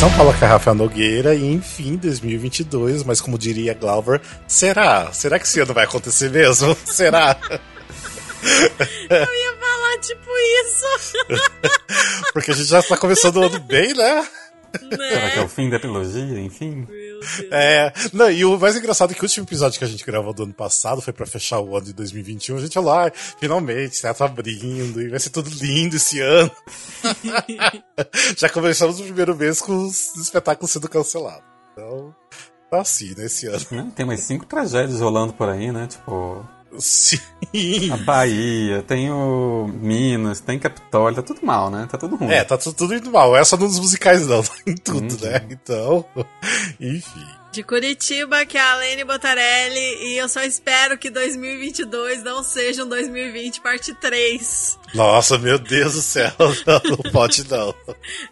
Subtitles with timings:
[0.00, 5.12] São Paulo com a Rafael Nogueira e enfim, 2022, mas como diria Glauber, será?
[5.12, 6.74] Será que esse ano vai acontecer mesmo?
[6.86, 7.36] será?
[9.10, 10.30] Eu ia falar tipo
[10.62, 11.26] isso.
[12.32, 14.26] Porque a gente já está começando o ano bem, né?
[14.90, 15.08] né?
[15.10, 16.88] Será que é o fim da trilogia, enfim?
[17.50, 20.32] É, não, e o mais engraçado é que o último episódio que a gente gravou
[20.32, 22.56] do ano passado foi para fechar o ano de 2021.
[22.56, 26.50] A gente falou, ah, finalmente, teatro abrindo, e vai ser tudo lindo esse ano.
[28.36, 31.44] Já começamos o primeiro mês com os espetáculos sendo cancelados.
[31.72, 32.14] Então,
[32.70, 33.92] tá assim, né, esse ano.
[33.94, 35.86] Tem umas cinco tragédias rolando por aí, né?
[35.86, 36.46] Tipo.
[36.78, 37.18] Sim.
[37.92, 41.88] A Bahia, tem o Minas, tem Capitólio, tá tudo mal, né?
[41.90, 42.30] Tá tudo ruim.
[42.30, 43.36] É, tá tudo, tudo indo mal.
[43.36, 45.30] É só nos musicais, não, tá em tudo, uhum.
[45.30, 45.46] né?
[45.50, 46.04] Então,
[46.80, 47.39] enfim.
[47.52, 52.84] De Curitiba, que é a Lene Botarelli, e eu só espero que 2022 não seja
[52.84, 54.78] um 2020 parte 3.
[54.94, 57.74] Nossa, meu Deus do céu, não, não pode não.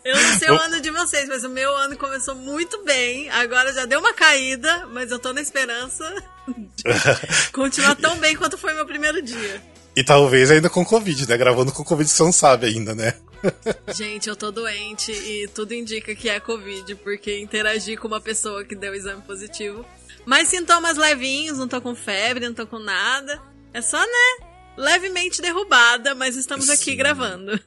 [0.04, 3.72] Eu não sei o ano de vocês, mas o meu ano começou muito bem, agora
[3.72, 6.04] já deu uma caída, mas eu tô na esperança
[6.76, 9.60] de continuar tão bem quanto foi meu primeiro dia.
[9.98, 11.36] E talvez ainda com Covid, né?
[11.36, 13.14] Gravando com Covid você não sabe ainda, né?
[13.92, 18.64] Gente, eu tô doente e tudo indica que é Covid, porque interagi com uma pessoa
[18.64, 19.84] que deu exame positivo.
[20.24, 23.42] Mas sintomas levinhos, não tô com febre, não tô com nada.
[23.74, 24.47] É só, né?
[24.78, 26.72] Levemente derrubada, mas estamos Sim.
[26.72, 27.60] aqui gravando.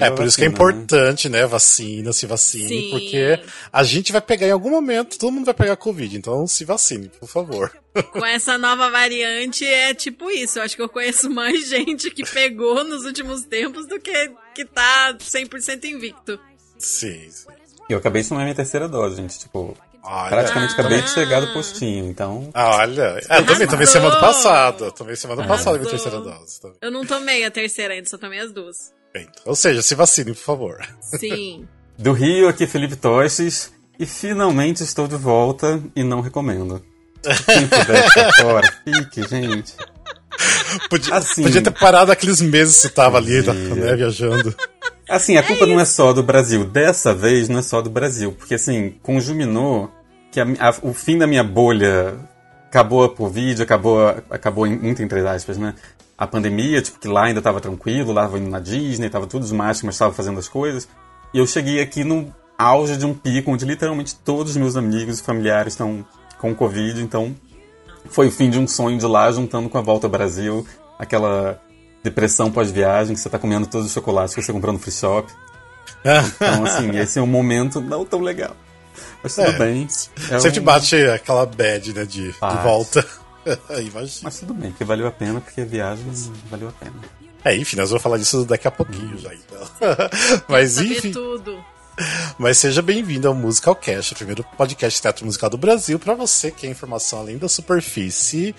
[0.00, 1.44] É por isso que é importante, né?
[1.46, 2.90] Vacina, se vacine, Sim.
[2.90, 3.40] porque
[3.72, 7.08] a gente vai pegar em algum momento, todo mundo vai pegar Covid, então se vacine,
[7.08, 7.72] por favor.
[8.12, 10.58] Com essa nova variante é tipo isso.
[10.58, 14.64] Eu acho que eu conheço mais gente que pegou nos últimos tempos do que que
[14.64, 16.38] tá 100% invicto.
[16.78, 17.48] Sim, sim.
[17.88, 19.38] Eu acabei de tomar minha terceira dose, gente.
[19.38, 22.50] Tipo, Olha, Praticamente acabei de chegar do postinho, então.
[22.54, 24.90] Olha, é, também tomei semana passada.
[24.90, 26.60] Tomei semana passada minha terceira dose.
[26.60, 26.76] Também.
[26.82, 28.92] Eu não tomei a terceira ainda, só tomei as duas.
[29.14, 30.88] Bem, ou seja, se vacine, por favor.
[31.00, 31.66] Sim.
[31.96, 33.72] do Rio, aqui Felipe Toches.
[33.98, 36.84] E finalmente estou de volta e não recomendo.
[37.46, 39.72] Quem puder ficar fora, fique, gente.
[40.90, 44.54] Podia, assim, podia ter parado aqueles meses que você tava ali, né, viajando.
[45.14, 46.64] Assim, a culpa é não é só do Brasil.
[46.64, 48.32] Dessa vez não é só do Brasil.
[48.32, 49.90] Porque, assim, conjuminou
[50.32, 52.16] que a, a, o fim da minha bolha
[52.66, 55.74] acabou por vídeo, acabou, acabou muito entre aspas, né?
[56.18, 59.52] A pandemia, tipo, que lá ainda tava tranquilo, lá tava indo na Disney, tava tudo
[59.54, 60.88] mágico, mas tava fazendo as coisas.
[61.32, 65.20] E eu cheguei aqui no auge de um pico onde literalmente todos os meus amigos
[65.20, 66.04] e familiares estão
[66.38, 67.34] com Covid, então
[68.06, 70.66] foi o fim de um sonho de lá, juntando com a volta ao Brasil,
[70.98, 71.60] aquela
[72.04, 75.32] depressão pós-viagem, que você tá comendo todos os chocolates que você comprou no free shop.
[76.00, 78.54] Então, assim, esse é um momento não tão legal.
[79.22, 79.88] Mas tudo é, bem.
[80.30, 80.64] É sempre um...
[80.64, 83.04] bate aquela bad, né, de, de volta.
[84.22, 86.04] Mas tudo bem, que valeu a pena, porque a viagem
[86.50, 86.94] valeu a pena.
[87.42, 89.60] É, enfim, nós vamos falar disso daqui a pouquinho já, então.
[90.48, 91.10] Mas enfim.
[91.10, 91.62] tudo.
[92.38, 96.14] Mas seja bem-vindo ao Musical Cast, o primeiro podcast de teatro musical do Brasil, para
[96.14, 98.54] você que é informação além da superfície.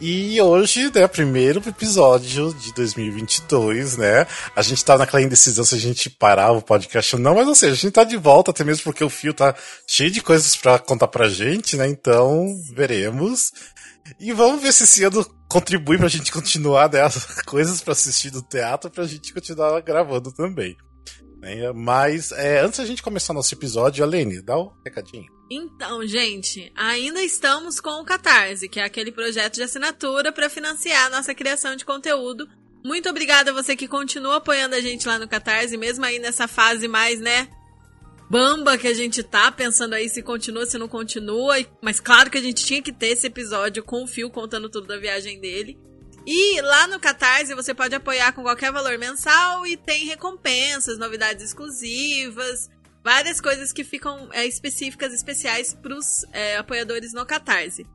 [0.00, 4.26] E hoje, né, primeiro episódio de 2022, né?
[4.56, 7.54] A gente tá naquela indecisão se a gente parava o podcast ou não, mas ou
[7.54, 9.54] seja, a gente tá de volta, até mesmo porque o fio tá
[9.86, 11.86] cheio de coisas para contar pra gente, né?
[11.86, 13.52] Então, veremos.
[14.18, 17.00] E vamos ver se esse ano contribui pra gente continuar, né?
[17.44, 20.74] Coisas para assistir do teatro pra gente continuar gravando também.
[21.40, 21.72] Né?
[21.72, 25.26] Mas é, antes da gente começar nosso episódio, Alene, dá um recadinho.
[25.50, 31.06] Então, gente, ainda estamos com o Catarse, que é aquele projeto de assinatura para financiar
[31.06, 32.46] a nossa criação de conteúdo.
[32.84, 36.46] Muito obrigada a você que continua apoiando a gente lá no Catarse, mesmo aí nessa
[36.46, 37.48] fase mais, né,
[38.30, 41.56] bamba que a gente tá, pensando aí se continua, se não continua.
[41.82, 44.86] Mas claro que a gente tinha que ter esse episódio com o Fio contando tudo
[44.86, 45.78] da viagem dele.
[46.30, 51.42] E lá no Catarse você pode apoiar com qualquer valor mensal e tem recompensas, novidades
[51.42, 52.68] exclusivas,
[53.02, 57.86] várias coisas que ficam é, específicas, especiais para os é, apoiadores no Catarse.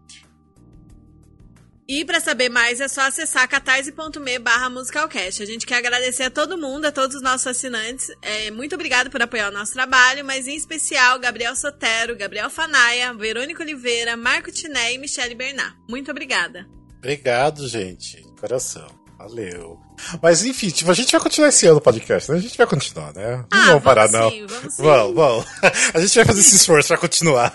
[1.87, 5.43] E para saber mais é só acessar catarse.me barra musicalcast.
[5.43, 8.09] A gente quer agradecer a todo mundo, a todos os nossos assinantes.
[8.19, 13.13] É, muito obrigado por apoiar o nosso trabalho, mas em especial Gabriel Sotero, Gabriel Fanaia,
[13.13, 15.77] Verônica Oliveira, Marco Tiné e Michele Bernard.
[15.87, 16.67] Muito obrigada.
[17.03, 18.15] Obrigado, gente.
[18.15, 18.87] De coração.
[19.17, 19.77] Valeu.
[20.21, 22.37] Mas enfim, tipo, a gente vai continuar esse ano o podcast, né?
[22.37, 23.45] A gente vai continuar, né?
[23.51, 24.29] Não ah, vamos parar, não.
[24.31, 24.83] Sim, vamos sim.
[24.83, 25.45] Vamos, vamos.
[25.93, 27.53] A gente vai fazer esse esforço pra continuar.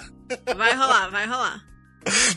[0.54, 1.62] Vai rolar, vai rolar.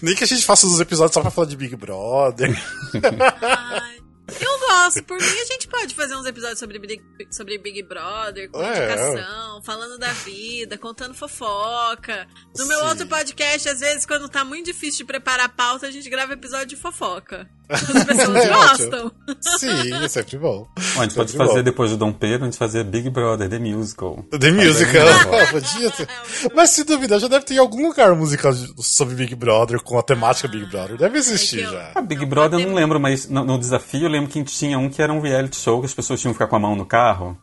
[0.01, 2.49] Nem que a gente faça os episódios só pra falar de Big Brother.
[3.41, 4.00] Ai.
[4.39, 5.03] Eu gosto.
[5.03, 7.01] Por mim, a gente pode fazer uns episódios sobre Big,
[7.31, 9.61] sobre Big Brother, com é, indicação, é.
[9.63, 12.27] falando da vida, contando fofoca.
[12.57, 12.85] No meu Sim.
[12.85, 16.33] outro podcast, às vezes, quando tá muito difícil de preparar a pauta, a gente grava
[16.33, 17.49] episódio de fofoca.
[17.71, 19.11] As pessoas É gostam.
[19.39, 20.67] Sim, é sempre bom.
[20.95, 21.63] Bom, a gente pode Sempre fazer bom.
[21.63, 24.25] depois do Dom Pedro, a gente fazer Big Brother, The Musical.
[24.37, 25.07] The Musical.
[25.51, 26.07] Podia ter.
[26.55, 29.97] Mas se duvidar, já deve ter em algum lugar um musical sobre Big Brother, com
[29.97, 30.97] a temática Big Brother.
[30.97, 31.91] Deve existir É eu- já.
[31.95, 34.43] Ah, Big Não Brother eu pode não lembro, mas no, no desafio eu lembro que
[34.43, 36.59] tinha um que era um reality show que as pessoas tinham que ficar com a
[36.59, 37.37] mão no carro.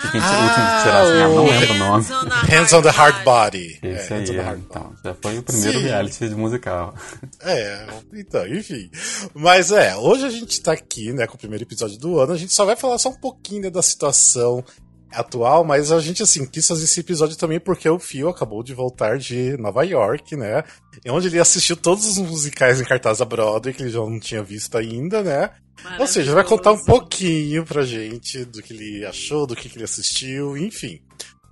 [0.00, 2.04] Quem Ah, o último que não lembro o nome.
[2.50, 3.78] Hands on the Hard Body.
[3.82, 4.66] Esse é, Hands aí, on the é, Hard Body.
[4.70, 5.84] então, já foi o primeiro Sim.
[5.84, 6.94] reality de musical.
[7.40, 8.90] É, então, enfim.
[9.34, 12.32] Mas é, hoje a gente tá aqui, né, com o primeiro episódio do ano.
[12.32, 14.64] A gente só vai falar só um pouquinho né, da situação
[15.12, 18.74] atual, mas a gente, assim, quis fazer esse episódio também porque o Phil acabou de
[18.74, 20.64] voltar de Nova York, né?
[21.08, 24.42] Onde ele assistiu todos os musicais em cartaz da Broadway, que ele já não tinha
[24.42, 25.50] visto ainda, né?
[25.98, 29.84] Ou seja, vai contar um pouquinho pra gente do que ele achou, do que ele
[29.84, 31.00] assistiu, enfim.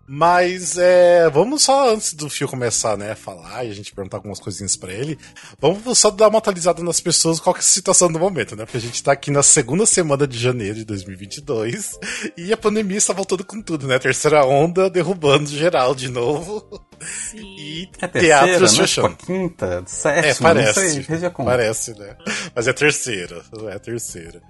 [0.07, 4.17] Mas é, vamos só antes do Fio começar, né, a falar e a gente perguntar
[4.19, 5.19] algumas coisinhas pra ele.
[5.61, 8.65] Vamos só dar uma atualizada nas pessoas qual que é a situação do momento, né?
[8.65, 11.99] Porque a gente tá aqui na segunda semana de janeiro de 2022
[12.37, 13.99] e a pandemia está voltando com tudo, né?
[13.99, 16.85] Terceira onda derrubando geral de novo
[17.31, 17.39] Sim.
[17.57, 18.79] e É a terceira, teatros né?
[18.83, 19.09] fechando.
[19.11, 21.01] Tipo, quinta, É, sétima, não sei, parece.
[21.01, 21.49] veja como.
[21.49, 22.17] Parece, né?
[22.55, 23.43] Mas é terceira.
[23.71, 24.43] É terceira.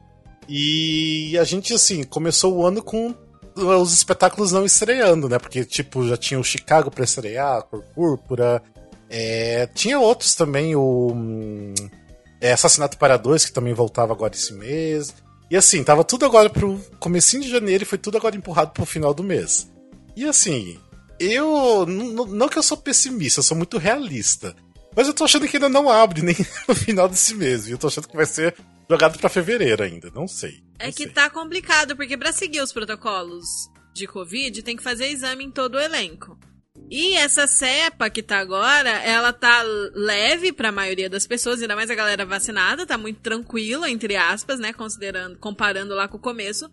[0.49, 3.15] E a gente, assim, começou o ano com
[3.57, 5.39] os espetáculos não estreando, né?
[5.39, 8.63] Porque, tipo, já tinha o Chicago pra estrear, a Cor Púrpura.
[9.09, 11.75] É, tinha outros também, o hum,
[12.41, 15.15] é, Assassinato para Dois, que também voltava agora esse mês.
[15.51, 18.87] E assim, tava tudo agora pro comecinho de janeiro e foi tudo agora empurrado pro
[18.87, 19.71] final do mês.
[20.17, 20.79] E assim,
[21.21, 21.87] eu.
[21.87, 24.57] Não que eu sou pessimista, eu sou muito realista.
[24.97, 26.37] Mas eu tô achando que ainda não abre nem
[26.69, 27.67] no final desse mês.
[27.67, 28.55] E eu tô achando que vai ser
[28.93, 30.11] jogado pra fevereiro ainda.
[30.15, 30.63] Não sei.
[30.79, 31.13] É não que sei.
[31.13, 33.47] tá complicado, porque pra seguir os protocolos
[33.95, 36.39] de Covid, tem que fazer exame em todo o elenco.
[36.91, 39.63] E essa cepa que tá agora, ela tá
[39.95, 44.59] leve pra maioria das pessoas, ainda mais a galera vacinada, tá muito tranquila, entre aspas,
[44.59, 46.71] né, considerando, comparando lá com o começo.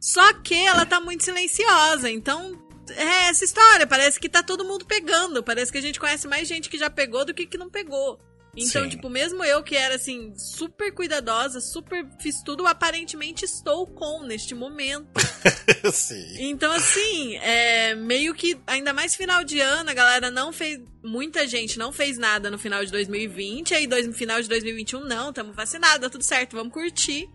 [0.00, 2.58] Só que ela tá muito silenciosa, então
[2.96, 6.48] é essa história, parece que tá todo mundo pegando, parece que a gente conhece mais
[6.48, 8.18] gente que já pegou do que que não pegou.
[8.56, 8.88] Então, Sim.
[8.90, 14.54] tipo, mesmo eu que era assim, super cuidadosa, super fiz tudo, aparentemente estou com neste
[14.54, 15.08] momento.
[15.92, 16.50] Sim.
[16.50, 20.80] Então, assim, é meio que, ainda mais final de ano, a galera não fez.
[21.02, 25.04] Muita gente não fez nada no final de 2020, aí dois, no final de 2021,
[25.04, 27.28] não, tamo vacinado, tá tudo certo, vamos curtir.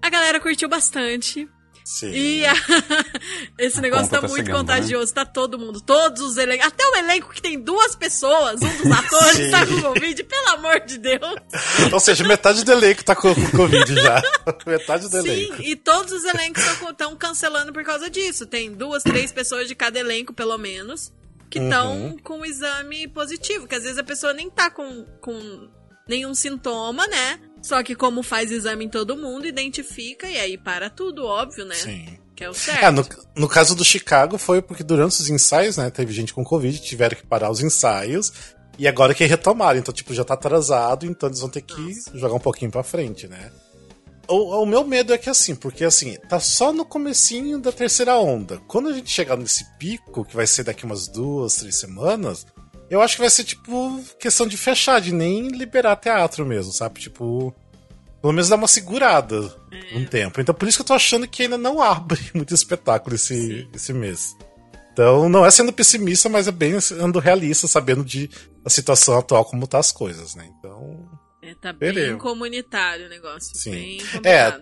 [0.00, 1.46] A galera curtiu bastante.
[1.92, 2.10] Sim.
[2.12, 2.54] E a-
[3.58, 6.94] esse negócio tá, tá muito chegando, contagioso, tá todo mundo, todos os elencos, até o
[6.96, 9.50] elenco que tem duas pessoas, um dos atores Sim.
[9.50, 11.34] tá com Covid, pelo amor de Deus.
[11.92, 14.22] Ou seja, metade do elenco tá com, Covid já.
[14.64, 15.62] metade do Sim, elenco.
[15.62, 18.46] e todos os elencos estão cancelando por causa disso.
[18.46, 21.12] Tem duas, três pessoas de cada elenco, pelo menos,
[21.50, 22.18] que estão Uhum.
[22.18, 23.66] com o exame positivo.
[23.66, 25.68] Que às vezes a pessoa nem tá com, com
[26.08, 27.40] nenhum sintoma, né?
[27.62, 31.74] Só que como faz exame em todo mundo, identifica e aí para tudo, óbvio, né?
[31.74, 32.18] Sim.
[32.34, 32.84] Que é o certo.
[32.84, 36.42] É, no, no caso do Chicago foi porque durante os ensaios, né, teve gente com
[36.42, 38.32] Covid, tiveram que parar os ensaios,
[38.78, 42.16] e agora que retomaram, então, tipo, já tá atrasado, então eles vão ter que Nossa.
[42.16, 43.50] jogar um pouquinho pra frente, né.
[44.26, 48.16] O, o meu medo é que assim, porque assim, tá só no comecinho da terceira
[48.16, 48.58] onda.
[48.68, 52.46] Quando a gente chegar nesse pico, que vai ser daqui umas duas, três semanas,
[52.90, 57.00] eu acho que vai ser, tipo, questão de fechar, de nem liberar teatro mesmo, sabe?
[57.00, 57.54] Tipo,
[58.20, 59.96] pelo menos dar uma segurada É.
[59.96, 60.40] um tempo.
[60.40, 63.92] Então por isso que eu tô achando que ainda não abre muito espetáculo esse, esse
[63.92, 64.36] mês.
[64.92, 68.28] Então não é sendo pessimista, mas é bem sendo realista, sabendo de
[68.64, 70.50] a situação atual como tá as coisas, né?
[70.58, 71.08] Então.
[71.42, 72.20] É, tá bem Veremos.
[72.22, 73.56] comunitário o negócio.
[73.56, 73.70] Sim.
[73.70, 74.60] Bem É.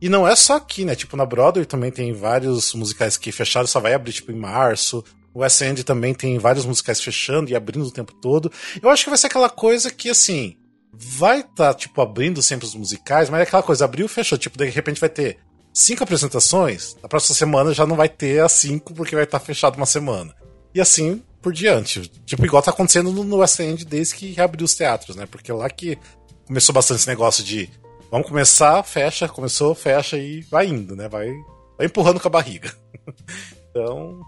[0.00, 0.94] E não é só aqui, né?
[0.94, 5.04] Tipo, na Broadway também tem vários musicais que fecharam, só vai abrir, tipo, em março.
[5.34, 8.50] O West End também tem vários musicais fechando e abrindo o tempo todo.
[8.82, 10.56] Eu acho que vai ser aquela coisa que, assim,
[10.92, 14.36] vai estar, tipo, abrindo sempre os musicais, mas é aquela coisa, abriu e fechou.
[14.36, 15.38] Tipo, de repente vai ter
[15.72, 19.76] cinco apresentações, na próxima semana já não vai ter as cinco, porque vai estar fechado
[19.76, 20.34] uma semana.
[20.74, 22.08] E assim por diante.
[22.24, 25.26] Tipo, igual tá acontecendo no West End desde que reabriu os teatros, né?
[25.26, 25.98] Porque lá que
[26.46, 27.68] começou bastante esse negócio de
[28.10, 31.08] vamos começar, fecha, começou, fecha e vai indo, né?
[31.08, 31.28] Vai,
[31.76, 32.72] vai empurrando com a barriga.
[33.70, 34.20] então.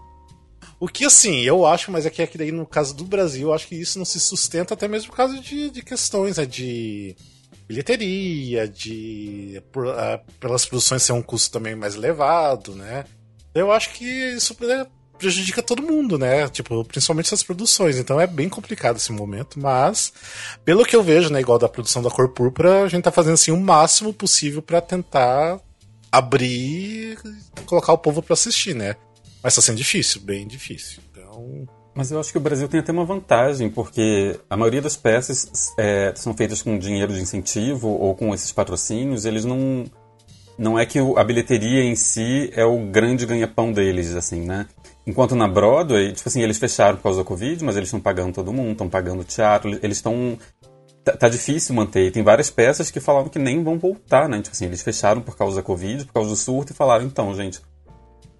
[0.79, 3.53] O que assim, eu acho, mas é que aqui daí no caso do Brasil, eu
[3.53, 6.45] acho que isso não se sustenta até mesmo por causa de, de questões, né?
[6.45, 7.15] De
[7.67, 9.61] bilheteria, de.
[9.71, 13.05] Por, ah, pelas produções ser um custo também mais elevado, né?
[13.53, 14.55] Eu acho que isso
[15.17, 16.47] prejudica todo mundo, né?
[16.49, 17.97] Tipo, principalmente essas produções.
[17.97, 20.11] Então é bem complicado esse momento, mas
[20.63, 23.35] pelo que eu vejo, né, igual da produção da Cor Púrpura, a gente tá fazendo
[23.35, 25.59] assim o máximo possível pra tentar
[26.11, 27.17] abrir
[27.65, 28.95] colocar o povo pra assistir, né?
[29.45, 31.03] Mas tá sendo difícil, bem difícil.
[31.11, 34.97] Então, Mas eu acho que o Brasil tem até uma vantagem, porque a maioria das
[34.97, 39.83] peças é, são feitas com dinheiro de incentivo ou com esses patrocínios, eles não.
[40.57, 44.65] Não é que a bilheteria em si é o grande ganha-pão deles, assim, né?
[45.05, 48.33] Enquanto na Broadway, tipo assim, eles fecharam por causa da Covid, mas eles estão pagando
[48.33, 50.39] todo mundo, estão pagando teatro, eles estão.
[51.03, 52.07] Tá, tá, difícil manter.
[52.07, 54.41] E tem várias peças que falaram que nem vão voltar, né?
[54.41, 57.31] Tipo assim, eles fecharam por causa da Covid, por causa do surto, e falaram, então,
[57.35, 57.61] gente,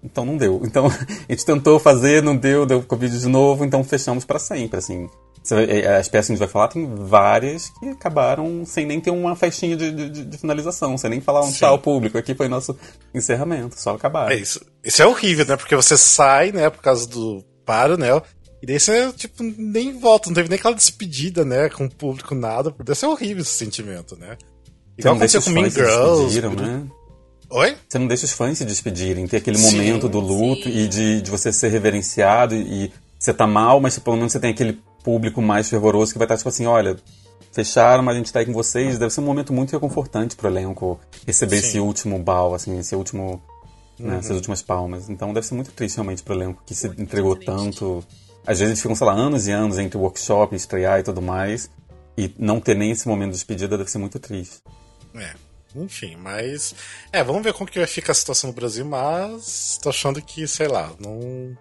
[0.02, 0.62] então não deu.
[0.64, 0.86] Então
[1.28, 5.08] a gente tentou fazer, não deu, deu Covid de novo, então fechamos para sempre, assim.
[5.52, 9.10] É, as peças que a gente vai falar, tem várias que acabaram sem nem ter
[9.10, 11.58] uma festinha de, de, de finalização, sem nem falar um Sim.
[11.58, 12.18] tchau público.
[12.18, 12.76] Aqui foi nosso
[13.14, 14.32] encerramento, só acabar.
[14.32, 14.60] É isso.
[14.82, 15.56] Isso é horrível, né?
[15.56, 18.08] Porque você sai, né, por causa do paro, né?
[18.60, 22.34] E daí você, tipo, nem volta, não teve nem aquela despedida, né, com o público,
[22.34, 22.74] nada.
[22.78, 24.36] Deve ser horrível esse sentimento, né?
[24.98, 26.40] Igual aconteceu com Mean Girls.
[26.40, 26.86] Né?
[27.50, 27.76] Oi?
[27.88, 30.76] Você não deixa os fãs se despedirem, ter aquele sim, momento do luto sim.
[30.76, 34.50] e de, de você ser reverenciado e, você tá mal, mas pelo menos você tem
[34.50, 36.96] aquele público mais fervoroso que vai estar tipo assim, olha,
[37.50, 38.98] fecharam, mas a gente tá aí com vocês.
[38.98, 41.68] Deve ser um momento muito reconfortante pro elenco receber sim.
[41.68, 43.42] esse último bal, assim, esse último,
[43.98, 44.18] né, uhum.
[44.18, 45.08] essas últimas palmas.
[45.08, 47.46] Então deve ser muito triste realmente pro elenco que se muito entregou triste.
[47.46, 48.04] tanto.
[48.46, 51.70] Às vezes eles ficam, sei lá, anos e anos entre workshop, estrear e tudo mais.
[52.16, 54.58] E não ter nem esse momento de despedida deve ser muito triste.
[55.14, 55.34] É.
[55.82, 56.74] Enfim, mas.
[57.12, 60.46] É, vamos ver como que vai ficar a situação no Brasil, mas tô achando que,
[60.46, 61.56] sei lá, não.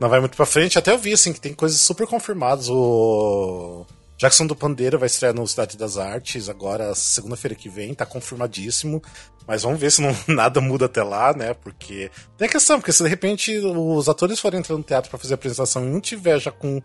[0.00, 0.78] Não vai muito pra frente.
[0.78, 2.68] Até eu vi, assim, que tem coisas super confirmadas.
[2.70, 3.86] O.
[4.20, 9.02] Jackson do Pandeiro vai estrear no Cidade das Artes agora, segunda-feira que vem, tá confirmadíssimo.
[9.46, 11.54] Mas vamos ver se não, nada muda até lá, né?
[11.54, 15.18] Porque tem a questão, porque se de repente os atores forem entrar no teatro para
[15.18, 16.82] fazer a apresentação e não tiver já com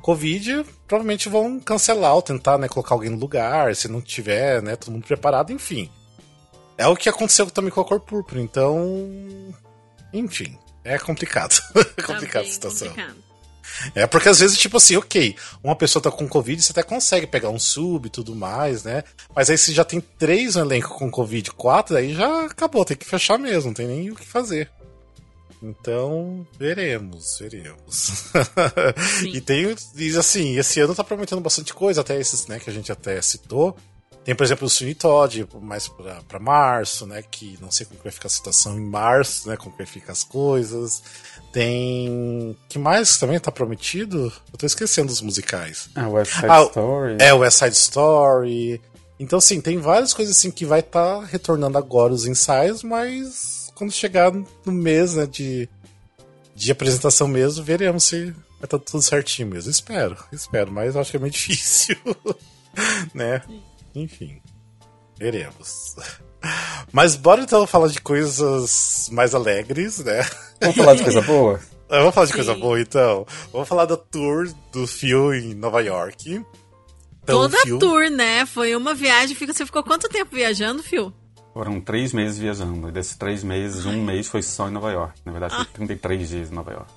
[0.00, 4.76] Covid, provavelmente vão cancelar ou tentar, né, colocar alguém no lugar, se não tiver, né,
[4.76, 5.90] todo mundo preparado, enfim.
[6.78, 9.08] É o que aconteceu também com a cor púrpura, então.
[10.12, 11.60] Enfim, é complicado.
[11.96, 12.88] é complicado tá a situação.
[12.88, 13.26] Complicado.
[13.94, 17.26] É, porque às vezes, tipo assim, ok, uma pessoa tá com Covid, você até consegue
[17.26, 19.04] pegar um sub e tudo mais, né?
[19.34, 22.96] Mas aí se já tem três no elenco com Covid, quatro, aí já acabou, tem
[22.96, 24.70] que fechar mesmo, não tem nem o que fazer.
[25.62, 28.24] Então, veremos, veremos.
[29.24, 32.72] e tem, diz assim, esse ano tá prometendo bastante coisa, até esses, né, que a
[32.72, 33.76] gente até citou.
[34.26, 37.22] Tem, por exemplo, o Sweeney Todd, mais para março, né?
[37.22, 39.56] Que não sei como vai ficar a situação em março, né?
[39.56, 41.00] Como vai ficar as coisas.
[41.52, 42.56] Tem.
[42.68, 44.32] que mais também tá prometido?
[44.52, 45.88] Eu tô esquecendo os musicais.
[45.94, 47.16] Ah, West Side ah, Story.
[47.20, 48.80] É, West Side Story.
[49.20, 53.70] Então, assim, tem várias coisas assim que vai estar tá retornando agora os ensaios, mas
[53.76, 55.68] quando chegar no mês, né, de,
[56.52, 59.70] de apresentação mesmo, veremos se vai estar tá tudo certinho mesmo.
[59.70, 61.96] Espero, espero, mas acho que é meio difícil,
[63.14, 63.40] né?
[63.96, 64.42] Enfim,
[65.18, 65.96] veremos.
[66.92, 70.22] Mas bora então falar de coisas mais alegres, né?
[70.60, 71.60] Vamos falar de coisa boa?
[71.88, 72.36] Vamos falar de Sim.
[72.36, 73.26] coisa boa então.
[73.52, 76.44] Vamos falar da tour do Phil em Nova York.
[77.22, 77.78] Então, Toda Phil...
[77.78, 78.44] tour, né?
[78.44, 79.34] Foi uma viagem.
[79.34, 81.12] Você ficou quanto tempo viajando, Phil?
[81.54, 82.88] Foram três meses viajando.
[82.88, 85.20] E desses três meses, um mês foi só em Nova York.
[85.24, 86.26] Na verdade, foi 33 ah.
[86.26, 86.92] dias em Nova York.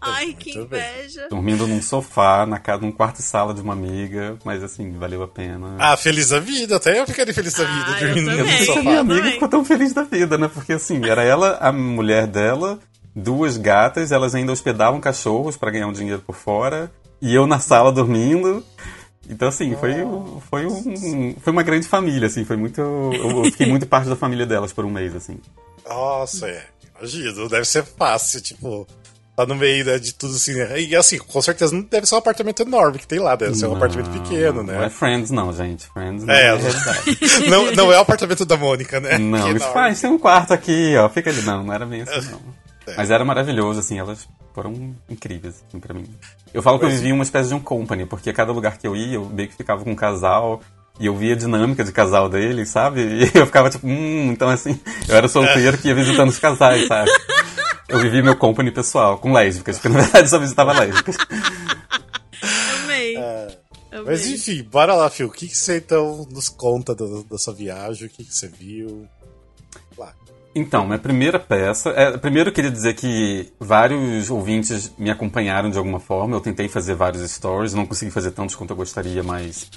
[0.00, 1.28] Ai, que inveja.
[1.28, 5.22] Dormindo num sofá, na casa, num quarto e sala de uma amiga, mas assim, valeu
[5.22, 5.76] a pena.
[5.78, 8.66] Ah, feliz da vida, até eu ficaria feliz da vida, ah, dormindo eu também, no
[8.66, 8.80] sofá.
[8.82, 10.48] minha amiga ficou tão feliz da vida, né?
[10.48, 12.78] Porque assim, era ela, a mulher dela,
[13.14, 17.58] duas gatas, elas ainda hospedavam cachorros para ganhar um dinheiro por fora, e eu na
[17.58, 18.64] sala dormindo.
[19.28, 19.92] Então, assim, foi,
[20.48, 22.80] foi, um, foi uma grande família, assim, foi muito.
[22.80, 25.40] Eu fiquei muito parte da família delas por um mês, assim.
[25.84, 26.64] Nossa, é.
[26.98, 28.86] Imagina, deve ser fácil, tipo,
[29.36, 30.54] Tá no meio né, de tudo assim.
[30.54, 30.80] Né?
[30.80, 33.66] E assim, com certeza não deve ser um apartamento enorme que tem lá, deve ser
[33.66, 34.78] um apartamento pequeno, né?
[34.78, 35.86] Não é Friends, não, gente.
[35.88, 39.18] Friends não é, é não, não é o apartamento da Mônica, né?
[39.18, 41.08] Não, eles faz, tem um quarto aqui, ó.
[41.10, 41.42] Fica ali.
[41.42, 42.40] Não, não era bem assim, não.
[42.86, 42.96] É.
[42.96, 46.06] Mas era maravilhoso, assim, elas foram incríveis, assim, pra mim.
[46.54, 48.96] Eu falo que eu vivia uma espécie de um company, porque cada lugar que eu
[48.96, 50.62] ia, eu meio que ficava com um casal,
[50.98, 53.02] e eu via a dinâmica de casal deles, sabe?
[53.34, 54.78] E eu ficava tipo, hum, então assim,
[55.08, 57.10] eu era solteiro que ia visitando os casais, sabe?
[57.88, 61.16] Eu vivi meu company pessoal com lésbicas, porque na verdade só visitava lésbicas.
[62.84, 63.16] Amei.
[63.16, 63.58] É,
[64.04, 65.28] mas enfim, bora lá, Phil.
[65.28, 68.08] O que, que você então nos conta da, da sua viagem?
[68.08, 69.06] O que, que você viu?
[69.96, 70.12] Lá.
[70.54, 71.90] Então, minha primeira peça.
[71.90, 76.34] É, primeiro eu queria dizer que vários ouvintes me acompanharam de alguma forma.
[76.34, 79.70] Eu tentei fazer vários stories, não consegui fazer tantos quanto eu gostaria, mas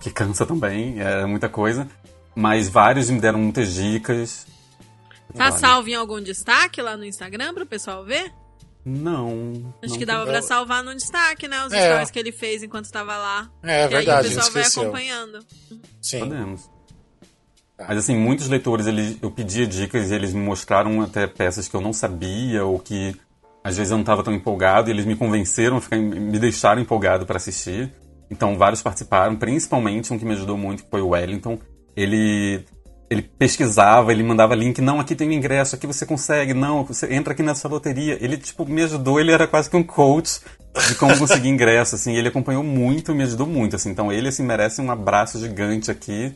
[0.00, 1.88] que cansa também, é muita coisa.
[2.34, 4.46] Mas vários me deram muitas dicas.
[5.34, 8.32] Tá salvo em algum destaque lá no Instagram pro pessoal ver?
[8.84, 9.74] Não.
[9.82, 11.64] Acho não que dava pra salvar no destaque, né?
[11.66, 11.86] Os é.
[11.86, 13.50] stories que ele fez enquanto estava lá.
[13.62, 14.28] É, é verdade.
[14.28, 15.38] Aí o pessoal vai acompanhando.
[16.00, 16.20] Sim.
[16.20, 16.70] Podemos.
[17.78, 21.76] Mas assim, muitos leitores, eles, eu pedia dicas e eles me mostraram até peças que
[21.76, 23.14] eu não sabia ou que
[23.62, 27.36] às vezes eu não estava tão empolgado e eles me convenceram, me deixaram empolgado para
[27.36, 27.92] assistir.
[28.30, 31.58] Então vários participaram, principalmente um que me ajudou muito, que foi o Wellington.
[31.94, 32.64] Ele
[33.10, 37.12] ele pesquisava, ele mandava link, não, aqui tem um ingresso, aqui você consegue, não, você
[37.12, 38.18] entra aqui nessa loteria.
[38.20, 40.40] Ele, tipo, me ajudou, ele era quase que um coach
[40.88, 44.42] de como conseguir ingresso, assim, ele acompanhou muito, me ajudou muito, assim, então ele, assim,
[44.42, 46.34] merece um abraço gigante aqui,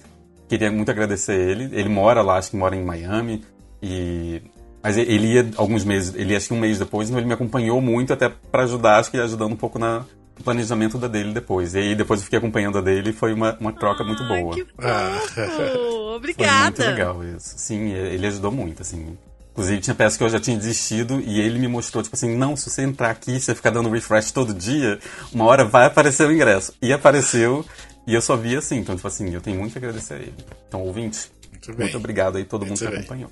[0.48, 3.44] queria muito agradecer ele, ele mora lá, acho que mora em Miami,
[3.82, 4.40] e...
[4.84, 7.34] Mas ele ia alguns meses, ele ia acho que um mês depois, então ele me
[7.34, 10.04] acompanhou muito até para ajudar, acho que ajudando um pouco na,
[10.42, 11.74] o planejamento da dele depois.
[11.74, 14.24] E aí depois eu fiquei acompanhando a dele e foi uma, uma troca ah, muito
[14.24, 14.54] boa.
[14.54, 16.12] Que fofo.
[16.16, 16.76] Obrigada.
[16.76, 17.54] Foi muito legal isso.
[17.56, 19.16] Sim, ele ajudou muito, assim.
[19.52, 22.56] Inclusive tinha peças que eu já tinha desistido e ele me mostrou, tipo assim, não,
[22.56, 24.98] se você entrar aqui, você ficar dando refresh todo dia,
[25.32, 26.72] uma hora vai aparecer o ingresso.
[26.80, 27.64] E apareceu,
[28.06, 30.34] e eu só vi assim, então, tipo assim, eu tenho muito a agradecer a ele.
[30.68, 32.98] Então, ouvinte, muito, muito obrigado aí todo muito mundo que bem.
[33.00, 33.30] acompanhou.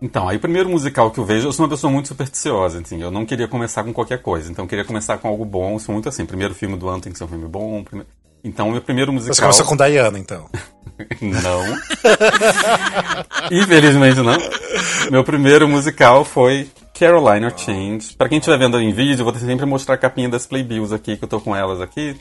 [0.00, 3.00] Então, aí o primeiro musical que eu vejo, eu sou uma pessoa muito supersticiosa, assim,
[3.00, 5.94] eu não queria começar com qualquer coisa, então eu queria começar com algo bom, sou
[5.94, 8.08] muito assim, primeiro filme do ano tem que ser um filme bom, primeiro...
[8.44, 9.34] então meu primeiro musical...
[9.34, 10.50] Você começou com Diana, então?
[11.20, 11.62] não.
[13.50, 14.36] Infelizmente não.
[15.10, 17.52] Meu primeiro musical foi Carolina.
[17.56, 18.16] Change.
[18.16, 21.16] Para quem estiver vendo em vídeo, eu vou sempre mostrar a capinha das playbills aqui,
[21.16, 22.16] que eu tô com elas aqui.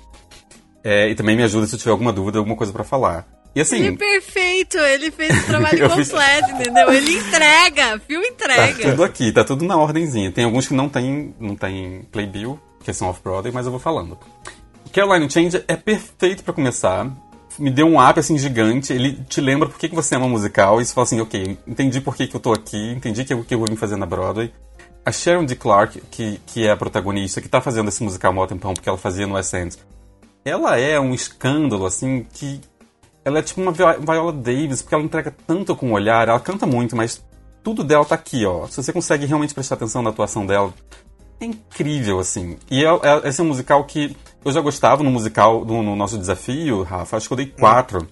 [0.84, 3.26] É, e também me ajuda se eu tiver alguma dúvida, alguma coisa para falar.
[3.56, 3.78] E assim.
[3.78, 6.60] Ele é perfeito, ele fez o trabalho completo, fiz...
[6.60, 6.92] entendeu?
[6.92, 8.84] Ele entrega, filme entrega.
[8.84, 10.32] Tá tudo aqui, tá tudo na ordemzinha.
[10.32, 14.20] Tem alguns que não tem, não tem playbill, que são off-Broadway, mas eu vou falando.
[14.92, 17.10] Caroline Change é perfeito para começar.
[17.58, 18.92] Me deu um up assim gigante.
[18.92, 20.82] Ele te lembra por que, que você ama musical.
[20.82, 23.36] E você fala assim, ok, entendi por que, que eu tô aqui, entendi o que,
[23.36, 24.54] que eu vou vir fazer na Broadway.
[25.06, 25.56] A Sharon D.
[25.56, 28.98] Clark, que, que é a protagonista, que tá fazendo esse musical um tempão, porque ela
[28.98, 29.78] fazia no West End,
[30.44, 32.60] ela é um escândalo, assim, que
[33.26, 36.68] ela é tipo uma Viola Davis, porque ela entrega tanto com o olhar, ela canta
[36.68, 37.26] muito, mas
[37.64, 38.68] tudo dela tá aqui, ó.
[38.68, 40.72] Se você consegue realmente prestar atenção na atuação dela,
[41.42, 42.58] é incrível, assim.
[42.70, 44.16] E é, é, esse é um musical que
[44.46, 48.08] eu já gostava no musical, do, no nosso desafio, Rafa, acho que eu dei quatro.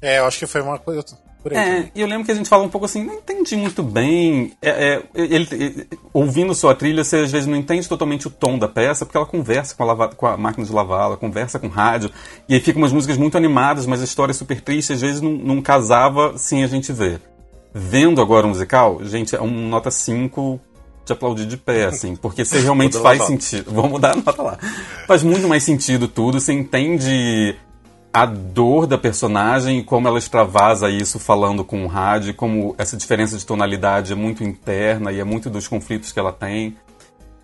[0.00, 1.04] É, eu acho que foi uma coisa
[1.42, 1.58] por aí.
[1.58, 4.52] É, e eu lembro que a gente fala um pouco assim, não entendi muito bem.
[4.62, 8.58] É, é, ele, ele, ouvindo sua trilha, você às vezes não entende totalmente o tom
[8.58, 11.58] da peça, porque ela conversa com a, lava, com a máquina de lavar, ela conversa
[11.58, 12.10] com rádio,
[12.48, 15.20] e aí ficam umas músicas muito animadas, mas a história é super triste, às vezes
[15.20, 17.20] não, não casava sem a gente ver.
[17.74, 20.60] Vendo agora o musical, gente, é um nota 5
[21.04, 23.72] de aplaudir de pé, assim, porque você realmente faz sentido.
[23.74, 24.58] Vamos mudar a nota lá.
[25.06, 27.56] Faz muito mais sentido tudo, você entende
[28.12, 32.96] a dor da personagem e como ela extravasa isso falando com o rádio, como essa
[32.96, 36.76] diferença de tonalidade é muito interna e é muito dos conflitos que ela tem.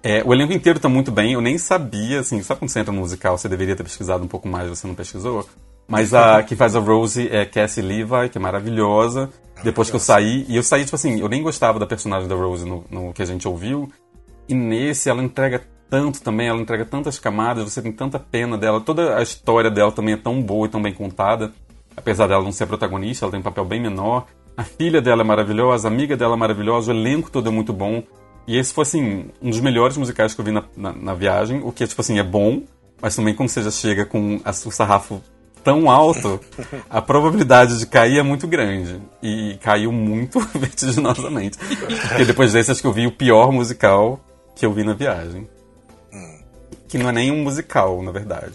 [0.02, 2.92] É, o elenco inteiro tá muito bem, eu nem sabia, assim, sabe quando você entra
[2.92, 5.48] no musical, você deveria ter pesquisado um pouco mais, você não pesquisou?
[5.88, 9.31] Mas a que faz a Rose é Cassie Levi, que é maravilhosa.
[9.64, 12.35] Depois que eu saí, e eu saí, tipo assim, eu nem gostava da personagem da
[12.35, 13.90] Rose no, no que a gente ouviu.
[14.46, 18.81] E nesse ela entrega tanto também, ela entrega tantas camadas, você tem tanta pena dela,
[18.81, 21.53] toda a história dela também é tão boa e tão bem contada,
[21.96, 24.27] apesar dela não ser a protagonista, ela tem um papel bem menor.
[24.57, 27.72] A filha dela é maravilhosa, a amiga dela é maravilhosa, o elenco todo é muito
[27.72, 28.03] bom.
[28.46, 31.61] E esse foi, assim, um dos melhores musicais que eu vi na, na, na viagem,
[31.62, 32.62] o que, tipo assim, é bom,
[33.01, 35.22] mas também quando você já chega com a, o sarrafo
[35.62, 36.40] tão alto,
[36.88, 39.01] a probabilidade de cair é muito grande.
[39.22, 41.59] E caiu muito vertiginosamente.
[42.09, 44.18] Porque depois desse, acho que eu vi o pior musical
[44.57, 45.46] que eu vi na viagem
[46.88, 48.55] que não é nem um musical, na verdade.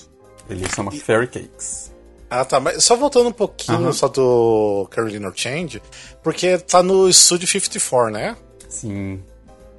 [0.50, 1.94] Ele chama Fairy Cakes.
[2.30, 2.60] Ah, tá.
[2.60, 5.82] Mas só voltando um pouquinho só do Carolina Change,
[6.22, 8.36] porque tá no estúdio 54, né?
[8.68, 9.22] Sim.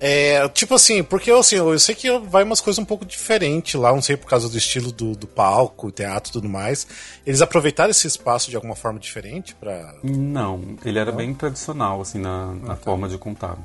[0.01, 3.91] É, tipo assim, porque assim, eu sei que vai umas coisas um pouco diferentes lá,
[3.93, 6.87] não sei por causa do estilo do, do palco, teatro e tudo mais.
[7.27, 11.17] Eles aproveitaram esse espaço de alguma forma diferente para Não, ele era não?
[11.17, 12.83] bem tradicional, assim, na, na ah, tá.
[12.83, 13.57] forma de contar.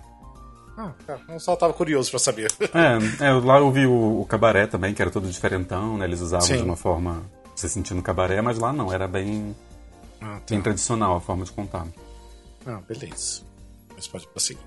[0.80, 1.20] Ah, tá.
[1.28, 2.50] Eu só tava curioso para saber.
[2.74, 6.06] É, é, lá eu vi o, o, cabaré também, que era todo diferentão, né?
[6.06, 6.58] Eles usavam Sim.
[6.58, 9.54] de uma forma se sentindo cabaré, mas lá não, era bem,
[10.22, 10.42] ah, tá.
[10.50, 11.86] bem tradicional a forma de contar.
[12.66, 13.42] Ah, beleza.
[13.94, 14.64] Mas pode prosseguir.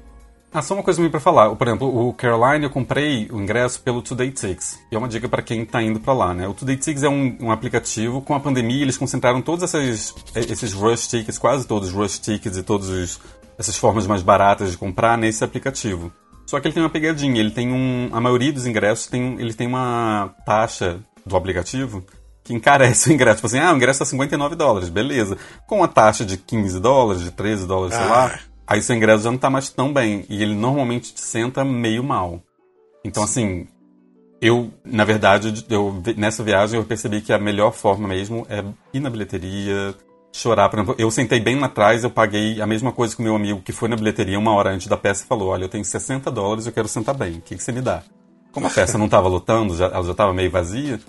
[0.53, 1.55] Ah, só uma coisa também pra falar.
[1.57, 4.81] Por exemplo, o Caroline eu comprei o ingresso pelo Today Six.
[4.91, 6.47] E é uma dica para quem tá indo para lá, né?
[6.47, 8.21] O Today Six é um, um, aplicativo.
[8.21, 12.59] Com a pandemia, eles concentraram todos esses, esses rush tickets, quase todos os rush tickets
[12.59, 13.19] e todos os
[13.59, 16.13] essas formas mais baratas de comprar nesse aplicativo.
[16.47, 18.11] Só que ele tem uma pegadinha, ele tem um.
[18.13, 22.05] A maioria dos ingressos tem, ele tem uma taxa do aplicativo
[22.45, 23.37] que encarece o ingresso.
[23.37, 25.39] Tipo assim, ah, o ingresso é 59 dólares, beleza.
[25.67, 27.99] Com a taxa de 15 dólares, de 13 dólares, ah.
[27.99, 30.25] sei lá, aí seu ingresso já não tá mais tão bem.
[30.29, 32.43] E ele normalmente te senta meio mal.
[33.05, 33.67] Então, assim,
[34.41, 39.01] eu, na verdade, eu, nessa viagem eu percebi que a melhor forma mesmo é ir
[39.01, 39.95] na bilheteria,
[40.33, 40.69] chorar.
[40.69, 43.37] Por exemplo, eu sentei bem lá atrás, eu paguei a mesma coisa que o meu
[43.37, 45.85] amigo que foi na bilheteria uma hora antes da peça e falou: Olha, eu tenho
[45.85, 48.03] 60 dólares, eu quero sentar bem, o que, que você me dá?
[48.51, 51.01] Como a peça não estava lutando, já, ela já estava meio vazia,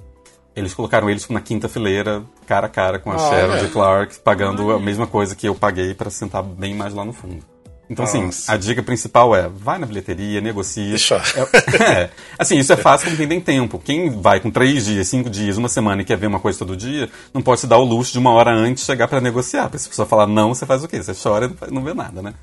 [0.56, 3.68] eles colocaram eles na quinta fileira, cara a cara com a Sharon é.
[3.68, 7.53] Clark, pagando a mesma coisa que eu paguei para sentar bem mais lá no fundo.
[7.90, 8.52] Então, assim, Nossa.
[8.52, 10.90] a dica principal é vai na bilheteria, negocia.
[10.90, 11.22] Deixa.
[11.36, 13.78] É, é, assim, isso é fácil com quem tem tempo.
[13.78, 16.78] Quem vai com três dias, cinco dias, uma semana e quer ver uma coisa todo
[16.78, 19.64] dia, não pode se dar o luxo de uma hora antes chegar para negociar.
[19.64, 21.02] Porque se a pessoa falar não, você faz o quê?
[21.02, 22.34] Você chora e não vê nada, né?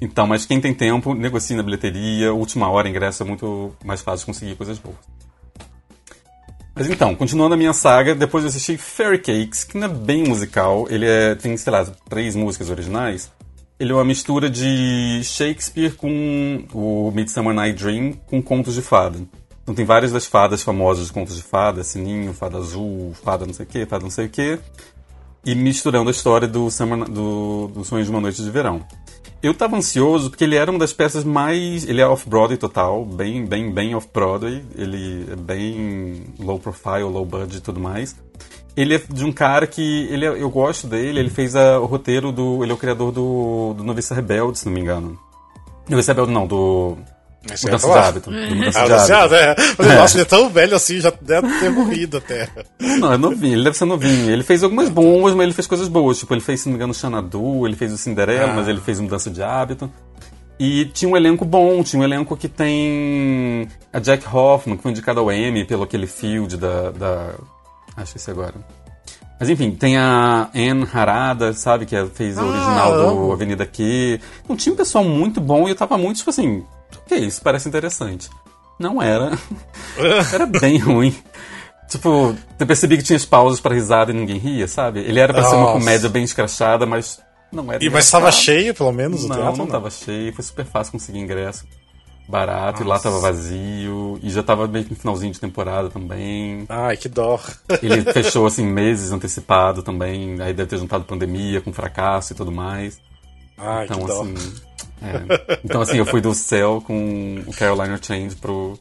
[0.00, 4.20] Então, mas quem tem tempo, negocia na bilheteria, última hora, ingresso é muito mais fácil
[4.20, 4.96] de conseguir coisas boas.
[6.74, 10.24] Mas então, continuando a minha saga, depois eu assisti Fairy Cakes, que não é bem
[10.24, 13.30] musical, ele é, tem, sei lá, três músicas originais.
[13.80, 19.18] Ele é uma mistura de Shakespeare com o Midsummer Night Dream com contos de fada.
[19.62, 23.54] Então tem várias das fadas famosas de contos de fada, Sininho, Fada Azul, Fada não
[23.54, 24.58] sei o que, Fada não sei o que,
[25.46, 28.84] e misturando a história do, Summer, do, do Sonho de uma Noite de Verão.
[29.42, 31.88] Eu tava ansioso porque ele era uma das peças mais.
[31.88, 34.62] Ele é off-Broadway total, bem, bem, bem off-Broadway.
[34.76, 38.14] Ele é bem low profile, low budget e tudo mais.
[38.76, 40.08] Ele é de um cara que.
[40.10, 42.62] Ele é, eu gosto dele, ele fez a, o roteiro do.
[42.62, 45.18] Ele é o criador do, do Noviça Rebelde, se não me engano.
[45.88, 46.96] Noviça Rebelde não, do.
[47.50, 48.30] Esse mudança de hábito.
[48.30, 48.54] É.
[48.54, 49.34] Mudança de ah, hábito.
[49.34, 49.54] É.
[49.74, 52.48] Falei, nossa, ele é tão velho assim, já deve ter morrido até.
[52.78, 54.30] Não, é novinho, ele deve ser novinho.
[54.30, 56.18] Ele fez algumas bombas, mas ele fez coisas boas.
[56.18, 58.54] Tipo, ele fez, se não me engano, Xanadu, ele fez o Cinderela, ah.
[58.54, 59.90] mas ele fez Mudança de Hábito.
[60.58, 64.92] E tinha um elenco bom, tinha um elenco que tem a Jack Hoffman, que foi
[64.92, 67.34] indicada ao Emmy pelo aquele field da, da...
[68.00, 68.54] Acho esse agora.
[69.38, 73.64] Mas enfim, tem a Anne Harada, sabe, que é, fez o ah, original do Avenida
[73.64, 74.20] Q.
[74.44, 76.64] Então tinha um pessoal muito bom e eu tava muito, tipo assim,
[77.06, 78.28] que isso, parece interessante.
[78.78, 79.32] Não era.
[80.32, 81.14] era bem ruim.
[81.88, 85.00] Tipo, eu percebi que tinha as pausas para risada e ninguém ria, sabe?
[85.00, 85.54] Ele era pra Nossa.
[85.54, 87.84] ser uma comédia bem escrachada, mas não era.
[87.84, 89.56] E, mas estava cheio, pelo menos, o não, teatro?
[89.56, 90.32] Não, não tava cheio.
[90.32, 91.64] Foi super fácil conseguir ingresso.
[92.30, 92.84] Barato, Nossa.
[92.84, 94.18] e lá tava vazio.
[94.22, 96.64] E já tava meio que no finalzinho de temporada também.
[96.68, 97.40] Ai, que dó.
[97.82, 100.40] Ele fechou, assim, meses antecipado também.
[100.40, 103.00] Aí deve ter juntado pandemia com fracasso e tudo mais.
[103.58, 104.22] Ai, então, que dó.
[104.22, 104.34] assim.
[105.02, 105.58] É.
[105.64, 108.78] Então, assim, eu fui do céu com o Carolina Change pro.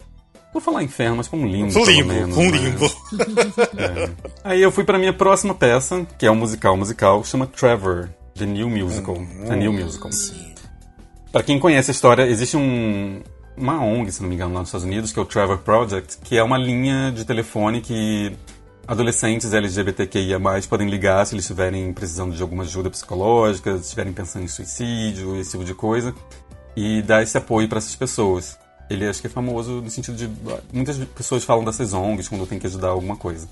[0.53, 1.79] Vou falar inferno, mas com um limbo.
[1.79, 2.57] Um limbo, menos, um né?
[2.57, 2.85] limbo.
[3.77, 4.09] É.
[4.43, 8.45] Aí eu fui pra minha próxima peça, que é um musical musical, chama Trevor, The
[8.45, 9.15] New Musical.
[9.15, 10.12] Hum, The New Musical.
[10.12, 10.53] Sim.
[11.31, 13.21] Pra quem conhece a história, existe um,
[13.57, 16.17] uma ONG, se não me engano, lá nos Estados Unidos, que é o Trevor Project,
[16.23, 18.35] que é uma linha de telefone que
[18.88, 24.45] adolescentes LGBTQIA+, podem ligar se eles estiverem precisando de alguma ajuda psicológica, se estiverem pensando
[24.45, 26.13] em suicídio, esse tipo de coisa,
[26.75, 28.57] e dar esse apoio para essas pessoas.
[28.89, 30.27] Ele acho que é famoso no sentido de...
[30.73, 33.47] Muitas pessoas falam dessas ONGs quando tem que ajudar alguma coisa.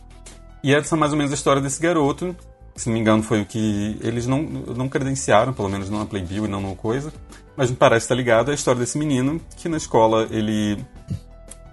[0.64, 2.36] E essa é mais ou menos a história desse garoto,
[2.76, 6.06] se não me engano foi o que eles não, não credenciaram, pelo menos não na
[6.06, 7.12] Playbill e não no coisa,
[7.58, 10.78] mas me parece estar ligado à história desse menino, que na escola ele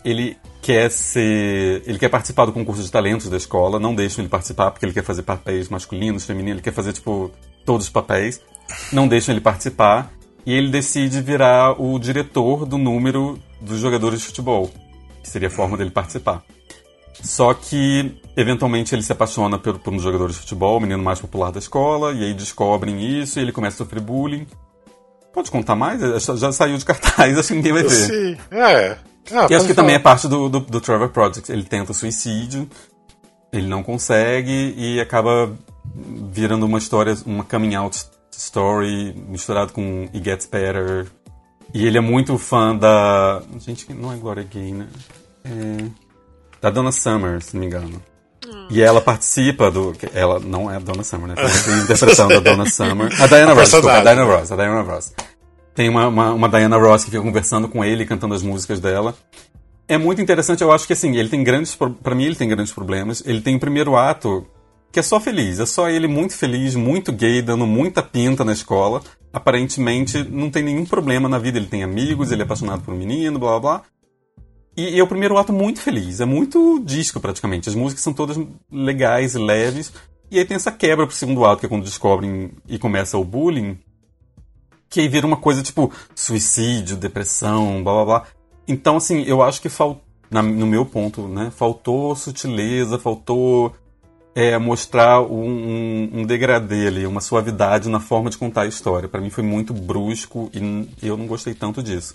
[0.05, 1.83] ele quer ser.
[1.87, 4.93] Ele quer participar do concurso de talentos da escola, não deixam ele participar porque ele
[4.93, 7.31] quer fazer papéis masculinos, femininos, ele quer fazer, tipo,
[7.65, 8.41] todos os papéis.
[8.93, 10.11] Não deixam ele participar.
[10.47, 14.71] E ele decide virar o diretor do número dos jogadores de futebol,
[15.23, 16.45] que seria a forma dele participar.
[17.23, 21.19] Só que, eventualmente, ele se apaixona por, por um jogador de futebol, o menino mais
[21.19, 24.47] popular da escola, e aí descobrem isso, e ele começa a sofrer bullying.
[25.35, 26.01] Pode contar mais?
[26.23, 27.91] Já saiu de cartaz, acho que ninguém vai ver.
[27.91, 28.97] Sim, é.
[29.33, 29.87] Ah, que acho que falar.
[29.87, 31.51] também é parte do, do, do Trevor Project.
[31.51, 32.69] Ele tenta o suicídio,
[33.53, 35.53] ele não consegue e acaba
[36.31, 37.99] virando uma história, uma coming out
[38.31, 41.07] story misturado com It Gets Better.
[41.73, 43.43] E ele é muito fã da.
[43.59, 44.87] Gente, não é Gloria Gaynor.
[45.45, 45.85] É...
[46.61, 48.01] Da Donna Summer, se não me engano.
[48.47, 48.67] Hum.
[48.71, 49.95] E ela participa do.
[50.13, 51.35] Ela não é a Donna Summer, né?
[51.37, 53.11] Foi a interpretação da Donna Summer.
[53.21, 55.13] A Diana Ross, desculpa, a Diana Ross, a Diana Ross.
[55.75, 59.15] Tem uma, uma, uma Diana Ross que fica conversando com ele, cantando as músicas dela.
[59.87, 61.77] É muito interessante, eu acho que assim, ele tem grandes.
[61.77, 63.23] para mim, ele tem grandes problemas.
[63.27, 64.47] Ele tem o primeiro ato
[64.95, 65.59] que é só feliz.
[65.59, 69.03] É só ele muito feliz, muito gay, dando muita pinta na escola.
[69.33, 71.59] Aparentemente, não tem nenhum problema na vida.
[71.59, 73.83] Ele tem amigos, ele é apaixonado por um menino, blá blá blá.
[74.77, 76.21] E, é o primeiro ato muito feliz.
[76.21, 77.69] É muito disco, praticamente.
[77.69, 78.39] As músicas são todas
[78.71, 79.93] legais, leves.
[80.31, 83.25] E aí tem essa quebra pro segundo ato, que é quando descobrem e começa o
[83.25, 83.79] bullying
[84.95, 88.27] que aí vira uma coisa tipo suicídio, depressão, blá blá blá.
[88.67, 93.75] Então, assim, eu acho que faltou, no meu ponto, né, faltou sutileza, faltou
[94.37, 99.09] é, mostrar um, um, um, degradê ali, uma suavidade na forma de contar a história.
[99.09, 102.15] Para mim foi muito brusco e eu não gostei tanto disso.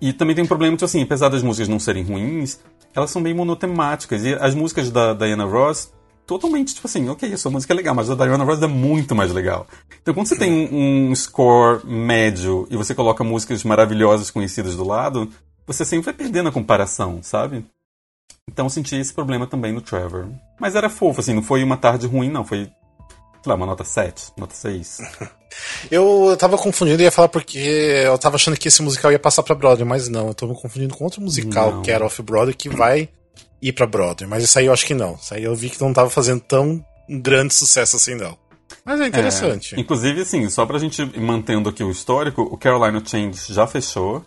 [0.00, 2.58] E também tem um problema, tipo assim, apesar das músicas não serem ruins,
[2.94, 4.24] elas são bem monotemáticas.
[4.24, 5.92] E as músicas da Diana Ross
[6.26, 9.14] totalmente, tipo assim, ok, a sua música é legal, mas a Diana Ross é muito
[9.14, 9.66] mais legal.
[10.02, 14.86] Então quando você tem um, um score médio e você coloca músicas maravilhosas conhecidas do
[14.86, 15.30] lado,
[15.66, 17.64] você sempre vai perdendo a comparação, sabe?
[18.46, 20.26] Então senti esse problema também no Trevor.
[20.60, 22.44] Mas era fofo, assim, não foi uma tarde ruim, não.
[22.44, 22.70] Foi,
[23.42, 25.00] sei lá, uma nota 7, nota 6.
[25.90, 29.42] eu, tava confundindo e ia falar porque eu tava achando que esse musical ia passar
[29.42, 31.82] pra Broadway, mas não, eu tô me confundindo com outro musical não.
[31.82, 33.08] que era off-Broadway que vai
[33.60, 34.28] ir pra Broadway.
[34.28, 35.14] Mas isso aí eu acho que não.
[35.14, 38.36] Isso aí eu vi que não tava fazendo tão grande sucesso assim, não.
[38.84, 39.74] Mas é interessante.
[39.74, 43.66] É, inclusive, assim, só pra gente ir mantendo aqui o histórico, o Carolina Change já
[43.66, 44.24] fechou,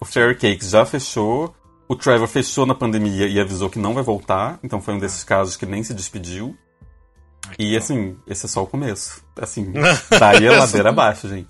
[0.00, 1.54] o Fairy Cakes já fechou,
[1.88, 5.24] o Trevor fechou na pandemia e avisou que não vai voltar, então foi um desses
[5.24, 6.56] casos que nem se despediu.
[7.58, 9.22] E assim, esse é só o começo.
[9.36, 9.72] Assim,
[10.18, 11.48] daí a ladeira abaixo, gente.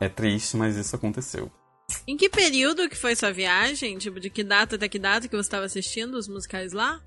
[0.00, 1.50] É triste, mas isso aconteceu.
[2.06, 3.96] Em que período que foi sua viagem?
[3.98, 7.00] Tipo, de que data até que data que você estava assistindo os musicais lá?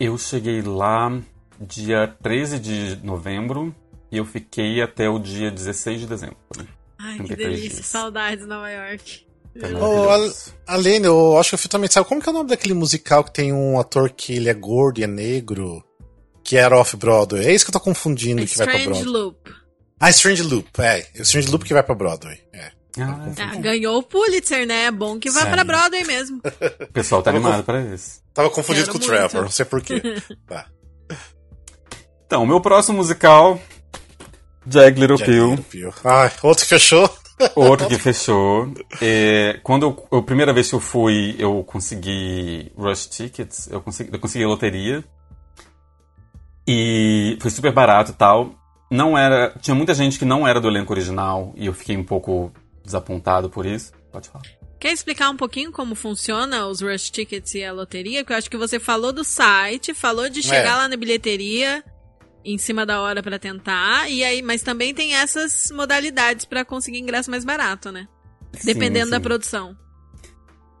[0.00, 1.20] Eu cheguei lá
[1.60, 3.74] dia 13 de novembro
[4.10, 6.36] e eu fiquei até o dia 16 de dezembro.
[6.98, 7.82] Ai, que delícia.
[7.82, 9.26] Saudades de Nova York.
[9.54, 10.08] Oh,
[10.66, 13.32] Alene, eu acho que eu também sabe como que é o nome daquele musical que
[13.32, 15.84] tem um ator que ele é gordo e é negro,
[16.44, 17.46] que era off-Broadway?
[17.46, 19.04] É isso que eu tô confundindo é que vai pra Broadway.
[19.04, 19.50] Loop.
[20.00, 21.06] Ah, Strange Loop, é.
[21.18, 22.70] O Strange Loop que vai pra Broadway, é.
[22.98, 24.84] Ah, ah, ganhou o Pulitzer, né?
[24.84, 26.40] É bom que vá pra Broadway mesmo.
[26.82, 28.20] O pessoal tá animado pra isso.
[28.34, 30.02] Tava confundido Quero com o Trevor, não sei porquê.
[30.46, 30.66] tá.
[32.26, 33.60] Então, o meu próximo musical,
[34.66, 35.56] Jack Little Pill.
[35.70, 35.94] Pill.
[36.04, 37.08] Ai, outro que fechou.
[37.56, 38.72] Outro que fechou.
[39.00, 44.10] É, quando eu, a primeira vez que eu fui, eu consegui Rush Tickets, eu consegui,
[44.12, 45.02] eu consegui loteria.
[46.66, 48.54] E foi super barato e tal.
[48.90, 49.54] Não era.
[49.60, 52.52] Tinha muita gente que não era do elenco original e eu fiquei um pouco
[52.84, 53.92] desapontado por isso.
[54.12, 54.44] Pode falar.
[54.78, 58.22] Quer explicar um pouquinho como funciona os Rush Tickets e a loteria?
[58.22, 60.76] Porque eu acho que você falou do site, falou de chegar é.
[60.76, 61.84] lá na bilheteria
[62.44, 66.98] em cima da hora para tentar, e aí, mas também tem essas modalidades para conseguir
[66.98, 68.08] ingresso mais barato, né?
[68.64, 69.10] Dependendo sim, sim.
[69.10, 69.76] da produção.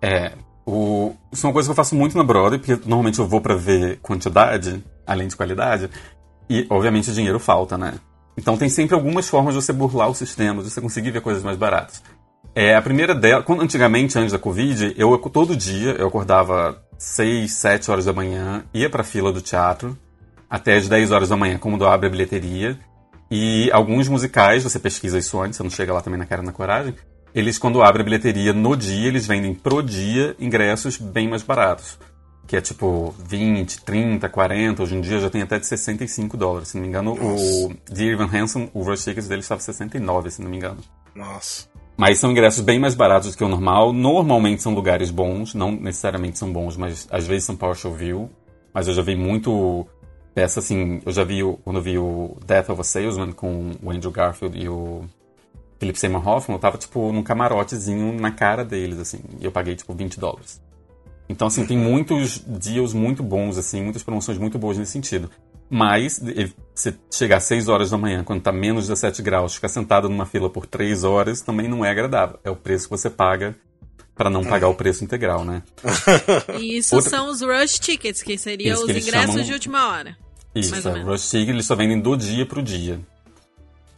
[0.02, 0.32] É,
[0.66, 3.40] o, isso é uma coisa que eu faço muito na Broadway, porque normalmente eu vou
[3.40, 5.90] para ver quantidade, além de qualidade,
[6.48, 7.94] e obviamente dinheiro falta, né?
[8.36, 11.42] Então tem sempre algumas formas de você burlar o sistema, de você conseguir ver coisas
[11.42, 12.02] mais baratas.
[12.54, 17.50] É, a primeira dela, quando, antigamente, antes da Covid, eu todo dia eu acordava 6,
[17.50, 19.96] 7 horas da manhã, ia pra fila do teatro,
[20.50, 22.78] até as 10 horas da manhã, quando abre a bilheteria.
[23.30, 26.52] E alguns musicais, você pesquisa isso antes, você não chega lá também na cara na
[26.52, 26.94] coragem,
[27.34, 31.98] eles, quando abre a bilheteria no dia, eles vendem pro dia ingressos bem mais baratos.
[32.52, 36.68] Que é tipo 20, 30, 40, hoje em dia já tem até de 65 dólares.
[36.68, 37.66] Se não me engano, Nossa.
[37.66, 40.76] o Dear Evan Hansen, o Rush Tickets dele estava 69, se não me engano.
[41.14, 41.66] Nossa.
[41.96, 43.94] Mas são ingressos bem mais baratos do que o normal.
[43.94, 48.28] Normalmente são lugares bons, não necessariamente são bons, mas às vezes são partial view.
[48.74, 49.86] Mas eu já vi muito
[50.34, 51.00] peça assim.
[51.06, 54.12] Eu já vi, o, quando eu vi o Death of a Salesman com o Andrew
[54.12, 55.06] Garfield e o
[55.80, 59.20] Philip Seymour Hoffman, eu tava, tipo, num camarotezinho na cara deles, assim.
[59.40, 60.60] E eu paguei, tipo, 20 dólares.
[61.32, 65.30] Então, assim, tem muitos deals muito bons, assim, muitas promoções muito boas nesse sentido.
[65.68, 66.22] Mas,
[66.74, 70.08] se chegar às 6 horas da manhã, quando tá menos de 17 graus, ficar sentado
[70.10, 72.38] numa fila por 3 horas, também não é agradável.
[72.44, 73.56] É o preço que você paga
[74.14, 75.62] para não pagar o preço integral, né?
[76.60, 77.10] E isso Outra...
[77.10, 79.42] são os rush tickets, que seriam os que ingressos chamam...
[79.42, 80.16] de última hora.
[80.54, 81.02] Isso, é.
[81.02, 83.00] rush tickets eles só vendem do dia pro dia.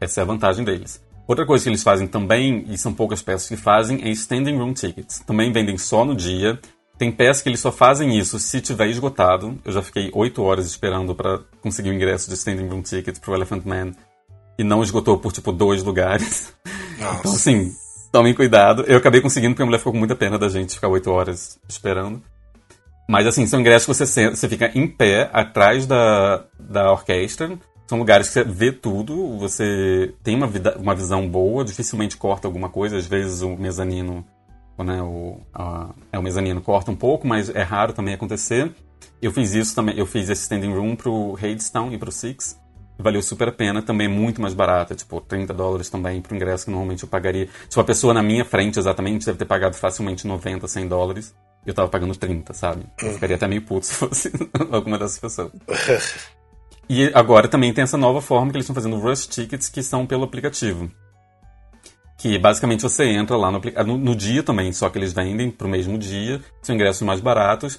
[0.00, 1.02] Essa é a vantagem deles.
[1.26, 4.74] Outra coisa que eles fazem também, e são poucas peças que fazem, é standing room
[4.74, 5.18] tickets.
[5.20, 6.60] Também vendem só no dia.
[6.96, 9.59] Tem peças que eles só fazem isso se tiver esgotado.
[9.64, 13.35] Eu já fiquei 8 horas esperando para conseguir o ingresso de standing room tickets pro
[13.35, 13.92] Elephant Man.
[14.57, 16.54] E não esgotou por, tipo, dois lugares.
[16.98, 17.18] Nossa.
[17.18, 17.74] Então, assim,
[18.12, 18.85] tomem cuidado.
[18.87, 21.59] Eu acabei conseguindo porque a mulher ficou com muita pena da gente ficar oito horas
[21.68, 22.22] esperando.
[23.09, 27.59] Mas assim, são ingressos que você, senta, você fica em pé atrás da, da orquestra.
[27.87, 32.48] São lugares que você vê tudo, você tem uma, vida, uma visão boa, dificilmente corta
[32.48, 32.96] alguma coisa.
[32.96, 34.24] Às vezes o mezanino,
[34.82, 38.74] né, o, a, é, o mezanino corta um pouco, mas é raro também acontecer.
[39.20, 42.58] Eu fiz isso também, eu fiz esse standing room pro Hadestown e pro Six
[42.98, 46.70] valeu super a pena, também muito mais barata, tipo 30 dólares também pro ingresso que
[46.70, 47.48] normalmente eu pagaria.
[47.68, 51.34] Se uma pessoa na minha frente exatamente deve ter pagado facilmente 90, 100 dólares,
[51.66, 52.87] eu tava pagando 30, sabe?
[53.02, 54.32] Eu ficaria até meio puto se fosse
[54.70, 55.52] alguma dessas pessoas.
[56.87, 60.04] E agora também tem essa nova forma que eles estão fazendo rush tickets que são
[60.04, 60.90] pelo aplicativo.
[62.16, 65.68] Que basicamente você entra lá no, no, no dia também, só que eles vendem pro
[65.68, 67.79] mesmo dia, são ingressos mais baratos,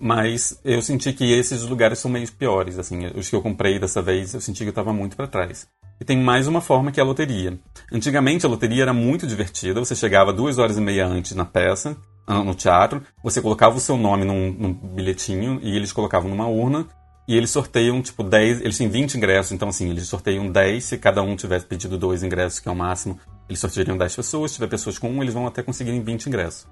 [0.00, 4.02] mas eu senti que esses lugares são meio piores, assim, os que eu comprei dessa
[4.02, 5.66] vez, eu senti que eu estava muito para trás.
[6.00, 7.58] E tem mais uma forma que é a loteria.
[7.92, 11.96] Antigamente a loteria era muito divertida, você chegava duas horas e meia antes na peça,
[12.26, 16.86] no teatro, você colocava o seu nome num, num bilhetinho e eles colocavam numa urna
[17.26, 18.62] e eles sorteiam, tipo, 10.
[18.62, 20.82] Eles têm 20 ingressos, então, assim, eles sorteiam 10.
[20.82, 24.50] Se cada um tivesse pedido dois ingressos, que é o máximo, eles sorteariam 10 pessoas.
[24.50, 26.66] Se tiver pessoas com um, eles vão até conseguirem 20 ingressos.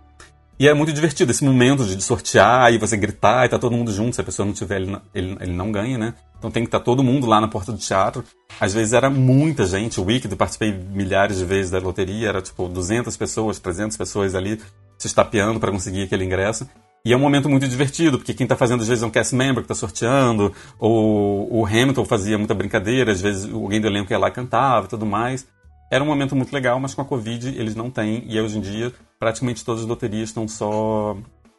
[0.59, 3.93] E é muito divertido esse momento de sortear e você gritar e tá todo mundo
[3.93, 4.15] junto.
[4.15, 6.15] Se a pessoa não tiver, ele, ele, ele não ganha, né?
[6.39, 8.25] Então tem que estar tá todo mundo lá na porta do teatro.
[8.59, 10.01] Às vezes era muita gente.
[10.01, 12.29] O Wicked, eu participei milhares de vezes da loteria.
[12.29, 14.59] Era tipo 200 pessoas, 300 pessoas ali
[14.97, 16.67] se estapeando para conseguir aquele ingresso.
[17.05, 19.33] E é um momento muito divertido, porque quem está fazendo às vezes é um cast
[19.33, 24.13] member que está sorteando, ou o Hamilton fazia muita brincadeira, às vezes alguém do elenco
[24.13, 25.47] ia lá e cantava e tudo mais.
[25.91, 28.61] Era um momento muito legal, mas com a Covid eles não têm, e hoje em
[28.61, 31.17] dia praticamente todas as loterias estão só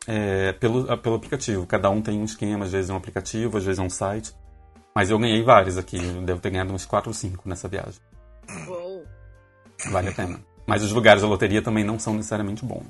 [0.07, 1.65] é, pelo, pelo aplicativo.
[1.65, 4.33] Cada um tem um esquema, às vezes é um aplicativo, às vezes é um site.
[4.95, 8.01] Mas eu ganhei vários aqui, devo ter ganhado uns 4 ou 5 nessa viagem.
[8.67, 9.05] Uou.
[9.91, 10.39] Vale a pena.
[10.65, 12.87] Mas os lugares da loteria também não são necessariamente bons.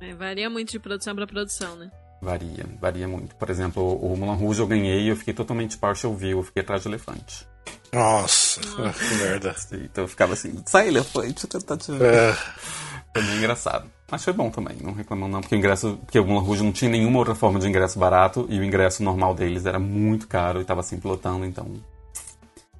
[0.00, 1.90] É, varia muito de produção para produção, né?
[2.20, 3.34] Varia, varia muito.
[3.36, 6.62] Por exemplo, o Mulan Rouge eu ganhei e eu fiquei totalmente partial view, eu fiquei
[6.62, 7.48] atrás do elefante.
[7.92, 8.60] Nossa,
[8.92, 9.54] que merda.
[9.72, 12.14] Então eu ficava assim, sai elefante, tentar te ver.
[12.14, 12.36] É.
[13.12, 13.90] Foi bem engraçado.
[14.08, 16.72] Mas foi bom também, não reclamando não, porque o ingresso, porque o Mulan Rouge não
[16.72, 20.60] tinha nenhuma outra forma de ingresso barato e o ingresso normal deles era muito caro
[20.60, 21.64] e tava sempre lotando, então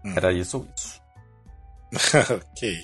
[0.05, 0.13] hum.
[0.17, 1.01] era isso ou isso.
[2.33, 2.79] ok.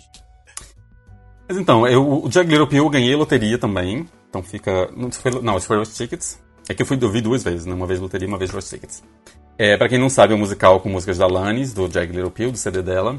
[1.49, 4.09] Mas então, eu, o Jack Little Pill eu ganhei loteria também.
[4.29, 4.91] Então fica.
[4.97, 6.41] Não, foi, não isso foi Rush Tickets.
[6.69, 7.75] É que eu fui eu vi duas vezes, né?
[7.75, 9.03] Uma vez loteria, uma vez Rush Tickets.
[9.59, 12.31] É, pra quem não sabe, é um musical com músicas da Lannis, do Jack Little
[12.31, 13.19] Pill, do CD dela.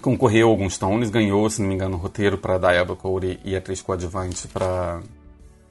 [0.00, 3.82] Concorreu alguns Tones, ganhou, se não me engano, o roteiro pra Diablo Cody e atriz
[3.82, 5.00] coadjuvante pra.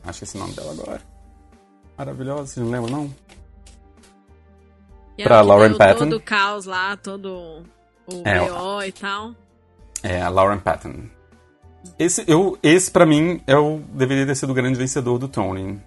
[0.06, 1.02] Acho que é esse nome dela agora.
[1.98, 3.16] Maravilhosa, vocês não lembram, não?
[5.18, 6.00] E pra Lauren Patton.
[6.00, 7.64] todo o caos lá, todo
[8.08, 9.36] o é, BO e tal.
[10.04, 10.96] É, a Lauren Patton.
[11.98, 15.80] Esse, eu, esse para mim, é o, deveria ter sido o grande vencedor do Tony.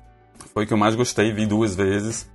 [0.53, 2.31] Foi o que eu mais gostei, vi duas vezes.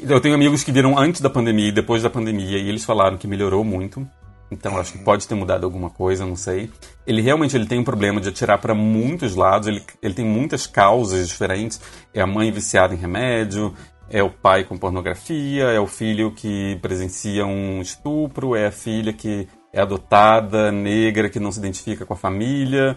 [0.00, 3.16] Eu tenho amigos que viram antes da pandemia e depois da pandemia, e eles falaram
[3.16, 4.06] que melhorou muito.
[4.50, 6.70] Então acho que pode ter mudado alguma coisa, não sei.
[7.06, 10.66] Ele realmente ele tem um problema de atirar para muitos lados, ele, ele tem muitas
[10.66, 11.80] causas diferentes.
[12.14, 13.74] É a mãe viciada em remédio,
[14.08, 19.12] é o pai com pornografia, é o filho que presencia um estupro, é a filha
[19.12, 22.96] que é adotada, negra, que não se identifica com a família.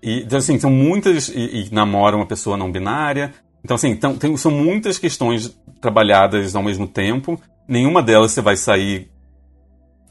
[0.00, 1.28] E, então, assim, são muitas.
[1.28, 3.32] E, e namora uma pessoa não binária.
[3.64, 7.40] Então, assim, então, tem, são muitas questões trabalhadas ao mesmo tempo.
[7.68, 9.10] Nenhuma delas você vai sair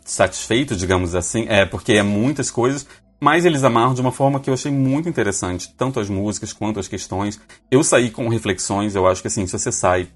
[0.05, 1.45] satisfeito, digamos assim.
[1.47, 2.87] É, porque é muitas coisas.
[3.19, 5.73] Mas eles amarram de uma forma que eu achei muito interessante.
[5.77, 7.39] Tanto as músicas quanto as questões.
[7.69, 8.95] Eu saí com reflexões.
[8.95, 10.07] Eu acho que, assim, se você sai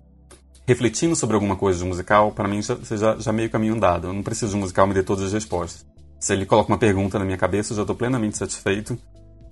[0.67, 4.07] refletindo sobre alguma coisa de musical, para mim já, já, já meio caminho andado.
[4.07, 5.85] Eu não preciso de um musical me dê todas as respostas.
[6.19, 8.97] Se ele coloca uma pergunta na minha cabeça, eu já estou plenamente satisfeito.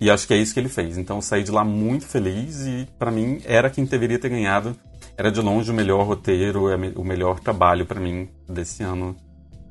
[0.04, 0.98] E acho que é isso que ele fez.
[0.98, 4.76] Então eu saí de lá muito feliz e para mim era quem deveria ter ganhado.
[5.16, 9.16] Era de longe o melhor roteiro, é o melhor trabalho para mim desse ano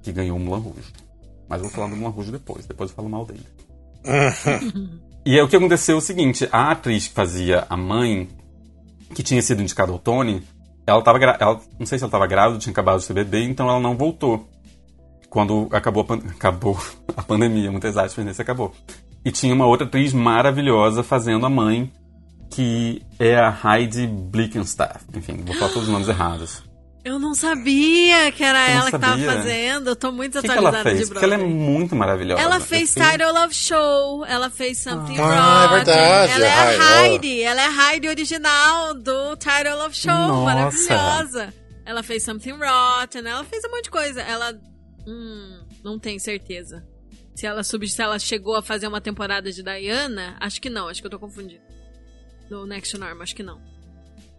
[0.02, 0.92] que ganhou o Mulan Rouge.
[1.48, 3.46] Mas vou falar do Mulan Rouge depois, depois eu falo mal dele.
[5.24, 8.28] e é o que aconteceu é o seguinte, a atriz que fazia a mãe,
[9.14, 10.42] que tinha sido indicada ao Tony,
[10.88, 13.70] ela tava ela, não sei se ela estava grávida, tinha acabado de ser bebê, então
[13.70, 14.50] ela não voltou.
[15.30, 16.80] Quando acabou a, acabou
[17.16, 18.74] a pandemia, muitas aspas nesse acabou.
[19.26, 21.92] E tinha uma outra atriz maravilhosa fazendo a mãe,
[22.50, 25.06] que é a Heidi Blickenstaff.
[25.16, 26.64] Enfim, vou falar todos os nomes errados.
[27.04, 29.90] Eu não sabia que era ela que estava fazendo.
[29.90, 31.00] Eu tô muito que atualizada que ela fez?
[31.00, 32.42] de Porque ela é muito maravilhosa.
[32.42, 35.66] Ela fez Title of Show, ela fez Something ah, Rotten.
[35.66, 36.32] é verdade.
[36.32, 40.46] Ela é a Heidi, ela é a Heidi original do Title of Show, Nossa.
[40.46, 41.54] maravilhosa.
[41.86, 44.22] Ela fez Something Rotten, ela fez um monte de coisa.
[44.22, 44.58] Ela.
[45.06, 46.86] Hum, não tenho certeza.
[47.36, 50.88] Se ela, sub, se ela chegou a fazer uma temporada de Diana, acho que não,
[50.88, 51.62] acho que eu tô confundindo.
[52.50, 53.60] Do Next Norm, acho que não.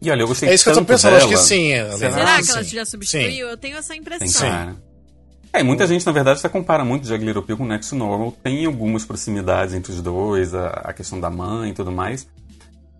[0.00, 1.24] E olha, eu gostei É isso que eu tô pensando, dela.
[1.24, 1.70] acho que sim.
[1.96, 3.46] Será que ela já substituiu?
[3.46, 3.50] Sim.
[3.50, 4.28] Eu tenho essa impressão.
[4.28, 4.76] Sim.
[5.54, 8.32] É, muita gente, na verdade, até compara muito Jack Little Pill com Next Normal.
[8.42, 12.26] Tem algumas proximidades entre os dois, a, a, questão da mãe e tudo mais.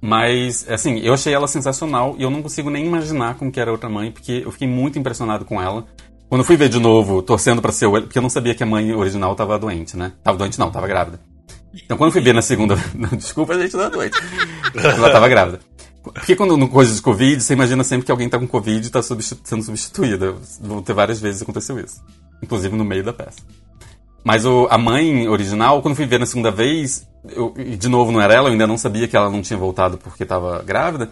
[0.00, 3.70] Mas, assim, eu achei ela sensacional e eu não consigo nem imaginar como que era
[3.70, 5.85] a outra mãe, porque eu fiquei muito impressionado com ela.
[6.29, 7.93] Quando fui ver de novo, torcendo para ser o...
[7.93, 10.13] Porque eu não sabia que a mãe original tava doente, né?
[10.23, 11.21] Tava doente não, tava grávida.
[11.85, 12.77] Então quando fui ver na segunda...
[13.17, 14.19] Desculpa, a gente não é doente.
[14.75, 15.61] ela tava grávida.
[16.03, 18.91] Porque quando no coisa de Covid, você imagina sempre que alguém tá com Covid e
[18.91, 20.35] tá substitu sendo substituída.
[20.61, 22.03] Vão ter várias vezes aconteceu isso.
[22.43, 23.41] Inclusive no meio da peça.
[24.22, 28.20] Mas o, a mãe original, quando fui ver na segunda vez, eu, de novo não
[28.20, 31.11] era ela, eu ainda não sabia que ela não tinha voltado porque estava grávida.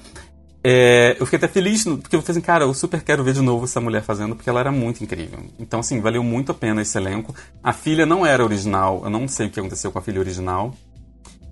[0.65, 3.43] É, eu fiquei até feliz, porque eu falei assim, cara, eu super quero ver de
[3.43, 5.41] novo essa mulher fazendo, porque ela era muito incrível.
[5.59, 7.35] Então, assim, valeu muito a pena esse elenco.
[7.63, 10.73] A filha não era original, eu não sei o que aconteceu com a filha original.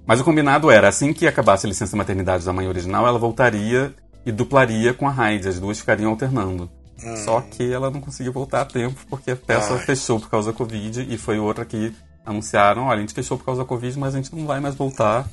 [0.07, 3.95] Mas o combinado era, assim que acabasse a licença maternidade da mãe original, ela voltaria
[4.25, 6.71] e duplaria com a Heidi, as duas ficariam alternando.
[7.03, 7.17] Hum.
[7.17, 9.81] Só que ela não conseguiu voltar a tempo porque a peça Ai.
[9.81, 11.95] fechou por causa da Covid e foi outra que
[12.25, 14.75] anunciaram, olha, a gente fechou por causa da Covid, mas a gente não vai mais
[14.75, 15.27] voltar.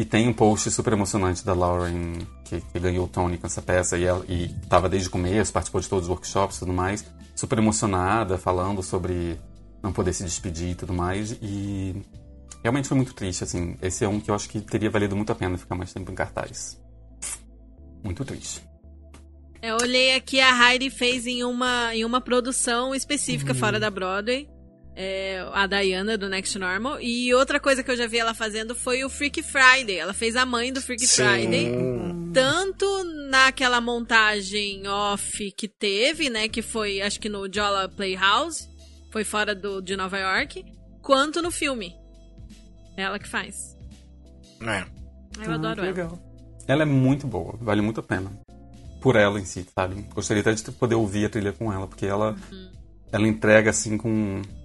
[0.00, 2.14] E tem um post super emocionante da Lauren,
[2.46, 5.52] que, que ganhou o Tony com essa peça, e, ela, e tava desde o começo,
[5.52, 7.04] participou de todos os workshops e tudo mais,
[7.36, 9.38] super emocionada, falando sobre
[9.82, 11.94] não poder se despedir e tudo mais, e
[12.62, 13.76] realmente foi muito triste, assim.
[13.82, 16.10] Esse é um que eu acho que teria valido muito a pena ficar mais tempo
[16.10, 16.80] em cartaz.
[18.02, 18.62] Muito triste.
[19.60, 23.58] Eu olhei aqui, a Heidi fez em uma, em uma produção específica uhum.
[23.58, 24.48] fora da Broadway
[25.02, 27.00] é, a Diana do Next Normal.
[27.00, 29.96] E outra coisa que eu já vi ela fazendo foi o Freak Friday.
[29.96, 31.24] Ela fez a mãe do Freak Sim.
[31.24, 31.72] Friday.
[32.34, 32.86] Tanto
[33.30, 36.48] naquela montagem off que teve, né?
[36.48, 38.68] Que foi, acho que no Jolla Playhouse.
[39.10, 40.66] Foi fora do, de Nova York.
[41.00, 41.96] Quanto no filme.
[42.94, 43.74] Ela que faz.
[44.60, 44.84] É.
[45.42, 46.18] Eu ah, adoro ela.
[46.68, 47.56] Ela é muito boa.
[47.58, 48.30] Vale muito a pena.
[49.00, 50.02] Por ela em si, sabe?
[50.14, 51.86] Gostaria até de poder ouvir a trilha com ela.
[51.86, 52.36] Porque ela...
[52.52, 52.70] Uhum.
[53.12, 54.59] Ela entrega assim com é,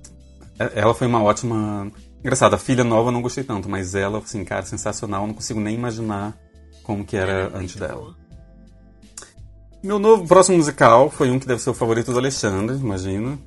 [0.57, 1.91] ela foi uma ótima.
[2.19, 5.23] Engraçado, a filha nova eu não gostei tanto, mas ela, assim, cara, sensacional.
[5.23, 6.37] Eu não consigo nem imaginar
[6.83, 8.15] como que era é, antes dela.
[9.83, 13.37] Meu novo próximo musical foi um que deve ser o favorito do Alexandre, imagina.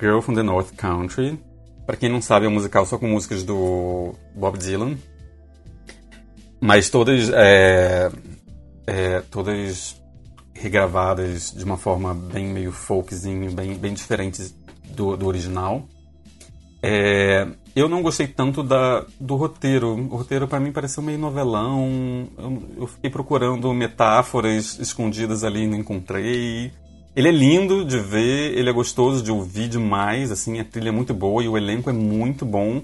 [0.00, 1.38] Girl from the North Country.
[1.86, 4.96] Para quem não sabe, é um musical só com músicas do Bob Dylan.
[6.60, 7.30] Mas todas.
[7.30, 8.10] É,
[8.86, 10.00] é, todas
[10.52, 14.54] regravadas de uma forma bem meio folkzinho, bem, bem diferentes
[14.94, 15.88] do, do original.
[16.82, 19.94] É, eu não gostei tanto da, do roteiro.
[19.94, 22.28] O roteiro para mim pareceu meio novelão.
[22.38, 26.72] Eu, eu, fiquei procurando metáforas escondidas ali e não encontrei.
[27.14, 30.92] Ele é lindo de ver, ele é gostoso de ouvir demais, assim, a trilha é
[30.92, 32.82] muito boa e o elenco é muito bom,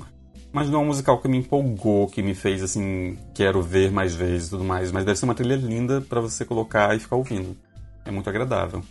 [0.52, 4.16] mas não é um musical que me empolgou, que me fez assim, quero ver mais
[4.16, 7.14] vezes e tudo mais, mas deve ser uma trilha linda para você colocar e ficar
[7.14, 7.56] ouvindo.
[8.04, 8.82] É muito agradável.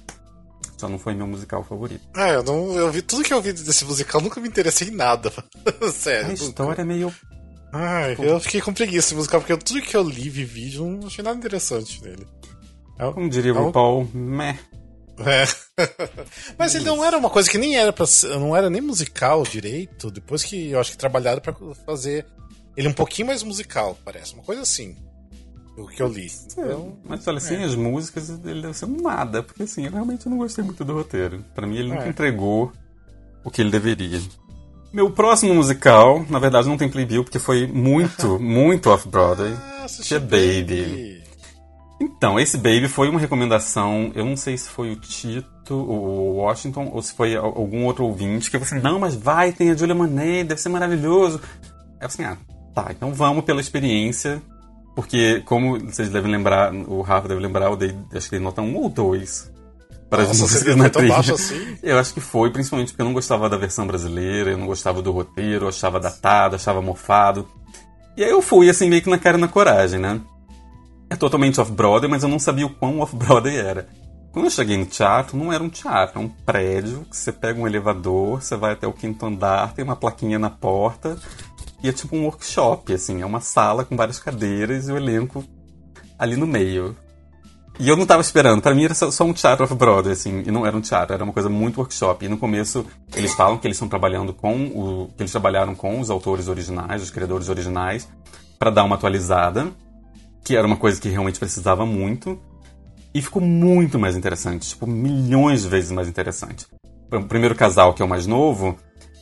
[0.77, 2.05] Só não foi meu musical favorito.
[2.15, 4.91] É, eu, não, eu vi tudo que eu vi desse musical, nunca me interessei em
[4.91, 5.31] nada.
[5.93, 6.31] Sério.
[6.31, 7.13] A história é meio.
[7.71, 11.07] Ai, eu fiquei com preguiça desse musical, porque tudo que eu li vi vídeo não
[11.07, 12.25] achei nada interessante nele.
[12.97, 14.57] É, Como diria o é Paul, meh.
[15.19, 15.45] É.
[16.57, 18.05] Mas ele não era uma coisa que nem era para
[18.37, 21.53] não era nem musical direito, depois que eu acho que trabalharam para
[21.85, 22.25] fazer
[22.75, 24.95] ele um pouquinho mais musical, parece, uma coisa assim
[25.77, 26.27] o que eu li.
[26.51, 27.63] Então, mas olha, sem é.
[27.63, 31.43] as músicas, ele deve ser nada, porque assim, eu realmente não gostei muito do roteiro.
[31.53, 32.09] Para mim, ele nunca é.
[32.09, 32.71] entregou
[33.43, 34.21] o que ele deveria.
[34.93, 40.15] Meu próximo musical, na verdade, não tem playbill, porque foi muito, muito off-Broadway, ah, que
[40.15, 40.63] é Baby.
[40.63, 41.23] Baby.
[41.99, 46.89] Então, esse Baby foi uma recomendação, eu não sei se foi o Tito, o Washington,
[46.93, 49.75] ou se foi algum outro ouvinte, que eu falei assim, não, mas vai, tem a
[49.75, 51.41] Julia Monet, deve ser maravilhoso.
[52.01, 52.37] Eu falei assim, ah,
[52.73, 54.41] tá, então vamos pela experiência,
[54.95, 58.61] porque, como vocês devem lembrar, o Rafa deve lembrar, eu dei, acho que dei nota
[58.61, 59.51] 1 ou 2
[60.09, 61.17] para as músicas na trilha.
[61.17, 61.77] Assim?
[61.83, 65.01] Eu acho que foi, principalmente porque eu não gostava da versão brasileira, eu não gostava
[65.01, 67.47] do roteiro, eu achava datado, achava mofado.
[68.15, 70.21] E aí eu fui, assim, meio que na cara e na coragem, né?
[71.09, 73.89] É totalmente off-Broadway, mas eu não sabia o quão off-Broadway era.
[74.31, 77.59] Quando eu cheguei no teatro, não era um teatro, é um prédio que você pega
[77.59, 81.17] um elevador, você vai até o quinto andar, tem uma plaquinha na porta,
[81.85, 85.45] e é tipo um workshop, assim, é uma sala com várias cadeiras e o elenco
[86.17, 86.95] ali no meio.
[87.79, 90.65] E eu não tava esperando, para mim era só, um teatro off-Broadway, assim, e não
[90.65, 92.25] era um teatro, era uma coisa muito workshop.
[92.25, 92.83] E no começo
[93.13, 95.09] eles falam que eles estão trabalhando com o.
[95.15, 98.09] que eles trabalharam com os autores originais, os criadores originais,
[98.57, 99.71] para dar uma atualizada,
[100.43, 102.41] que era uma coisa que realmente precisava muito.
[103.13, 106.65] E ficou muito mais interessante, tipo, milhões de vezes mais interessante.
[107.11, 108.75] O primeiro casal, que é o mais novo,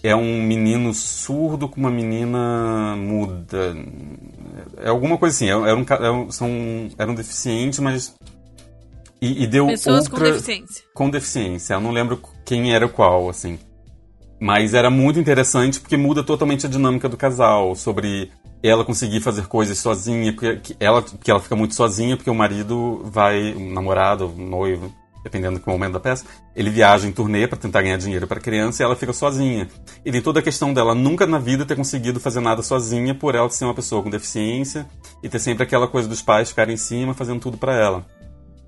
[0.04, 3.74] é um menino surdo com uma menina muda.
[4.78, 5.50] É alguma coisa assim.
[5.50, 6.50] Era um, era um, são,
[6.98, 8.14] eram deficientes, mas.
[9.22, 10.84] E, e deu Pessoas outra, com deficiência.
[10.94, 11.74] Com deficiência.
[11.76, 13.58] Eu não lembro quem era qual, assim.
[14.38, 17.74] Mas era muito interessante porque muda totalmente a dinâmica do casal.
[17.74, 18.30] Sobre
[18.62, 23.02] ela conseguir fazer coisas sozinha, porque ela, porque ela fica muito sozinha, porque o marido
[23.06, 24.94] vai, o namorado, o noivo,
[25.24, 28.42] dependendo do momento da peça, ele viaja em turnê para tentar ganhar dinheiro para a
[28.42, 29.68] criança e ela fica sozinha.
[30.06, 33.34] E tem toda a questão dela nunca na vida ter conseguido fazer nada sozinha por
[33.34, 34.86] ela ser uma pessoa com deficiência
[35.24, 38.06] e ter sempre aquela coisa dos pais ficarem em cima fazendo tudo para ela.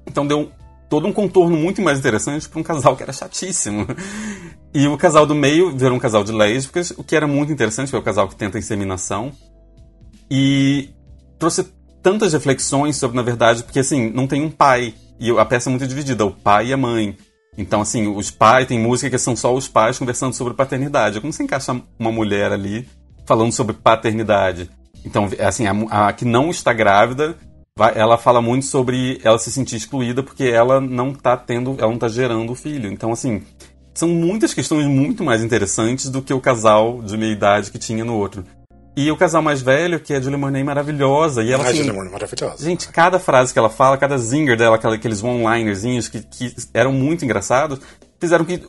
[0.07, 0.51] Então deu
[0.89, 3.85] todo um contorno muito mais interessante para um casal que era chatíssimo.
[4.73, 7.89] E o casal do meio virou um casal de lésbicas, o que era muito interessante,
[7.89, 9.31] foi o casal que tenta inseminação.
[10.29, 10.89] E
[11.39, 11.63] trouxe
[12.05, 15.71] tantas reflexões sobre, na verdade, porque assim, não tem um pai e a peça é
[15.71, 17.17] muito dividida, o pai e a mãe.
[17.57, 21.19] Então, assim, os pais, tem música que são só os pais conversando sobre paternidade.
[21.19, 22.87] Como você encaixa uma mulher ali
[23.25, 24.69] falando sobre paternidade?
[25.03, 27.35] Então, assim, a, a que não está grávida,
[27.75, 31.89] vai, ela fala muito sobre ela se sentir excluída porque ela não está tendo, ela
[31.89, 32.91] não tá gerando o filho.
[32.91, 33.41] Então, assim,
[33.95, 38.05] são muitas questões muito mais interessantes do que o casal de meia idade que tinha
[38.05, 38.45] no outro.
[38.95, 41.43] E o casal mais velho, que é a Julie Monet maravilhosa.
[41.43, 42.63] E ela, Ah, assim, Julia Moore, maravilhosa.
[42.63, 47.25] Gente, cada frase que ela fala, cada zinger dela, aqueles one-linerzinhos que, que eram muito
[47.25, 47.79] engraçados,
[48.19, 48.63] fizeram que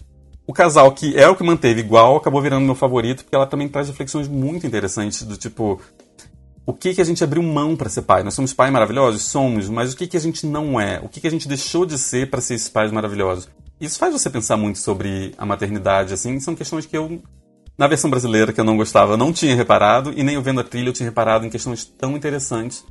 [0.47, 3.69] o casal, que é o que manteve igual, acabou virando meu favorito, porque ela também
[3.69, 5.81] traz reflexões muito interessantes do tipo.
[6.65, 8.25] O que, que a gente abriu mão para ser pai?
[8.25, 9.23] Nós somos pais maravilhosos?
[9.23, 11.01] Somos, mas o que, que a gente não é?
[11.03, 13.49] O que, que a gente deixou de ser para ser esses pais maravilhosos?
[13.81, 17.21] Isso faz você pensar muito sobre a maternidade, assim, são questões que eu
[17.79, 20.65] na versão brasileira, que eu não gostava, eu não tinha reparado, e nem vendo a
[20.65, 22.85] trilha eu tinha reparado em questões tão interessantes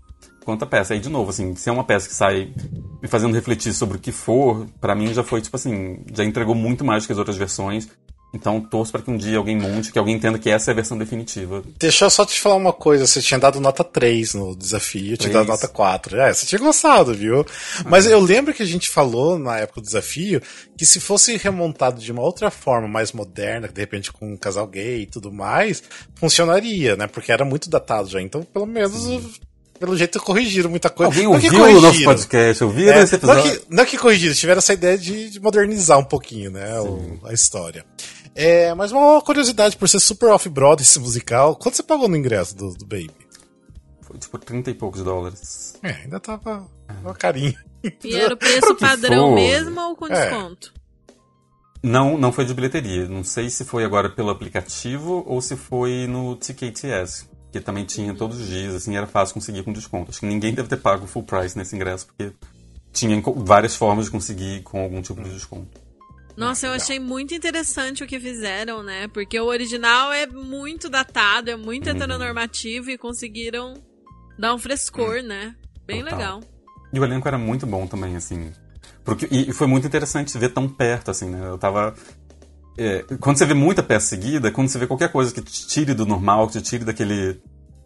[0.43, 0.93] quanto a peça.
[0.93, 2.53] Aí, de novo, assim, se é uma peça que sai
[3.01, 6.53] me fazendo refletir sobre o que for, pra mim já foi, tipo assim, já entregou
[6.53, 7.89] muito mais que as outras versões.
[8.35, 10.75] Então, torço para que um dia alguém monte, que alguém entenda que essa é a
[10.75, 11.63] versão definitiva.
[11.79, 13.07] Deixa eu só te falar uma coisa.
[13.07, 16.19] Você tinha dado nota 3 no desafio, eu tinha dado nota 4.
[16.19, 17.45] É, você tinha gostado, viu?
[17.85, 20.41] Mas eu lembro que a gente falou na época do desafio
[20.77, 24.67] que se fosse remontado de uma outra forma, mais moderna, de repente com um casal
[24.67, 25.81] gay e tudo mais,
[26.15, 27.07] funcionaria, né?
[27.07, 28.21] Porque era muito datado já.
[28.21, 29.39] Então, pelo menos,
[29.79, 31.11] pelo jeito, corrigiram muita coisa.
[31.11, 32.63] Alguém ouviu o nosso podcast?
[32.63, 33.59] Ouviram É, esse não, episódio?
[33.61, 37.33] que, não que corrigiram, tiveram essa ideia de, de modernizar um pouquinho, né, o- a
[37.33, 37.85] história.
[38.35, 42.55] É, mas uma curiosidade, por ser super off-broad esse musical, quanto você pagou no ingresso
[42.55, 43.11] do, do Baby?
[44.01, 45.75] Foi tipo 30 e poucos dólares.
[45.81, 46.67] É, ainda tava
[47.01, 47.55] uma carinha.
[48.03, 49.35] E era o preço padrão for.
[49.35, 50.09] mesmo ou com É.
[50.29, 50.73] desconto?
[51.81, 53.07] Não, não foi de bilheteria.
[53.07, 58.13] Não sei se foi agora pelo aplicativo ou se foi no TKTS, que também tinha
[58.15, 60.09] todos os dias, assim, era fácil conseguir com desconto.
[60.11, 62.33] Acho que ninguém deve ter pago full price nesse ingresso, porque
[62.91, 65.84] tinha várias formas de conseguir com algum tipo de desconto.
[66.37, 69.07] Nossa, eu achei muito interessante o que fizeram, né?
[69.07, 71.95] Porque o original é muito datado, é muito Uhum.
[71.95, 73.75] heteronormativo e conseguiram
[74.37, 75.55] dar um frescor, né?
[75.87, 76.17] Bem Total.
[76.17, 76.43] legal.
[76.91, 78.51] E o elenco era muito bom também, assim.
[79.03, 81.47] Porque, e foi muito interessante ver tão perto, assim, né?
[81.47, 81.93] Eu tava.
[82.77, 85.93] é, quando você vê muita peça seguida, quando você vê qualquer coisa que te tire
[85.93, 87.39] do normal, que te tire daquele.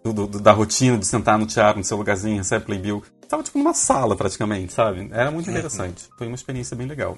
[0.03, 3.03] do- do- da rotina de sentar no teatro, no seu lugarzinho, recebe playbill.
[3.27, 5.09] Tava tipo numa sala praticamente, sabe?
[5.11, 6.05] Era muito interessante.
[6.17, 7.17] Foi uma experiência bem legal.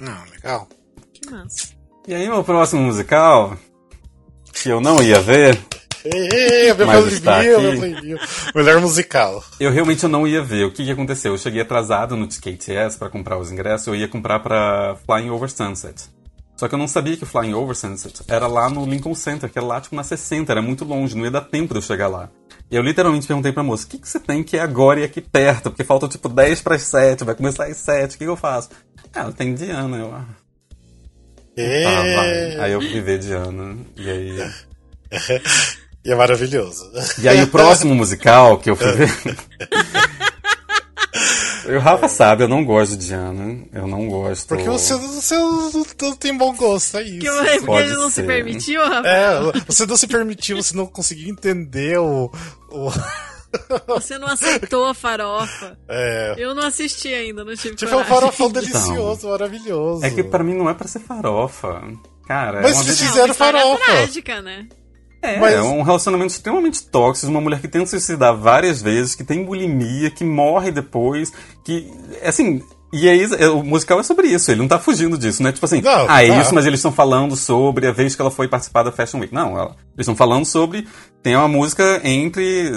[0.00, 0.68] Ah, legal.
[1.12, 1.68] Que massa.
[2.06, 3.56] E aí, meu próximo musical,
[4.52, 5.58] que eu não ia ver,
[6.04, 8.06] Ei, meu aqui.
[8.06, 8.18] meu.
[8.54, 9.42] Melhor musical.
[9.58, 10.66] eu realmente eu não ia ver.
[10.66, 11.32] O que, que aconteceu?
[11.32, 15.50] Eu cheguei atrasado no TKTS para comprar os ingressos, eu ia comprar para Flying Over
[15.50, 16.10] Sunset.
[16.56, 19.50] Só que eu não sabia que o Flying Over Sunset era lá no Lincoln Center,
[19.50, 21.82] que era lá tipo na 60, era muito longe, não ia dar tempo de eu
[21.82, 22.30] chegar lá.
[22.70, 25.04] E eu literalmente perguntei pra moça, o que, que você tem que é agora e
[25.04, 25.70] aqui perto?
[25.70, 28.36] Porque faltam tipo 10 para as 7, vai começar às 7, o que, que eu
[28.36, 28.70] faço?
[29.12, 30.14] Ah, Ela tem Diana, eu...
[30.14, 30.24] ah,
[31.56, 32.56] É.
[32.60, 34.50] Aí eu fui ver Diana, e aí...
[36.06, 36.84] E é maravilhoso.
[37.18, 39.10] E aí o próximo musical que eu fui ver.
[41.68, 43.58] o Rafa sabe, eu não gosto de Diana.
[43.72, 44.48] Eu não gosto.
[44.48, 47.20] Porque você, você não, tem bom gosto, é isso.
[47.20, 48.26] Que porque Pode ele não se ser.
[48.26, 49.08] permitiu, Rafa?
[49.08, 52.30] É, você não se permitiu, você não conseguiu entender o.
[52.70, 52.90] o
[53.86, 55.78] Você não aceitou a farofa.
[55.88, 60.04] é, Eu não assisti ainda, não tive tipo, é um farofão delicioso, maravilhoso.
[60.04, 61.80] É que pra mim não é pra ser farofa.
[62.26, 63.84] Cara, Mas é uma se vez- Não, fizeram uma história farofa.
[63.84, 64.66] trágica, né?
[65.24, 69.14] É, mas- é um relacionamento extremamente tóxico, uma mulher que tenta se suicidar várias vezes,
[69.14, 71.32] que tem bulimia, que morre depois,
[71.64, 71.90] que.
[72.22, 72.62] Assim.
[72.96, 75.50] E aí, é, o musical é sobre isso, ele não tá fugindo disso, né?
[75.50, 76.40] Tipo assim, Não, ah, é tá.
[76.40, 79.34] isso, mas eles estão falando sobre a vez que ela foi participar da Fashion Week.
[79.34, 80.86] Não, ela- eles estão falando sobre.
[81.20, 82.70] Tem uma música entre.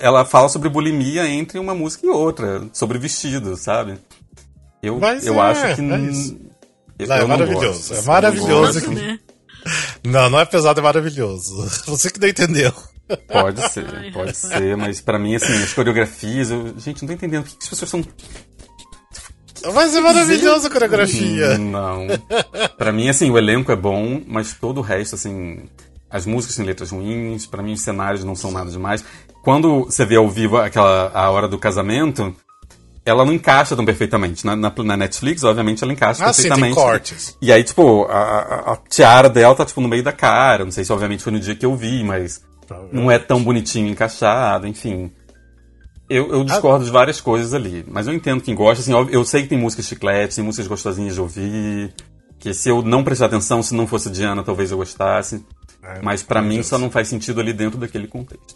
[0.00, 3.98] Ela fala sobre bulimia entre uma música e outra, sobre vestido, sabe?
[4.82, 5.82] Eu, Mas eu é, acho que.
[5.82, 6.40] é isso.
[6.98, 8.80] eu Não, é não maravilhoso, gosto, é assim, maravilhoso.
[8.80, 8.90] gosto.
[8.90, 9.18] né?
[10.04, 11.68] Não, não é pesado, é maravilhoso.
[11.86, 12.72] Você que não entendeu.
[13.28, 17.42] Pode ser, pode ser, mas pra mim, assim, as coreografias, eu, gente, não tô entendendo
[17.44, 18.04] por que as pessoas são.
[19.74, 21.50] Mas é maravilhoso a coreografia.
[21.52, 22.06] Hum, Não.
[22.76, 25.64] Pra mim, assim, o elenco é bom, mas todo o resto, assim.
[26.10, 29.02] As músicas têm letras ruins, pra mim os cenários não são nada demais.
[29.42, 32.36] Quando você vê ao vivo aquela a hora do casamento,
[33.04, 34.44] ela não encaixa tão perfeitamente.
[34.46, 36.74] Na, na, na Netflix, obviamente, ela encaixa Ah, sim, tem perfeitamente.
[36.76, 37.36] cortes.
[37.42, 40.64] E aí, tipo, a, a- tiara dela tá, tipo, no meio da cara.
[40.64, 42.40] Não sei se, obviamente, foi no dia que eu vi, mas
[42.92, 45.10] não é tão bonitinho encaixado, enfim.
[46.08, 47.84] Eu, eu discordo de várias coisas ali.
[47.88, 51.14] Mas eu entendo quem gosta, assim, eu sei que tem músicas chicletes, tem músicas gostosinhas
[51.14, 51.94] de ouvir.
[52.38, 55.44] Que se eu não prestar atenção, se não fosse Diana, talvez eu gostasse.
[55.82, 56.68] É, Mas pra mim maravilhoso.
[56.68, 58.54] só não faz sentido ali dentro daquele contexto.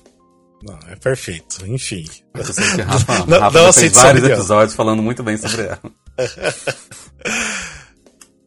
[0.67, 1.65] Não, é perfeito.
[1.67, 2.05] Enfim.
[2.35, 5.37] Mas eu sei que Rafa, Não- Rafa não já fez vários episódios falando muito bem
[5.37, 5.81] sobre ela.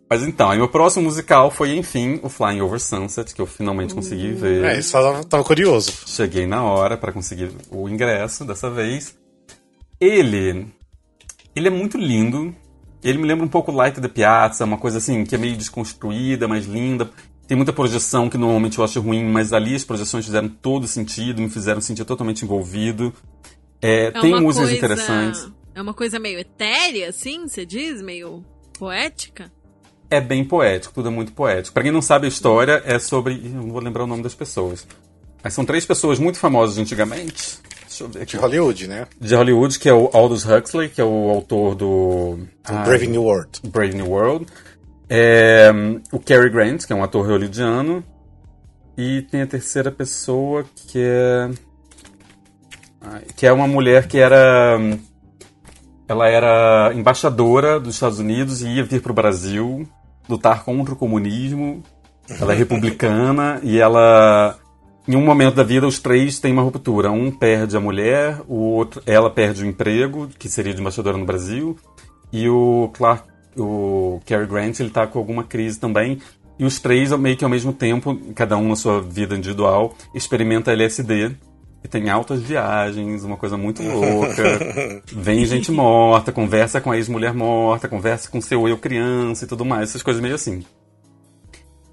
[0.10, 3.94] Mas então, aí meu próximo musical foi, enfim, o Flying Over Sunset, que eu finalmente
[3.94, 4.64] consegui ver.
[4.66, 5.92] É, isso tava, tava curioso.
[6.08, 9.16] Cheguei na hora para conseguir o ingresso dessa vez.
[10.02, 10.66] Ele.
[11.56, 12.56] Ele é muito lindo.
[13.04, 16.48] Ele me lembra um pouco Light the Piazza, uma coisa assim, que é meio desconstruída,
[16.48, 17.10] mais linda.
[17.50, 21.42] Tem muita projeção que normalmente eu acho ruim, mas ali as projeções fizeram todo sentido,
[21.42, 23.12] me fizeram sentir totalmente envolvido.
[23.82, 25.50] É, É tem músicas coisa- interessantes.
[25.74, 28.04] É uma coisa meio etérea, assim, você diz?
[28.04, 28.46] Meio
[28.78, 29.52] poética?
[30.12, 31.74] É bem poético, tudo é muito poético.
[31.74, 33.34] Pra quem não sabe a história, é sobre.
[33.44, 34.86] Eu não vou lembrar o nome das pessoas.
[35.44, 37.58] Mas são três pessoas muito famosas de antigamente.
[37.88, 38.34] Deixa eu ver aqui.
[38.34, 39.08] De Hollywood, né?
[39.20, 42.38] De Hollywood, que é o Aldous Huxley, que é o autor do.
[42.68, 43.50] Do Brave New World.
[43.70, 44.46] Brave New World.
[45.10, 45.72] É,
[46.12, 48.04] o Cary Grant, que é um ator hollywoodiano.
[48.96, 51.50] E tem a terceira pessoa, que é.
[53.36, 54.78] Que é uma mulher que era.
[56.08, 59.88] Ela era embaixadora dos Estados Unidos e ia vir para o Brasil
[60.28, 61.82] lutar contra o comunismo.
[62.40, 64.60] Ela é republicana e ela.
[65.08, 67.10] Em um momento da vida, os três têm uma ruptura.
[67.10, 71.26] Um perde a mulher, o outro, ela perde o emprego, que seria de embaixadora no
[71.26, 71.76] Brasil,
[72.32, 76.20] e o Clark, o Cary Grant, ele tá com alguma crise também.
[76.58, 80.72] E os três, meio que ao mesmo tempo, cada um na sua vida individual, experimenta
[80.72, 81.32] LSD.
[81.82, 85.02] E tem altas viagens, uma coisa muito louca.
[85.08, 89.64] Vem gente morta, conversa com a ex-mulher morta, conversa com seu eu criança e tudo
[89.64, 90.64] mais, essas coisas meio assim.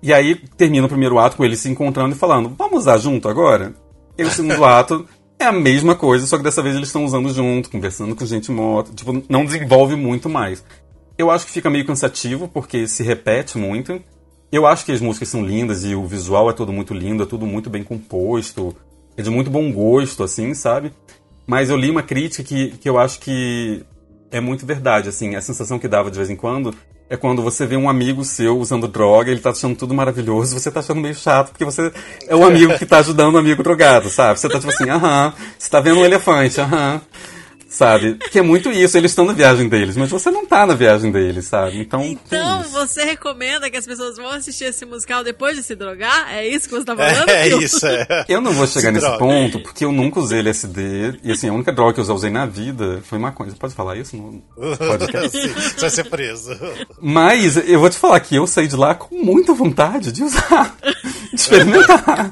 [0.03, 3.29] E aí termina o primeiro ato com eles se encontrando e falando: Vamos usar junto
[3.29, 3.75] agora?
[4.19, 5.07] E o segundo ato
[5.39, 8.51] é a mesma coisa, só que dessa vez eles estão usando junto, conversando com gente
[8.51, 8.93] morta.
[8.93, 10.65] Tipo, não desenvolve muito mais.
[11.19, 14.01] Eu acho que fica meio cansativo, porque se repete muito.
[14.53, 17.27] Eu acho que as músicas são lindas e o visual é todo muito lindo, é
[17.27, 18.77] tudo muito bem composto.
[19.17, 20.93] É de muito bom gosto, assim, sabe?
[21.47, 23.85] Mas eu li uma crítica que, que eu acho que
[24.31, 25.35] é muito verdade, assim.
[25.35, 26.75] A sensação que dava de vez em quando
[27.09, 30.71] é quando você vê um amigo seu usando droga, ele tá achando tudo maravilhoso, você
[30.71, 31.93] tá achando meio chato, porque você
[32.27, 34.41] é o amigo que tá ajudando o amigo drogado, sabe?
[34.41, 37.01] Você tá tipo assim, aham, você tá vendo um elefante, aham.
[37.77, 38.14] Sabe?
[38.31, 41.12] Que é muito isso, eles estão na viagem deles, mas você não tá na viagem
[41.12, 41.79] deles, sabe?
[41.79, 42.03] Então.
[42.03, 46.35] Então, você recomenda que as pessoas vão assistir esse musical depois de se drogar?
[46.35, 47.29] É isso que você tá falando?
[47.29, 47.61] É Fio?
[47.62, 48.24] isso, é.
[48.29, 49.18] Eu não vou chegar Se nesse droga.
[49.18, 51.18] ponto, porque eu nunca usei LSD.
[51.22, 53.51] E assim, a única droga que eu já usei na vida foi maconha.
[53.51, 54.43] Você pode falar isso no
[54.77, 55.31] podcast?
[55.39, 56.59] Sim, você vai ser preso.
[57.01, 60.74] Mas eu vou te falar que eu saí de lá com muita vontade de usar,
[61.33, 62.31] de experimentar.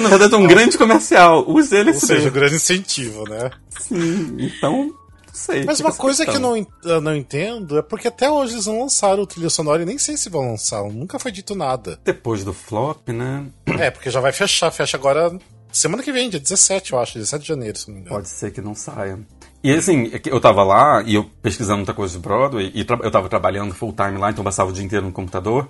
[0.00, 1.44] Na verdade, é um grande comercial.
[1.48, 2.06] Use Ou LSD.
[2.06, 3.50] seja, um grande incentivo, né?
[3.80, 4.94] Sim, então, não
[5.32, 5.64] sei.
[5.64, 6.66] Mas fica uma coisa que eu questão.
[6.84, 9.98] não, não entendo é porque até hoje eles não lançaram o trilha sonora e nem
[9.98, 10.82] sei se vão lançar.
[10.84, 11.98] Nunca foi dito nada.
[12.04, 13.46] Depois do flop, né?
[13.78, 14.70] É, porque já vai fechar.
[14.70, 15.36] Fecha agora
[15.72, 17.14] semana que vem, dia 17, eu acho.
[17.14, 18.16] 17 de janeiro, se não me engano.
[18.16, 19.18] Pode ser que não saia.
[19.62, 23.10] E assim, é eu tava lá e eu pesquisando muita coisa de Broadway, e eu
[23.10, 25.68] tava trabalhando full time lá, então eu passava o dia inteiro no computador.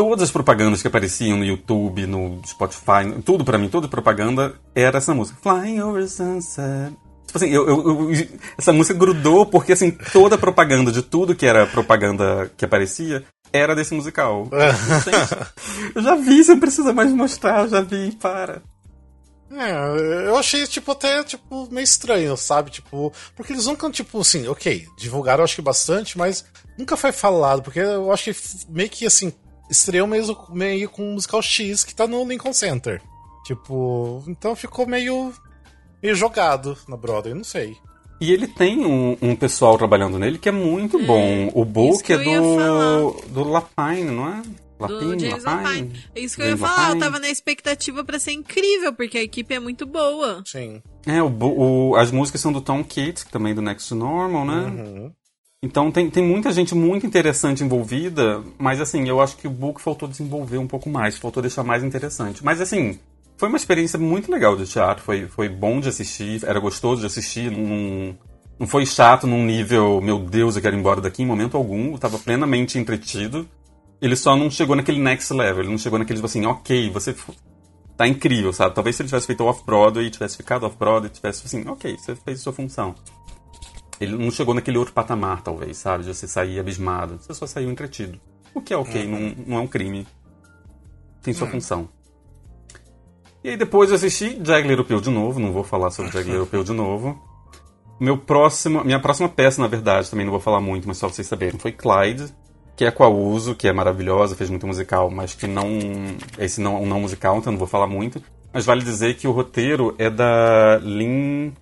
[0.00, 4.96] Todas as propagandas que apareciam no YouTube, no Spotify, tudo pra mim, toda propaganda era
[4.96, 5.38] essa música.
[5.42, 6.96] Flying over sunset.
[7.26, 11.34] Tipo assim, eu, eu- eu- essa música grudou porque assim, toda a propaganda de tudo
[11.34, 13.22] que era propaganda que aparecia
[13.52, 14.48] era desse musical.
[15.04, 18.62] Gente, eu já vi, você não precisa mais mostrar, eu já vi, para.
[19.52, 22.70] É, eu achei, tipo, até, tipo, meio estranho, sabe?
[22.70, 26.44] Tipo, porque eles nunca, tipo, assim, ok, divulgaram acho que bastante, mas
[26.78, 29.32] nunca foi falado, porque eu acho que meio que, assim,
[29.70, 33.00] estreou mesmo, meio com o musical X que tá no Lincoln Center.
[33.46, 35.32] Tipo, então ficou meio,
[36.02, 37.76] meio jogado na Broadway, não sei.
[38.20, 41.48] E ele tem um, um pessoal trabalhando nele que é muito bom.
[41.54, 44.42] O isso book que é eu do, do Lapine, não é?
[44.42, 46.04] Do Lapine, James Lapine.
[46.14, 47.00] É isso que eu ia James falar, eu Lapine.
[47.00, 50.42] tava na expectativa pra ser incrível, porque a equipe é muito boa.
[50.46, 50.82] Sim.
[51.06, 54.54] É, o, o- as músicas são do Tom Keats, também do Next to Normal, né?
[54.66, 55.12] Uhum.
[55.62, 59.78] Então tem, tem muita gente muito interessante envolvida, mas assim, eu acho que o book
[59.78, 62.42] faltou desenvolver um pouco mais, faltou deixar mais interessante.
[62.42, 62.98] Mas assim,
[63.36, 67.06] foi uma experiência muito legal de teatro, foi, foi bom de assistir, era gostoso de
[67.06, 68.16] assistir, não,
[68.58, 71.92] não foi chato num nível, meu Deus, eu quero ir embora daqui em momento algum,
[71.92, 73.46] eu tava plenamente entretido.
[74.00, 77.14] Ele só não chegou naquele next level, ele não chegou naquele tipo assim, ok, você
[77.98, 78.74] tá incrível, sabe?
[78.74, 82.42] Talvez se ele tivesse feito off-Broadway, tivesse ficado off-Broadway, tivesse assim, ok, você fez a
[82.44, 82.94] sua função.
[84.00, 86.04] Ele não chegou naquele outro patamar, talvez, sabe?
[86.04, 87.18] De você sair abismado.
[87.20, 88.18] Você só saiu entretido.
[88.54, 90.06] O que é ok, não, não é um crime.
[91.22, 91.88] Tem sua função.
[93.44, 95.38] E aí depois eu assisti Little Pill de novo.
[95.38, 97.20] Não vou falar sobre Jagged Little Pill de novo.
[98.00, 101.14] Meu próximo, minha próxima peça, na verdade, também não vou falar muito, mas só pra
[101.14, 102.32] vocês saberem, foi Clyde,
[102.74, 105.68] que é com a Uso, que é maravilhosa, fez muito musical, mas que não.
[106.38, 108.22] Esse não é um não musical, então não vou falar muito.
[108.54, 111.52] Mas vale dizer que o roteiro é da Lynn.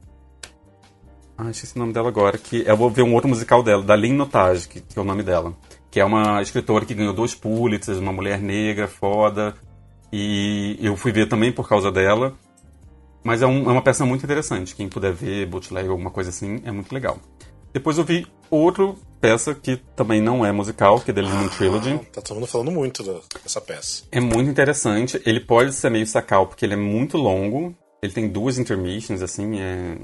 [1.39, 2.37] Ah, esqueci o nome dela agora.
[2.37, 5.05] Que eu vou ver um outro musical dela, da Lynn Notage, que, que é o
[5.05, 5.55] nome dela.
[5.89, 9.55] que é uma escritora que ganhou dois Pulitzers, uma mulher negra, foda.
[10.13, 12.35] E eu fui ver também por causa dela.
[13.23, 14.75] Mas é, um, é uma peça muito interessante.
[14.75, 17.19] Quem puder ver, bootleg, alguma coisa assim, é muito legal.
[17.73, 21.57] Depois eu vi outra peça que também não é musical, que é The Living ah,
[21.57, 21.99] Trilogy.
[22.13, 23.03] Tá todo mundo falando muito
[23.45, 24.05] dessa peça.
[24.11, 25.21] É muito interessante.
[25.25, 27.75] Ele pode ser meio sacal, porque ele é muito longo.
[28.03, 29.99] Ele tem duas intermissions, assim, é,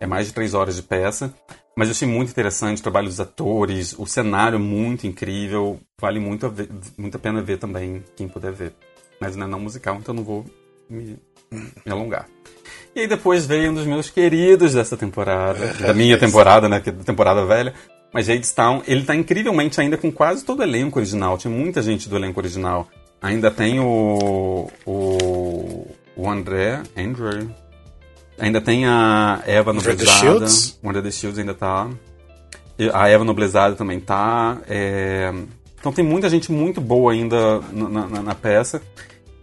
[0.00, 1.34] é mais de três horas de peça.
[1.76, 5.78] Mas eu achei muito interessante o trabalho dos atores, o cenário muito incrível.
[6.00, 8.72] Vale muito a, ver, muito a pena ver também, quem puder ver.
[9.20, 10.44] Mas não é não musical, então não vou
[10.88, 11.18] me,
[11.50, 12.26] me alongar.
[12.94, 16.90] E aí depois veio um dos meus queridos dessa temporada, da minha temporada, né, é
[16.90, 17.74] da temporada velha,
[18.12, 22.08] mas Jadestown, ele tá incrivelmente ainda com quase todo o elenco original, tinha muita gente
[22.08, 22.88] do elenco original.
[23.20, 25.86] Ainda tem o o,
[26.16, 27.50] o André, Andrew,
[28.38, 30.46] ainda tem a Eva Noblezada,
[30.82, 31.88] o André the Shields ainda tá,
[32.92, 35.32] a Eva Noblezada também tá, é...
[35.78, 38.82] então tem muita gente muito boa ainda na, na, na peça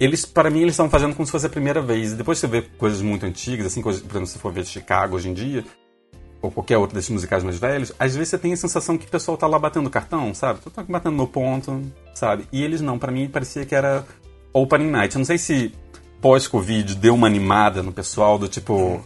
[0.03, 2.11] eles, para mim, eles estão fazendo como se fosse a primeira vez.
[2.11, 5.15] E depois você vê coisas muito antigas, assim, coisas, por exemplo, se for ver Chicago
[5.15, 5.63] hoje em dia,
[6.41, 9.09] ou qualquer outro desses musicais mais velhos, às vezes você tem a sensação que o
[9.09, 10.59] pessoal tá lá batendo cartão, sabe?
[10.71, 11.81] Tá batendo no ponto,
[12.13, 12.45] sabe?
[12.51, 14.05] E eles não, para mim parecia que era
[14.51, 15.15] opening night.
[15.15, 15.73] Eu não sei se
[16.23, 18.73] pós-Covid deu uma animada no pessoal do tipo.
[18.73, 19.01] Uhum.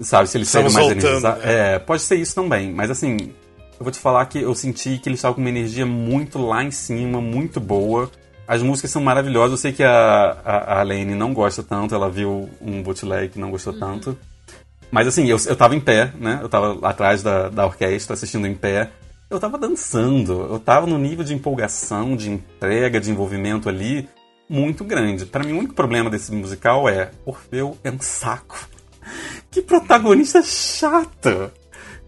[0.00, 1.44] Sabe, se eles serem mais energizados.
[1.44, 1.74] Né?
[1.74, 2.72] É, pode ser isso também.
[2.72, 3.16] Mas assim,
[3.78, 6.64] eu vou te falar que eu senti que eles estavam com uma energia muito lá
[6.64, 8.10] em cima, muito boa.
[8.48, 9.52] As músicas são maravilhosas.
[9.52, 13.38] Eu sei que a, a, a Lane não gosta tanto, ela viu um bootleg que
[13.38, 13.78] não gostou uhum.
[13.78, 14.18] tanto.
[14.90, 16.40] Mas assim, eu, eu tava em pé, né?
[16.42, 18.90] Eu tava atrás da, da orquestra, assistindo em pé.
[19.30, 20.48] Eu tava dançando.
[20.50, 24.08] Eu tava no nível de empolgação, de entrega, de envolvimento ali
[24.52, 25.24] muito grande.
[25.24, 28.68] Para mim, o único problema desse musical é Orfeu é um saco.
[29.50, 31.50] Que protagonista chato!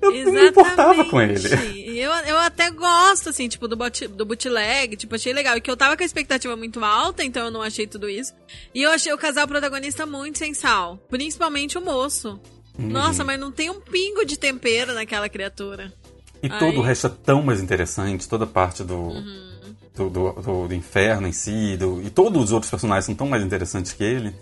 [0.01, 0.25] Eu Exatamente.
[0.25, 1.99] não me importava com ele.
[1.99, 5.57] Eu, eu até gosto, assim, tipo, do, bot, do bootleg, tipo, achei legal.
[5.57, 8.33] E que eu tava com a expectativa muito alta, então eu não achei tudo isso.
[8.75, 10.99] E eu achei o casal protagonista muito sensal.
[11.09, 12.41] Principalmente o moço.
[12.79, 12.89] Uhum.
[12.89, 15.93] Nossa, mas não tem um pingo de tempero naquela criatura.
[16.43, 16.59] E Aí...
[16.59, 19.54] todo o resto é tão mais interessante, toda a parte do, uhum.
[19.95, 23.43] Do, do, do, inferno em si, do, e todos os outros personagens são tão mais
[23.43, 24.35] interessantes que ele.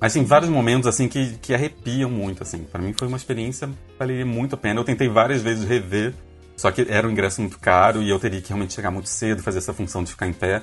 [0.00, 2.64] Mas tem vários momentos assim que, que arrepiam muito, assim.
[2.64, 4.80] Para mim foi uma experiência que valeria muito a pena.
[4.80, 6.14] Eu tentei várias vezes rever,
[6.56, 9.42] só que era um ingresso muito caro e eu teria que realmente chegar muito cedo,
[9.42, 10.62] fazer essa função de ficar em pé.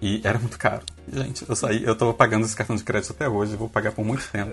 [0.00, 0.82] E era muito caro.
[1.10, 4.04] Gente, eu saí, eu tô pagando esse cartão de crédito até hoje, vou pagar por
[4.04, 4.50] muito tempo.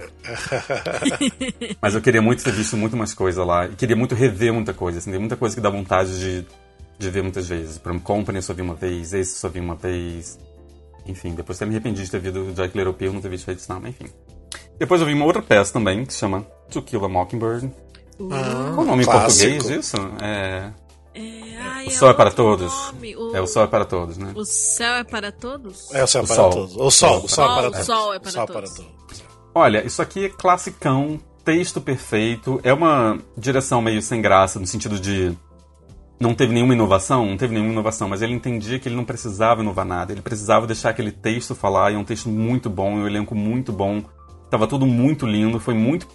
[1.82, 3.66] Mas eu queria muito ter visto muito mais coisa lá.
[3.66, 6.46] E queria muito rever muita coisa, assim, tem muita coisa que dá vontade de,
[7.00, 7.78] de ver muitas vezes.
[7.78, 10.38] Por exemplo, Company eu só vi uma vez, esse eu só vi uma vez.
[11.08, 13.48] Enfim, depois até me arrependi de ter visto o Jack Little Pill, não ter visto
[13.48, 14.12] mas enfim.
[14.78, 17.72] Depois eu vi uma outra peça também, que se chama To Kill a Mockingbird.
[18.32, 19.50] Ah, Qual o nome clássico.
[19.50, 19.98] em português disso?
[20.22, 20.72] É...
[21.16, 22.74] É, ai, o Sol é, é para Todos.
[23.18, 23.36] O...
[23.36, 24.32] É, o Sol é para Todos, né?
[24.36, 25.94] O Céu é para Todos?
[25.94, 26.50] É, o Céu é para sol.
[26.52, 26.76] Todos.
[26.76, 28.72] O Sol, o Sol, é para, o sol é para, sol todos.
[28.74, 29.24] para todos.
[29.56, 35.00] Olha, isso aqui é classicão, texto perfeito, é uma direção meio sem graça, no sentido
[35.00, 35.36] de
[36.20, 39.62] não teve nenhuma inovação, não teve nenhuma inovação, mas ele entendia que ele não precisava
[39.62, 43.08] inovar nada, ele precisava deixar aquele texto falar, e é um texto muito bom, um
[43.08, 44.04] elenco muito bom,
[44.50, 46.08] tava tudo muito lindo, foi muito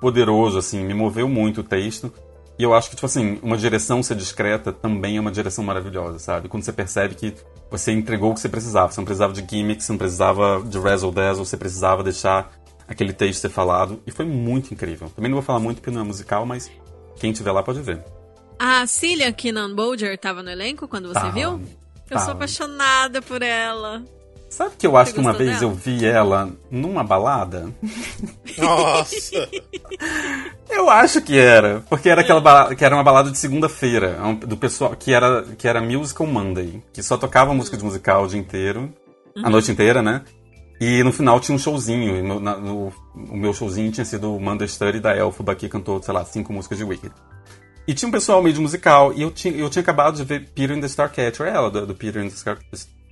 [0.00, 2.12] poderoso, assim, me moveu muito o texto,
[2.58, 6.18] e eu acho que, tipo assim, uma direção ser discreta também é uma direção maravilhosa,
[6.18, 6.48] sabe?
[6.48, 7.34] Quando você percebe que
[7.70, 10.78] você entregou o que você precisava, você não precisava de gimmicks, você não precisava de
[10.78, 12.50] razzle dazzle, você precisava deixar
[12.88, 15.08] aquele texto ser falado, e foi muito incrível.
[15.14, 16.70] Também não vou falar muito porque não é musical, mas
[17.16, 18.15] quem tiver lá pode ver.
[18.58, 21.60] A Cillian Keenan Bolger tava no elenco quando você viu?
[22.10, 24.02] Eu sou apaixonada por ela.
[24.48, 25.64] Sabe que eu acho que uma vez dela?
[25.64, 27.68] eu vi ela numa balada?
[28.56, 29.48] Nossa!
[30.70, 34.56] eu acho que era, porque era aquela balada, que era uma balada de segunda-feira, do
[34.56, 38.38] pessoal que era que era Musical Monday, que só tocava música de musical o dia
[38.38, 38.94] inteiro,
[39.36, 39.44] uhum.
[39.44, 40.22] a noite inteira, né?
[40.80, 42.22] E no final tinha um showzinho.
[42.22, 46.02] No, na, no, o meu showzinho tinha sido o Monday Study da Elfba, que cantou,
[46.02, 47.12] sei lá, cinco músicas de Wicked.
[47.86, 50.48] E tinha um pessoal meio de musical, e eu tinha, eu tinha acabado de ver
[50.54, 52.58] Peter and the Starcatcher, ela, do, do Peter and the Star,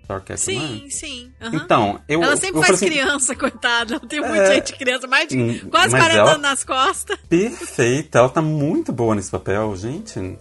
[0.03, 0.91] Starcatcher, Sim, é?
[0.91, 1.33] sim.
[1.41, 1.55] Uhum.
[1.55, 2.23] Então, eu.
[2.23, 4.01] Ela sempre eu faz assim, criança, coitada.
[4.01, 7.19] Tem muita é, gente criança, mais de hum, quase 40 ela, anos nas costas.
[7.29, 10.39] Perfeita, ela tá muito boa nesse papel, gente.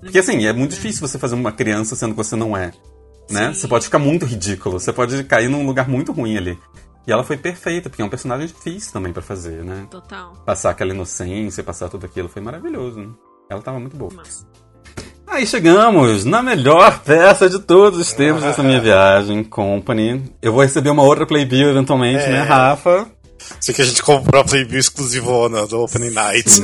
[0.00, 2.72] Porque assim, é muito difícil você fazer uma criança sendo que você não é.
[3.30, 3.54] Né?
[3.54, 6.58] Você pode ficar muito ridículo, você pode cair num lugar muito ruim ali.
[7.06, 9.86] E ela foi perfeita, porque é um personagem difícil também para fazer, né?
[9.90, 10.32] Total.
[10.46, 13.14] Passar aquela inocência, passar tudo aquilo, foi maravilhoso.
[13.48, 14.10] Ela tava muito boa.
[14.14, 14.46] Mas...
[15.26, 20.22] Aí chegamos na melhor peça de todos os tempos dessa minha viagem, Company.
[20.40, 22.30] Eu vou receber uma outra Playbill eventualmente, né, é.
[22.32, 23.06] né, Rafa?
[23.60, 26.60] Sei que a gente comprou a Playbill exclusivona do Opening Night.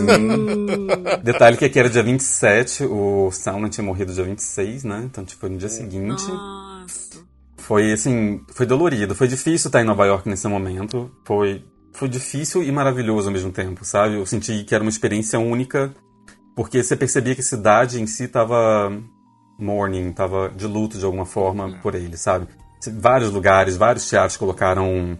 [1.23, 5.03] Detalhe que aqui era dia 27, o Sauna tinha morrido dia 26, né?
[5.05, 6.27] Então, tipo, foi no dia seguinte.
[6.29, 7.21] Nossa.
[7.57, 9.15] Foi, assim, foi dolorido.
[9.15, 11.11] Foi difícil estar em Nova York nesse momento.
[11.25, 14.15] Foi, foi difícil e maravilhoso ao mesmo tempo, sabe?
[14.15, 15.95] Eu senti que era uma experiência única,
[16.61, 18.93] porque você percebia que a cidade em si tava
[19.59, 22.49] mourning, tava de luto de alguma forma por ele, sabe?
[22.99, 25.19] Vários lugares, vários teatros colocaram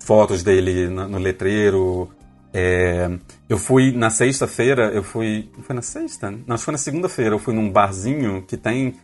[0.00, 2.08] fotos dele no, no letreiro.
[2.54, 3.06] É,
[3.50, 5.50] eu fui na sexta-feira, eu fui.
[5.60, 6.30] Foi na sexta?
[6.30, 7.34] Não, acho que foi na segunda-feira.
[7.34, 8.94] Eu fui num barzinho que tem.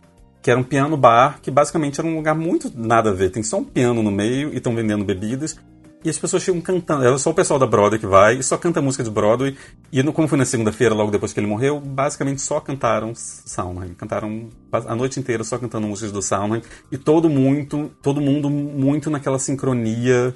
[0.41, 3.29] Que era um piano bar, que basicamente era um lugar muito nada a ver.
[3.29, 5.55] Tem só um piano no meio e estão vendendo bebidas.
[6.05, 7.03] E as pessoas ficam cantando.
[7.03, 9.57] É só o pessoal da Broadway que vai e só canta música de Broadway.
[9.91, 13.95] E como foi na segunda-feira, logo depois que ele morreu, basicamente só cantaram Sondheim.
[13.95, 16.61] Cantaram a noite inteira só cantando músicas do Sondheim.
[16.91, 20.35] E todo muito, todo mundo muito naquela sincronia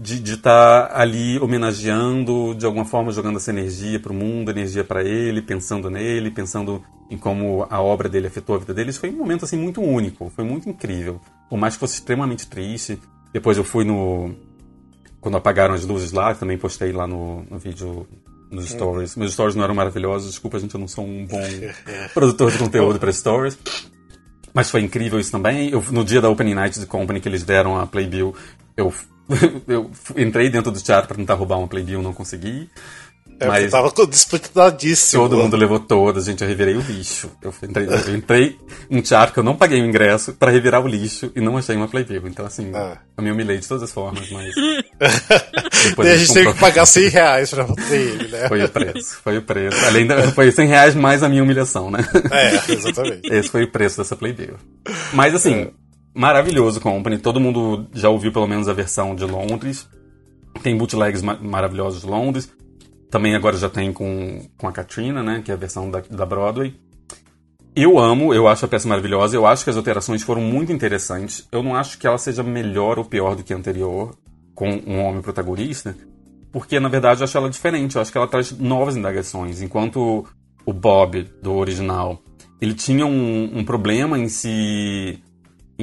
[0.00, 4.82] de estar tá ali homenageando, de alguma forma jogando essa energia para o mundo, energia
[4.82, 8.96] para ele, pensando nele, pensando em como a obra dele afetou a vida deles.
[8.96, 11.20] Foi um momento assim muito único, foi muito incrível.
[11.50, 12.98] Por mais que fosse extremamente triste.
[13.30, 14.34] Depois eu fui no
[15.20, 18.06] quando apagaram as luzes lá, também postei lá no, no vídeo
[18.50, 19.16] nos stories.
[19.16, 21.40] Meus stories não eram maravilhosos, desculpa, gente, eu não sou um bom
[22.12, 23.58] produtor de conteúdo para stories.
[24.52, 25.70] Mas foi incrível isso também.
[25.70, 28.34] Eu, no dia da Opening Night de Company que eles deram a Playbill,
[28.76, 28.92] eu,
[29.68, 32.68] eu entrei dentro do teatro para tentar roubar uma Playbill, não consegui.
[33.40, 35.22] É, mas tava disputadíssimo.
[35.22, 36.42] Todo mundo levou todas, gente.
[36.42, 37.30] Eu revirei o lixo.
[37.40, 38.58] Eu entrei, eu entrei
[38.90, 41.74] num teatro que eu não paguei o ingresso para revirar o lixo e não achei
[41.74, 42.26] uma Playbill.
[42.26, 42.98] Então, assim, ah.
[43.16, 44.54] eu me humilhei de todas as formas, mas.
[45.84, 46.44] Depois e a gente comprou...
[46.44, 48.46] teve que pagar 100 reais pra ter ele, né?
[48.48, 49.86] Foi o preço, foi o preço.
[49.86, 52.00] Além da, foi 100 reais mais a minha humilhação, né?
[52.30, 53.20] É, exatamente.
[53.32, 54.56] Esse foi o preço dessa Playbill.
[55.14, 55.70] Mas, assim, é.
[56.12, 57.16] maravilhoso Company.
[57.16, 59.88] Todo mundo já ouviu pelo menos a versão de Londres.
[60.62, 62.50] Tem bootlegs ma maravilhosos de Londres.
[63.10, 65.42] Também agora já tem com, com a Katrina, né?
[65.44, 66.74] Que é a versão da, da Broadway.
[67.74, 71.46] Eu amo, eu acho a peça maravilhosa, eu acho que as alterações foram muito interessantes.
[71.52, 74.16] Eu não acho que ela seja melhor ou pior do que a anterior,
[74.54, 75.96] com um homem protagonista,
[76.52, 79.62] porque na verdade eu acho ela diferente, eu acho que ela traz novas indagações.
[79.62, 80.26] Enquanto
[80.66, 82.20] o Bob, do original,
[82.60, 85.22] ele tinha um, um problema em se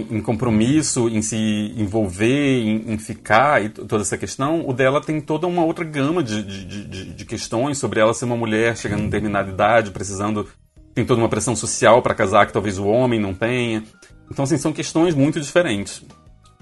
[0.09, 1.35] em, compromisso, em se
[1.77, 6.23] envolver, em, em, ficar e toda essa questão, o dela tem toda uma outra gama
[6.23, 10.47] de, de, de, de questões sobre ela ser uma mulher chegando em determinada idade, precisando.
[10.93, 13.83] tem toda uma pressão social para casar que talvez o homem não tenha.
[14.31, 16.03] Então, assim, são questões muito diferentes.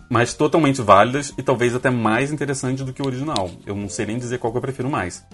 [0.10, 3.50] Mas totalmente válidas e talvez até mais interessantes do que o original.
[3.66, 5.26] Eu não sei nem dizer qual que eu prefiro mais.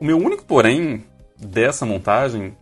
[0.00, 1.04] O meu único porém
[1.38, 2.56] dessa montagem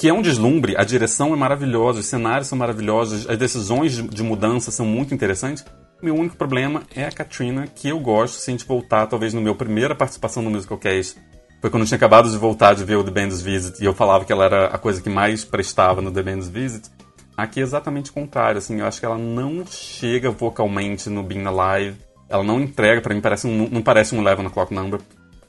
[0.00, 4.22] que é um deslumbre, a direção é maravilhosa, os cenários são maravilhosos, as decisões de
[4.22, 5.62] mudança são muito interessantes.
[6.02, 9.42] Meu único problema é a Katrina, que eu gosto, se a gente voltar, talvez no
[9.42, 11.20] meu primeira participação no Musical Cast,
[11.60, 13.92] foi quando eu tinha acabado de voltar de ver o The Band's Visit, e eu
[13.92, 16.88] falava que ela era a coisa que mais prestava no The Band's Visit.
[17.36, 21.44] Aqui é exatamente o contrário, assim, eu acho que ela não chega vocalmente no Being
[21.44, 24.98] Alive, ela não entrega, para mim parece um, não parece um Eleven O'Clock Number,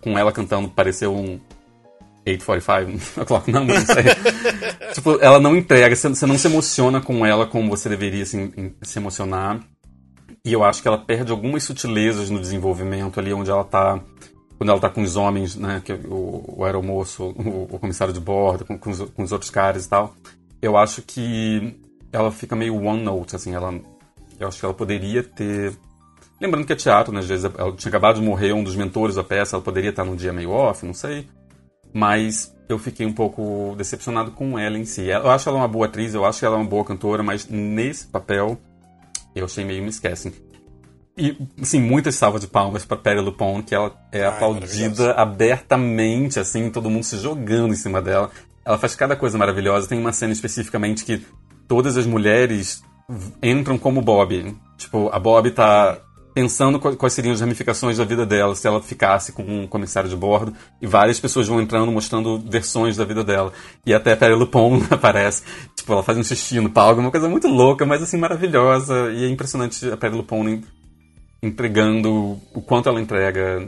[0.01, 1.39] com ela cantando pareceu um
[2.25, 4.03] 845 o'clock number, não sei.
[4.93, 8.99] tipo, ela não entrega, você não se emociona com ela como você deveria se, se
[8.99, 9.59] emocionar.
[10.45, 13.99] E eu acho que ela perde algumas sutilezas no desenvolvimento ali onde ela tá.
[14.57, 15.81] Quando ela tá com os homens, né?
[15.83, 19.49] Que o, o aeromoço, o, o comissário de bordo, com, com, os, com os outros
[19.49, 20.15] caras e tal.
[20.61, 21.75] Eu acho que
[22.11, 23.73] ela fica meio one note, assim, ela.
[24.39, 25.73] Eu acho que ela poderia ter.
[26.39, 27.19] Lembrando que é teatro, né?
[27.19, 30.03] Às vezes ela tinha acabado de morrer um dos mentores da peça, ela poderia estar
[30.03, 31.27] num dia meio off, não sei
[31.93, 35.07] mas eu fiquei um pouco decepcionado com ela em si.
[35.07, 37.47] Eu acho ela uma boa atriz, eu acho que ela é uma boa cantora, mas
[37.47, 38.57] nesse papel
[39.35, 40.33] eu achei meio me esquecem.
[41.17, 46.39] E, sim, muitas salvas de palmas para Perry Lupone, que ela é Ai, aplaudida abertamente,
[46.39, 48.31] assim, todo mundo se jogando em cima dela.
[48.63, 49.87] Ela faz cada coisa maravilhosa.
[49.87, 51.25] Tem uma cena especificamente que
[51.67, 52.81] todas as mulheres
[53.43, 54.55] entram como Bob.
[54.77, 55.99] Tipo, a Bob tá
[56.33, 60.15] pensando quais seriam as ramificações da vida dela se ela ficasse com um comissário de
[60.15, 63.51] bordo e várias pessoas vão entrando mostrando versões da vida dela.
[63.85, 65.43] E até a Perry Lupon aparece
[65.75, 69.11] tipo ela faz um xixi no palco uma coisa muito louca mas assim maravilhosa.
[69.11, 70.61] E é impressionante a Perry Lupon
[71.41, 73.67] entregando o quanto ela entrega.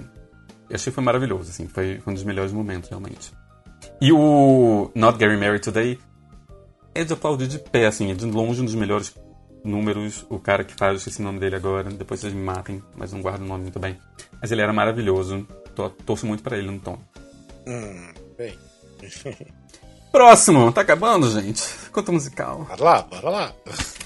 [0.69, 3.31] Eu achei que foi maravilhoso assim foi um dos melhores momentos realmente.
[4.01, 5.99] E o Not Gary Married Today
[6.95, 9.13] é de aplaudir de pé assim é de longe um dos melhores
[9.63, 12.83] números, o cara que faz, eu esqueci o nome dele agora, depois vocês me matem,
[12.95, 13.97] mas não guardo o nome muito bem.
[14.41, 16.97] Mas ele era maravilhoso, Tô, torço muito para ele no tom.
[17.67, 18.57] Hum, bem.
[20.11, 21.63] Próximo, tá acabando, gente?
[21.91, 22.67] Conta musical.
[22.69, 23.53] Bora lá, bora lá.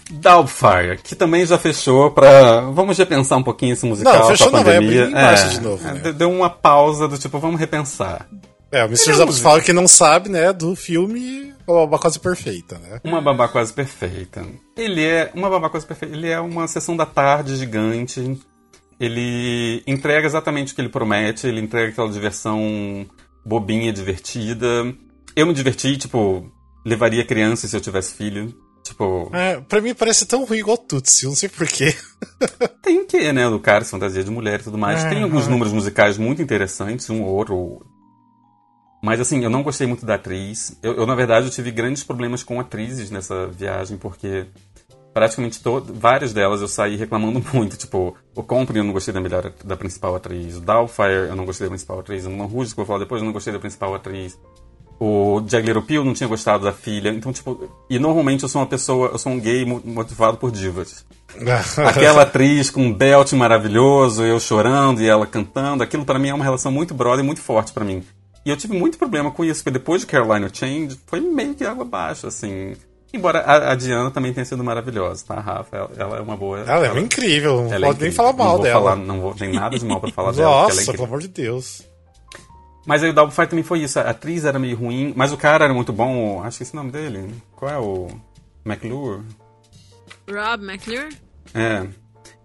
[0.09, 2.61] Doubtfire, que também já fechou pra.
[2.61, 4.13] Vamos repensar um pouquinho esse musical.
[4.19, 5.09] Não, fechou com a não, vai pandemia.
[5.09, 6.01] março de novo, né?
[6.05, 8.25] é, Deu uma pausa do tipo, vamos repensar.
[8.71, 9.17] É, o Mr.
[9.17, 13.01] Doubtfire que não sabe, né, do filme Uma Quase Perfeita, né?
[13.03, 14.45] Uma babá quase perfeita.
[14.75, 15.31] Ele é.
[15.35, 16.15] Uma babá quase perfeita.
[16.15, 18.39] Ele é uma sessão da tarde gigante.
[18.99, 21.45] Ele entrega exatamente o que ele promete.
[21.45, 23.05] Ele entrega aquela diversão
[23.45, 24.95] bobinha, divertida.
[25.35, 26.49] Eu me diverti, tipo,
[26.85, 28.55] levaria criança se eu tivesse filho.
[28.83, 29.29] Tipo.
[29.33, 31.93] É, pra mim parece tão ruim igual Tutsi, eu não sei porquê.
[32.81, 33.49] Tem o quê, né?
[33.49, 35.03] Do cara, fantasia de mulher e tudo mais.
[35.03, 35.49] É, Tem alguns é.
[35.49, 37.85] números musicais muito interessantes, um ou outro.
[39.01, 40.77] Mas assim, eu não gostei muito da atriz.
[40.81, 44.45] Eu, eu, na verdade, eu tive grandes problemas com atrizes nessa viagem, porque
[45.13, 47.77] praticamente todo, várias delas eu saí reclamando muito.
[47.77, 50.57] Tipo, o Company eu não gostei da melhor da principal atriz.
[50.57, 52.25] O Doubtfire eu não gostei da principal atriz.
[52.25, 54.37] O Mulan Rouge, que eu vou falar depois, eu não gostei da principal atriz.
[54.99, 57.09] O Little Pill não tinha gostado da filha.
[57.09, 57.69] Então, tipo...
[57.87, 59.09] E normalmente eu sou uma pessoa...
[59.09, 61.05] Eu sou um gay mo- motivado por divas.
[61.85, 66.33] Aquela atriz com um belt maravilhoso, eu chorando e ela cantando, aquilo pra mim é
[66.33, 68.03] uma relação muito brother e muito forte pra mim.
[68.47, 71.65] E eu tive muito problema com isso, porque depois de Carolina Change, foi meio que
[71.65, 72.77] água abaixo, assim.
[73.13, 75.75] Embora a, a Diana também tenha sido maravilhosa, tá, Rafa?
[75.75, 76.59] Ela, ela é uma boa.
[76.61, 78.79] Ela é incrível, não ela é pode nem falar não mal vou dela.
[78.79, 80.43] Falar, não vou, tem nada de mal pra falar dela.
[80.49, 80.93] ela é Nossa, incrível.
[80.93, 81.81] pelo amor de Deus.
[82.85, 83.99] Mas aí o Double Fire também foi isso.
[83.99, 86.41] A atriz era meio ruim, mas o cara era muito bom.
[86.41, 87.29] Acho que esse é o nome dele.
[87.53, 88.07] Qual é o.
[88.65, 89.23] McClure?
[90.31, 91.17] Rob McClure?
[91.53, 91.85] É.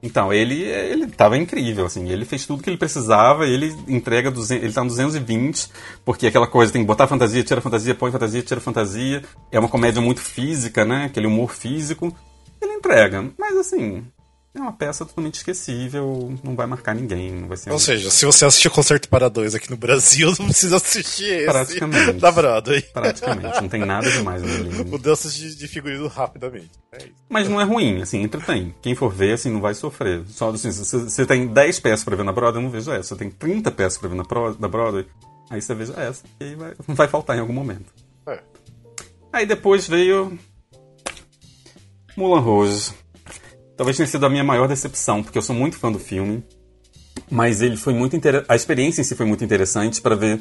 [0.03, 2.09] Então, ele, ele tava incrível, assim.
[2.09, 5.69] Ele fez tudo que ele precisava, ele entrega 200, ele tá no 220,
[6.05, 9.23] porque aquela coisa, tem que botar fantasia, tira fantasia, põe fantasia, tira fantasia.
[9.53, 11.05] É uma comédia muito física, né?
[11.05, 12.13] Aquele humor físico.
[12.61, 13.31] Ele entrega.
[13.39, 14.05] Mas, assim,
[14.55, 17.71] é uma peça totalmente esquecível, não vai marcar ninguém, não vai ser...
[17.71, 21.25] Ou um- seja, se você assistiu Concerto para Dois aqui no Brasil, não precisa assistir
[21.25, 22.13] esse Praticamente.
[22.13, 22.83] da Broadway.
[22.83, 24.85] Praticamente, não tem nada demais nele.
[24.85, 26.71] Mudanças de, de figurino rapidamente.
[26.93, 27.13] É isso.
[27.29, 28.75] Mas não é ruim, assim, entretém.
[28.83, 30.23] Quem for ver, assim, não vai sofrer.
[30.29, 33.09] Só assim, se você- tem 10 peças pra ver na Broadway, eu não vejo essa.
[33.11, 35.07] Você tem 30 peças pra ver na, Pro, na Broadway,
[35.49, 36.23] aí você veja essa.
[36.41, 37.87] E vai, vai faltar em algum momento.
[38.27, 38.39] É.
[39.33, 40.39] Aí depois veio.
[42.17, 42.91] Mulan Rouge.
[43.83, 46.45] Talvez tenha sido a minha maior decepção, porque eu sou muito fã do filme.
[47.29, 48.45] Mas ele foi muito inter...
[48.49, 50.41] A experiência em si foi muito interessante pra ver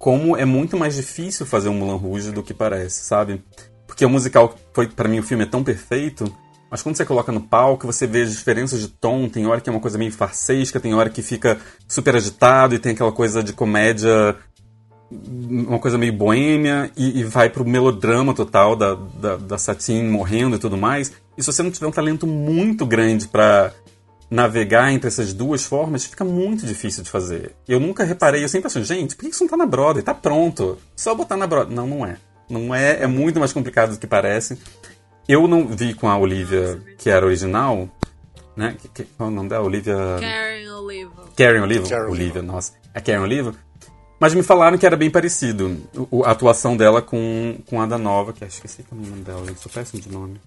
[0.00, 3.40] como é muito mais difícil fazer um Mulan Rouge do que parece, sabe?
[3.86, 6.24] Porque o musical foi para mim o filme é tão perfeito,
[6.68, 9.70] mas quando você coloca no palco, você vê as diferenças de tom, tem hora que
[9.70, 13.44] é uma coisa meio farsesca, tem hora que fica super agitado e tem aquela coisa
[13.44, 14.36] de comédia
[15.50, 20.56] uma coisa meio boêmia e, e vai pro melodrama total da, da, da Satine morrendo
[20.56, 21.12] e tudo mais.
[21.36, 23.72] E se você não tiver um talento muito grande pra
[24.30, 27.52] navegar entre essas duas formas, fica muito difícil de fazer.
[27.68, 30.02] Eu nunca reparei, eu sempre achei, gente, por que isso não tá na Broadway?
[30.02, 30.78] Tá pronto.
[30.96, 31.76] Só botar na Broadway.
[31.76, 32.16] Não, não é.
[32.48, 34.58] Não é, é muito mais complicado do que parece.
[35.28, 37.88] Eu não vi com a Olivia, que era original,
[38.56, 38.74] né?
[38.80, 39.64] Que, que, qual é o nome dela?
[39.64, 39.94] Olivia...
[40.18, 41.24] Karen Oliva.
[41.36, 41.88] Karen Oliva?
[41.88, 42.72] Karen Olivia, nossa.
[42.94, 43.54] É Karen Oliva?
[44.22, 45.78] Mas me falaram que era bem parecido.
[46.08, 49.10] o- a atuação dela com, com a da nova, que acho que esqueci também o
[49.10, 49.58] nome dela, gente.
[49.58, 50.40] Sou péssimo de nome.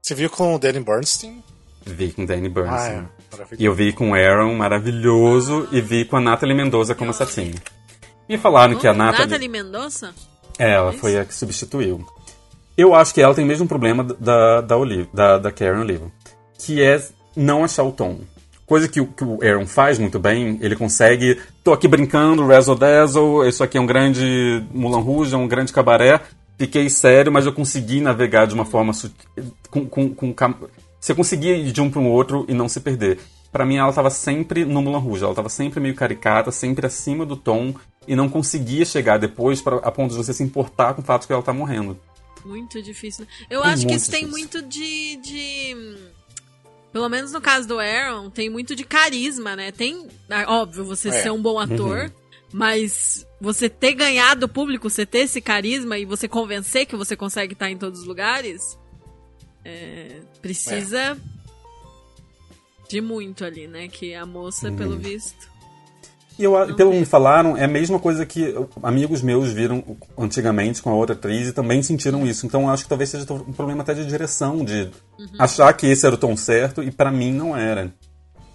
[0.00, 1.44] Você viu com o Danny Bernstein?
[1.84, 2.92] Vi com Danny Ah, Bernstein.
[2.96, 3.04] é.
[3.30, 3.62] Maravilhoso.
[3.62, 7.60] E eu vi com o Aaron, maravilhoso, e vi com a Nathalie Mendoza como Satine.
[8.26, 9.26] Me falaram que a Nathalie...
[9.26, 10.14] Nathalie Mendonça?
[10.58, 12.02] É, ela foi a que substituiu.
[12.74, 16.10] Eu acho que ela tem o mesmo problema da, da, Oliva, da, da Karen Oliva,
[16.58, 17.06] que é
[17.36, 18.20] não achar o tom.
[18.70, 21.40] Coisa que, o- que o Aaron faz muito bem, ele consegue.
[21.64, 25.72] Tô aqui brincando, razzle dazzle, isso aqui é um grande Mulan Rouge, é um grande
[25.72, 26.20] cabaré.
[26.56, 28.92] Fiquei sério, mas eu consegui navegar de uma forma.
[29.68, 30.34] Com, com, com,
[31.00, 33.18] você conseguia ir de um para o outro e não se perder.
[33.50, 37.26] Pra mim, ela tava sempre no Mulan Rouge, ela tava sempre meio caricata, sempre acima
[37.26, 37.74] do tom,
[38.06, 41.26] e não conseguia chegar depois pra, a ponto de você se importar com o fato
[41.26, 41.98] que ela tá morrendo.
[42.44, 43.26] Muito difícil.
[43.50, 44.38] Eu Tem acho que isso tem difícil.
[44.48, 45.96] muito de, de.
[46.92, 49.70] Pelo menos no caso do Aaron, tem muito de carisma, né?
[49.70, 50.08] Tem.
[50.28, 51.22] ah, Óbvio, você É.
[51.22, 52.12] ser um bom ator,
[52.52, 57.14] mas você ter ganhado o público, você ter esse carisma e você convencer que você
[57.16, 58.76] consegue estar em todos os lugares.
[59.64, 61.16] é, precisa
[62.88, 63.88] de muito ali, né?
[63.88, 65.48] Que a moça, pelo visto.
[66.40, 69.84] E eu, pelo que me falaram, é a mesma coisa que amigos meus viram
[70.16, 72.46] antigamente com a outra atriz e também sentiram isso.
[72.46, 74.88] Então eu acho que talvez seja um problema até de direção, de
[75.38, 77.92] achar que esse era o tom certo e pra mim não era.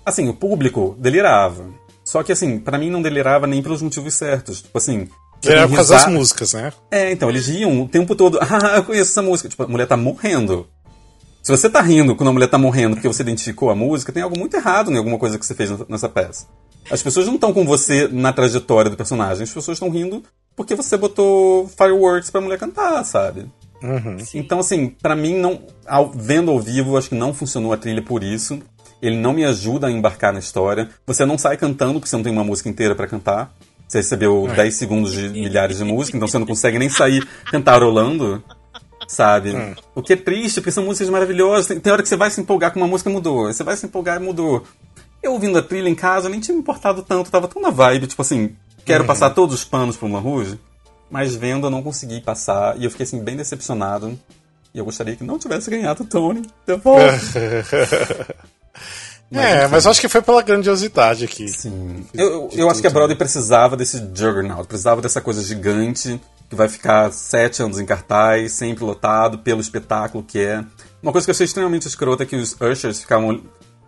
[0.03, 1.67] Assim, o público delirava.
[2.03, 4.63] Só que assim, pra mim não delirava nem pelos motivos certos.
[4.63, 5.07] Tipo assim.
[5.39, 6.73] tem por causa das músicas, né?
[6.89, 8.39] É, então, eles riam o tempo todo.
[8.49, 9.47] Ah, eu conheço essa música.
[9.47, 10.67] Tipo, a mulher tá morrendo.
[11.45, 14.23] Se você tá rindo quando a mulher tá morrendo porque você identificou a música, tem
[14.23, 16.47] algo muito errado em alguma coisa que você fez nessa peça.
[16.89, 20.23] As pessoas não estão com você na trajetória do personagem, as pessoas estão rindo
[20.55, 23.45] porque você botou fireworks pra mulher cantar, sabe?
[23.83, 24.17] Uhum.
[24.33, 28.01] Então, assim, para mim, não, ao, vendo ao vivo, acho que não funcionou a trilha
[28.01, 28.59] por isso.
[28.99, 30.89] Ele não me ajuda a embarcar na história.
[31.05, 33.53] Você não sai cantando, porque você não tem uma música inteira para cantar.
[33.87, 34.55] Você recebeu é.
[34.55, 38.43] 10 segundos de milhares de música, então você não consegue nem sair cantarolando,
[39.07, 39.55] sabe?
[39.55, 39.75] É.
[39.93, 41.67] O que é triste, porque são músicas maravilhosas.
[41.67, 43.51] Tem, tem hora que você vai se empolgar com uma música mudou.
[43.51, 44.63] Você vai se empolgar e mudou.
[45.21, 48.07] Eu ouvindo a trilha em casa, nem tinha me importado tanto, tava tão na vibe,
[48.07, 49.07] tipo assim, quero uhum.
[49.07, 50.59] passar todos os panos pro Moulin Rouge,
[51.09, 54.19] mas vendo eu não consegui passar, e eu fiquei assim, bem decepcionado.
[54.71, 56.43] E eu gostaria que não tivesse ganhado o Tony.
[56.67, 57.33] Depois.
[59.31, 61.47] Mas, é, mas eu acho que foi pela grandiosidade aqui.
[61.47, 62.05] Sim.
[62.13, 66.19] Eu, eu acho que a Broadway precisava desse juggernaut, precisava dessa coisa gigante
[66.49, 70.63] que vai ficar sete anos em cartaz, sempre lotado pelo espetáculo que é.
[71.01, 73.41] Uma coisa que eu achei extremamente escrota é que os ushers ficavam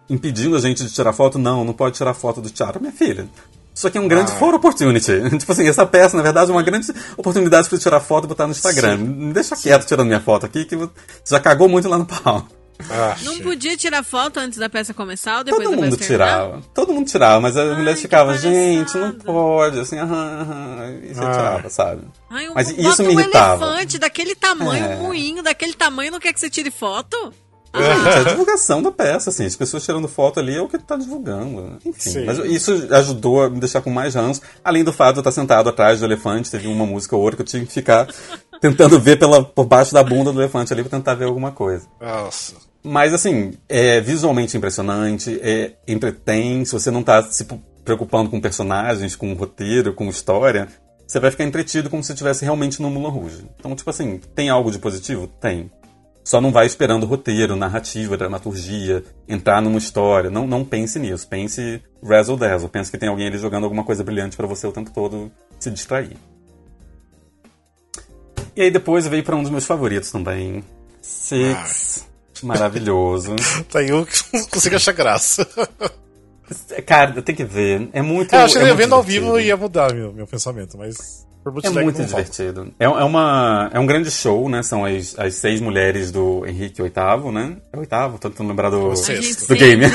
[0.10, 1.38] impedindo a gente de tirar foto.
[1.38, 2.82] Não, não pode tirar foto do teatro.
[2.82, 3.28] Minha filha,
[3.74, 4.36] isso aqui é um grande ah.
[4.36, 5.12] photo opportunity.
[5.38, 8.47] tipo assim, essa peça, na verdade, é uma grande oportunidade para tirar foto e botar
[8.47, 8.97] no Instagram.
[8.97, 9.03] Sim.
[9.03, 10.78] Me deixa quieto tirando minha foto aqui, que
[11.24, 12.47] já cagou muito lá no pau.
[12.89, 16.61] Ah, não podia tirar foto antes da peça começar ou depois Todo da mundo tirava.
[16.73, 20.99] Todo mundo tirava, mas as mulheres ficavam, gente, não pode, assim, aham, aham.
[21.03, 21.32] E você ah.
[21.32, 22.01] tirava, sabe?
[22.30, 23.65] Ai, um, mas isso me irritava.
[23.65, 24.95] um elefante daquele tamanho, é.
[24.95, 27.34] um moinho daquele tamanho, não quer que você tire foto?
[27.78, 28.09] Ah.
[28.09, 29.45] É a divulgação da peça, assim.
[29.45, 31.78] As pessoas tirando foto ali é o que tá divulgando.
[31.86, 32.11] Enfim.
[32.11, 32.25] Sim.
[32.25, 34.41] Mas isso ajudou a me deixar com mais ranço.
[34.63, 37.38] Além do fato de eu estar sentado atrás do elefante, teve uma música ou outra
[37.38, 38.07] que eu tinha que ficar
[38.61, 41.88] tentando ver pela, por baixo da bunda do elefante ali pra tentar ver alguma coisa.
[42.01, 42.55] Nossa.
[42.84, 46.63] Mas, assim, é visualmente impressionante, é, entretém.
[46.63, 47.45] Se você não tá se
[47.84, 50.67] preocupando com personagens, com roteiro, com história,
[51.07, 53.45] você vai ficar entretido como se estivesse realmente no Mulan Rouge.
[53.57, 55.28] Então, tipo assim, tem algo de positivo?
[55.39, 55.71] Tem.
[56.28, 60.30] Só não vai esperando roteiro, narrativa, dramaturgia, entrar numa história.
[60.30, 61.25] Não, não pense nisso.
[61.25, 62.67] Pense razzle dazzle.
[62.67, 65.71] Pense que tem alguém ali jogando alguma coisa brilhante para você o tempo todo se
[65.71, 66.17] distrair.
[68.53, 70.65] E aí depois veio para um dos meus favoritos também.
[71.01, 72.05] Six.
[72.05, 72.45] Ah.
[72.45, 73.34] Maravilhoso.
[73.71, 74.05] tá aí eu
[74.51, 75.47] consigo achar graça.
[76.86, 77.88] Cara, tem que ver.
[77.93, 78.36] É muito.
[78.36, 81.25] É, achei é vendo ao vivo ia mudar meu, meu pensamento, mas.
[81.63, 82.73] É muito divertido.
[82.79, 84.63] É, é, uma, é um grande show, né?
[84.63, 87.57] São as, as seis mulheres do Henrique VIII, né?
[87.71, 89.85] É o oitavo, tô tentando lembrar do, do game.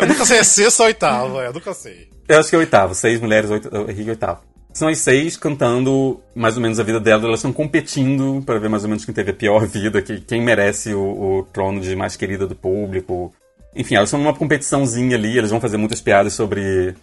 [0.00, 2.08] eu nunca sei, é sexto ou oitavo, é, eu nunca sei.
[2.28, 6.56] Eu acho que é oitavo, seis mulheres, oito, Henrique VIII são as seis cantando mais
[6.56, 7.24] ou menos a vida delas.
[7.24, 10.40] Elas estão competindo para ver mais ou menos quem teve a pior vida, que, quem
[10.40, 11.00] merece o,
[11.38, 13.32] o trono de mais querida do público.
[13.74, 15.36] Enfim, elas estão numa competiçãozinha ali.
[15.36, 16.94] Eles vão fazer muitas piadas sobre.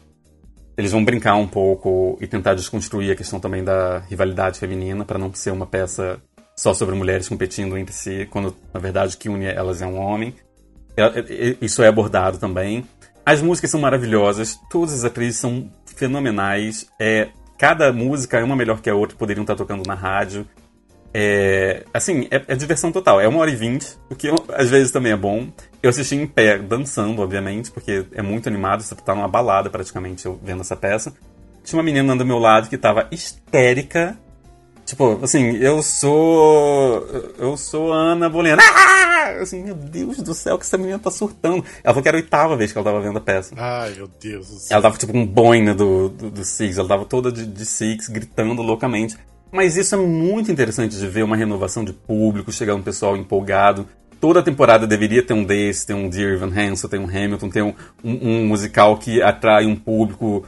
[0.78, 5.18] Eles vão brincar um pouco e tentar desconstruir a questão também da rivalidade feminina, para
[5.18, 6.22] não ser uma peça
[6.56, 9.98] só sobre mulheres competindo entre si, quando na verdade o que une elas é um
[9.98, 10.34] homem.
[10.98, 12.86] É, é, isso é abordado também.
[13.26, 16.88] As músicas são maravilhosas, todas as atrizes são fenomenais.
[17.00, 20.46] É, cada música é uma melhor que a outra, poderiam estar tocando na rádio.
[21.18, 23.22] É, assim, é, é, diversão total.
[23.22, 25.48] É uma hora e vinte, o que às vezes também é bom.
[25.82, 30.28] Eu assisti em pé, dançando, obviamente, porque é muito animado, você tá numa balada praticamente
[30.44, 31.14] vendo essa peça.
[31.64, 34.18] Tinha uma menina do meu lado que tava histérica.
[34.86, 37.08] Tipo, assim, eu sou.
[37.40, 38.62] Eu sou Ana Bolena.
[38.62, 39.42] Ah!
[39.42, 41.64] Assim, meu Deus do céu, que essa menina tá surtando.
[41.82, 43.56] Ela falou que era a oitava vez que ela tava vendo a peça.
[43.58, 44.76] Ai, meu Deus do céu.
[44.76, 48.10] Ela tava tipo um boina do, do, do Six, ela tava toda de, de Six,
[48.10, 49.18] gritando loucamente.
[49.56, 53.88] Mas isso é muito interessante de ver uma renovação de público, chegar um pessoal empolgado.
[54.20, 57.62] Toda temporada deveria ter um desse, ter um Dear Evan Hansen, ter um Hamilton, ter
[57.62, 60.46] um, um, um musical que atrai um público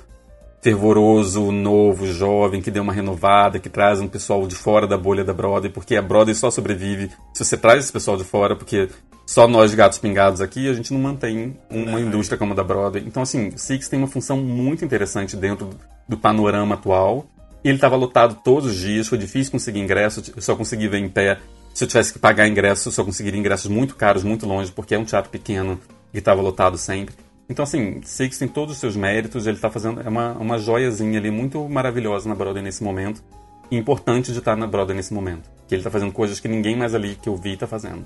[0.62, 5.24] fervoroso, novo, jovem, que deu uma renovada, que traz um pessoal de fora da bolha
[5.24, 8.90] da Broadway, porque a Broadway só sobrevive se você traz esse pessoal de fora, porque
[9.26, 13.06] só nós gatos pingados aqui, a gente não mantém uma indústria como a da Broadway.
[13.08, 15.70] Então, assim, Six tem uma função muito interessante dentro
[16.10, 17.26] do panorama atual.
[17.64, 21.10] Ele estava lotado todos os dias, foi difícil conseguir ingresso, eu só consegui ver em
[21.10, 21.40] pé.
[21.74, 24.96] Se eu tivesse que pagar ingresso, eu só conseguiria ingressos muito caros, muito longe, porque
[24.96, 25.80] é um teatro pequeno
[26.14, 27.16] e estava lotado sempre.
[27.50, 30.02] Então, assim, Six tem todos os seus méritos, ele tá fazendo.
[30.02, 33.24] É uma, uma joiazinha ali muito maravilhosa na Broadway nesse momento.
[33.72, 35.50] E importante de estar na Broadway nesse momento.
[35.68, 38.06] Que ele tá fazendo coisas que ninguém mais ali que eu vi tá fazendo.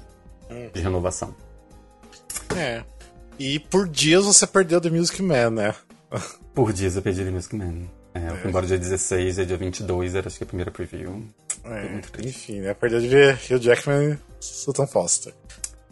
[0.74, 1.34] De renovação.
[2.56, 2.84] É.
[3.40, 5.76] E por dias você perdeu The Music Man, né?
[6.54, 7.88] por dias eu perdi The Music Man.
[8.14, 11.26] É, eu fui embora dia 16 e dia 22 era acho que a primeira preview.
[11.64, 12.74] É, enfim, né?
[12.74, 15.34] Perdeu de ver Hugh Jackman e Sultan Foster.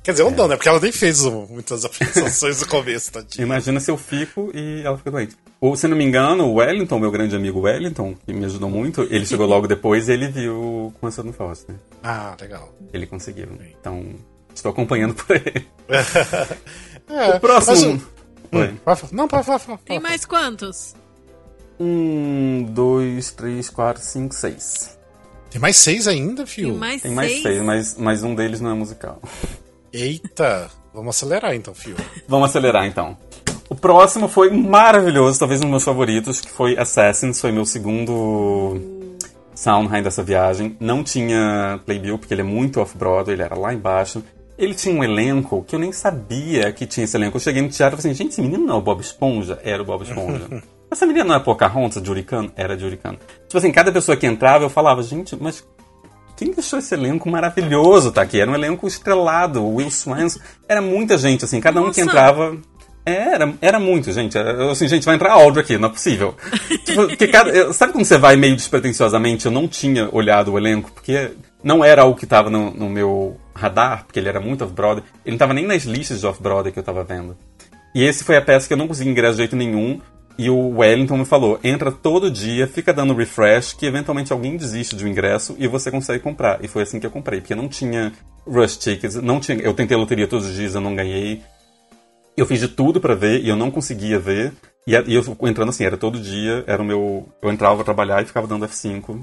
[0.03, 0.31] Quer dizer, eu é.
[0.31, 0.55] não, né?
[0.55, 3.45] Porque ela nem fez muitas apresentações no começo, tadinha.
[3.45, 5.35] Imagina se eu fico e ela fica doente.
[5.61, 9.03] Ou, se não me engano, o Wellington, meu grande amigo Wellington, que me ajudou muito,
[9.03, 11.75] ele chegou logo depois e ele viu com a no Foster.
[12.01, 12.73] Ah, legal.
[12.93, 13.49] Ele conseguiu.
[13.79, 14.15] Então,
[14.55, 15.67] estou acompanhando por ele.
[17.09, 18.01] é, o próximo.
[18.51, 19.59] Mas, hum, não, pode falar.
[19.85, 20.95] Tem mais quantos?
[21.79, 24.97] Um, dois, três, quatro, cinco, seis.
[25.49, 26.69] Tem mais seis ainda, fio?
[26.71, 27.43] Tem mais Tem mais seis.
[27.43, 29.19] seis, mas, mas um deles não é musical.
[29.91, 30.69] Eita!
[30.93, 31.95] Vamos acelerar então, fio.
[32.27, 33.17] Vamos acelerar então.
[33.69, 38.79] O próximo foi maravilhoso, talvez um dos meus favoritos, que foi Assassins, foi meu segundo
[39.55, 40.75] Soundheim dessa viagem.
[40.79, 44.23] Não tinha Playbill, porque ele é muito off-Broadway, ele era lá embaixo.
[44.57, 47.37] Ele tinha um elenco que eu nem sabia que tinha esse elenco.
[47.37, 49.59] Eu cheguei no teatro e falei assim, gente, esse menino não é o Bob Esponja?
[49.63, 50.63] Era o Bob Esponja.
[50.91, 52.49] Essa menina não é Pocahontas, Judy Kahn?
[52.55, 53.13] Era Judy Kahn.
[53.47, 55.65] Tipo assim, cada pessoa que entrava eu falava, gente, mas
[56.35, 58.39] quem deixou esse elenco maravilhoso tá aqui?
[58.39, 60.39] Era um elenco estrelado, o Will Swans.
[60.67, 62.01] Era muita gente, assim, cada um que Nossa.
[62.01, 62.57] entrava.
[63.05, 64.37] É, Era, era muito, gente.
[64.37, 66.35] Era, assim, gente, vai entrar áudio aqui, não é possível.
[66.85, 69.45] Tipo, cada- sabe quando você vai meio despretensiosamente?
[69.45, 71.31] Eu não tinha olhado o elenco, porque
[71.63, 75.03] não era algo que tava no, no meu radar, porque ele era muito off-Broadway.
[75.25, 77.35] Ele não tava nem nas listas de off-Broadway que eu tava vendo.
[77.93, 79.99] E esse foi a peça que eu não consegui ingresso de jeito nenhum.
[80.39, 84.95] E o Wellington me falou: entra todo dia, fica dando refresh, que eventualmente alguém desiste
[84.95, 86.63] de um ingresso e você consegue comprar.
[86.63, 88.13] E foi assim que eu comprei, porque não tinha
[88.47, 89.57] rush tickets, não tinha.
[89.59, 91.41] Eu tentei a loteria todos os dias, eu não ganhei.
[92.37, 94.53] Eu fiz de tudo pra ver e eu não conseguia ver.
[94.87, 97.27] E, eu entrando assim, era todo dia, era o meu.
[97.41, 99.19] Eu entrava pra trabalhar e ficava dando F5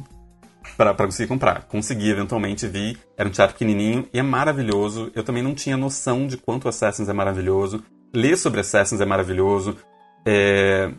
[0.77, 1.63] pra, pra conseguir comprar.
[1.63, 2.95] Consegui, eventualmente, vi.
[3.17, 5.11] Era um teatro pequenininho e é maravilhoso.
[5.15, 7.83] Eu também não tinha noção de quanto Assassins é maravilhoso.
[8.13, 9.79] Ler sobre Assassins é maravilhoso.
[10.27, 10.91] É,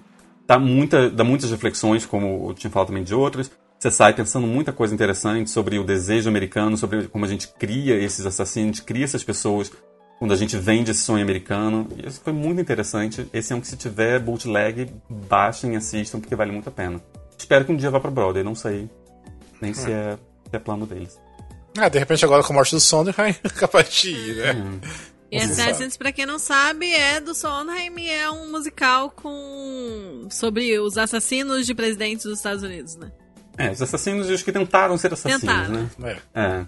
[0.48, 3.52] dá, muita, dá muitas reflexões, como eu tinha falado também de outras.
[3.78, 7.96] Você sai pensando muita coisa interessante sobre o desejo americano, sobre como a gente cria
[7.96, 9.72] esses assassinos, cria essas pessoas
[10.18, 11.88] quando a gente vende esse sonho americano.
[11.96, 13.28] E isso foi muito interessante.
[13.32, 17.00] Esse é um que, se tiver bootleg, baixem e assistam, porque vale muito a pena.
[17.38, 18.90] Espero que um dia vá pra Broadway, não sei
[19.62, 20.18] nem se é,
[20.50, 21.20] se é plano deles.
[21.78, 24.80] Ah, de repente agora com a morte do Sondheim, capaz de ir, né?
[25.32, 30.80] E Assassins, pra quem não sabe, é do Sondheim e é um musical com sobre
[30.80, 33.12] os assassinos de presidentes dos Estados Unidos, né?
[33.58, 35.90] É, os assassinos e os que tentaram ser assassinos, Tentaram.
[36.00, 36.18] né?
[36.34, 36.42] É.
[36.42, 36.66] É.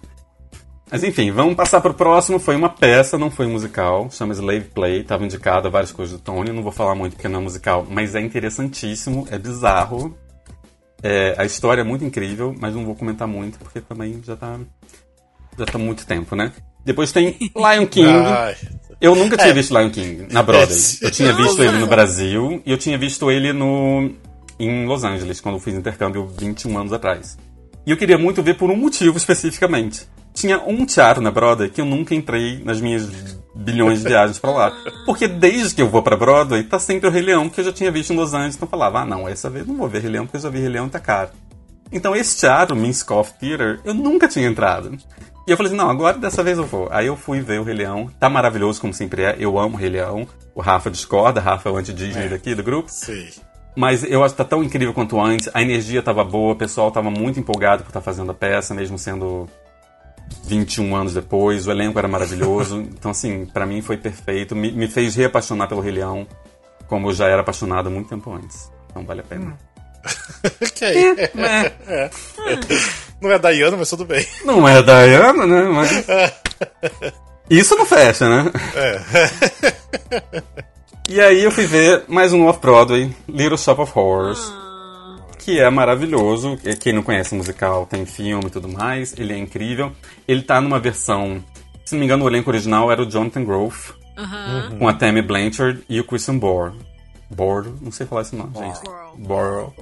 [0.92, 2.40] Mas enfim, vamos passar pro próximo.
[2.40, 4.10] Foi uma peça, não foi um musical.
[4.10, 5.04] Chama Slave Play.
[5.04, 6.52] Tava indicado a várias coisas do Tony.
[6.52, 10.18] Não vou falar muito porque não é musical, mas é interessantíssimo, é bizarro.
[11.02, 14.60] É, a história é muito incrível, mas não vou comentar muito porque também já tá.
[15.58, 16.52] Já tá muito tempo, né?
[16.86, 18.10] Depois tem Lion King.
[18.10, 18.56] Ai,
[19.02, 19.54] Eu nunca tinha É.
[19.54, 20.78] visto Lion King na Broadway.
[21.02, 24.12] É, Eu tinha visto ele no Brasil e eu tinha visto ele no
[24.60, 27.38] em Los Angeles, quando eu fiz intercâmbio 21 anos atrás.
[27.86, 30.06] E eu queria muito ver por um motivo especificamente.
[30.34, 33.08] Tinha um teatro na Broadway que eu nunca entrei nas minhas
[33.56, 34.72] bilhões de viagens pra lá.
[35.06, 37.72] Porque desde que eu vou pra Broadway, tá sempre o Rei Leão que eu já
[37.74, 38.56] tinha visto em Los Angeles.
[38.56, 40.50] Então eu falava, ah não, essa vez não vou ver Rei Leão porque eu já
[40.50, 41.30] vi Rei Leão e tá caro.
[41.92, 44.96] Então esse teatro, Minskoff Theater, eu nunca tinha entrado.
[45.50, 46.88] E eu falei assim, não, agora dessa vez eu vou.
[46.92, 48.08] Aí eu fui ver o Rei Leão.
[48.20, 49.36] Tá maravilhoso como sempre é.
[49.40, 50.28] Eu amo o Rei Leão.
[50.54, 52.30] O Rafa discorda, Rafa é o anti-Disney É.
[52.30, 52.88] daqui do grupo.
[52.92, 53.30] sei.
[53.76, 55.50] Mas eu acho que tá tão incrível quanto antes.
[55.52, 58.96] A energia tava boa, o pessoal tava muito empolgado por estar fazendo a peça, mesmo
[59.00, 59.48] sendo
[60.46, 61.66] 21 anos depois.
[61.66, 62.82] O elenco era maravilhoso.
[63.00, 64.56] Então, assim, pra mim foi perfeito.
[64.56, 66.28] Me, me fez reapaixonar pelo Rei Leão,
[66.88, 68.72] como eu já era apaixonado muito tempo antes.
[68.92, 69.58] Então vale a pena.
[70.62, 70.88] Ok.
[70.88, 72.10] É, É.
[73.22, 74.26] Não é a Diana, mas tudo bem.
[74.46, 75.64] não é a Diana, né?
[75.64, 76.06] Mas.
[77.50, 78.52] Isso não fecha, né?
[81.10, 84.54] E aí eu fui ver mais um off-Broadway, Little Shop of Horrors.
[85.40, 86.56] que é maravilhoso.
[86.80, 89.16] Quem não conhece o musical tem filme e tudo mais.
[89.18, 89.92] Ele é incrível.
[90.28, 91.44] Ele tá numa versão.
[91.84, 93.92] Se não me engano, o elenco original era o Jonathan Groff,
[94.78, 96.74] com a Tammy Blanchard e o Christian Bohr.
[97.32, 97.66] Bohr?
[97.82, 98.80] Não sei falar esse nome, gente.
[99.18, 99.74] Bohr.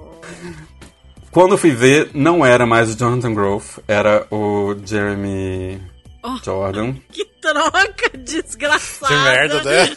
[1.32, 5.80] Quando eu fui ver, não era mais o Jonathan Groff, era o Jeremy
[6.24, 6.38] Oh.
[6.44, 6.94] Jordan.
[7.12, 9.08] Que troca desgraçada.
[9.14, 9.96] Que merda, né?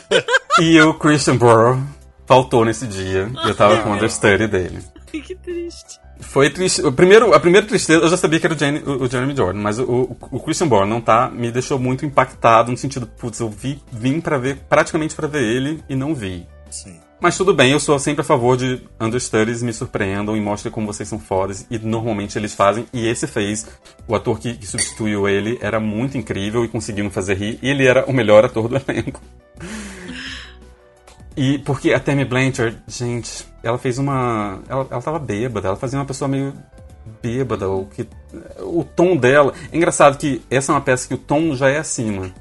[0.61, 1.79] E o Christian Bohr
[2.27, 3.29] faltou nesse dia.
[3.45, 4.79] e Eu tava com o understudy dele.
[5.11, 5.99] Que triste.
[6.21, 6.83] Foi triste.
[6.83, 9.35] O primeiro, a primeira tristeza, eu já sabia que era o, Jane- o- o Jeremy
[9.35, 13.07] Jordan, mas o, o, o Christian Bourne não tá, me deixou muito impactado no sentido,
[13.07, 16.47] putz, eu vi, vim para ver, praticamente pra ver ele e não vi.
[16.71, 17.00] Sim.
[17.21, 20.87] Mas tudo bem, eu sou sempre a favor de understudies me surpreendam e mostrem como
[20.87, 23.67] vocês são fodas, e normalmente eles fazem, e esse fez.
[24.09, 27.69] O ator que, que substituiu ele era muito incrível e conseguiu me fazer rir, e
[27.69, 29.21] ele era o melhor ator do elenco.
[31.37, 34.61] E porque a Tammy Blanchard, gente, ela fez uma.
[34.67, 36.55] Ela, ela tava bêbada, ela fazia uma pessoa meio
[37.23, 38.09] bêbada, o que.
[38.61, 39.53] O tom dela.
[39.71, 42.33] É engraçado que essa é uma peça que o tom já é acima.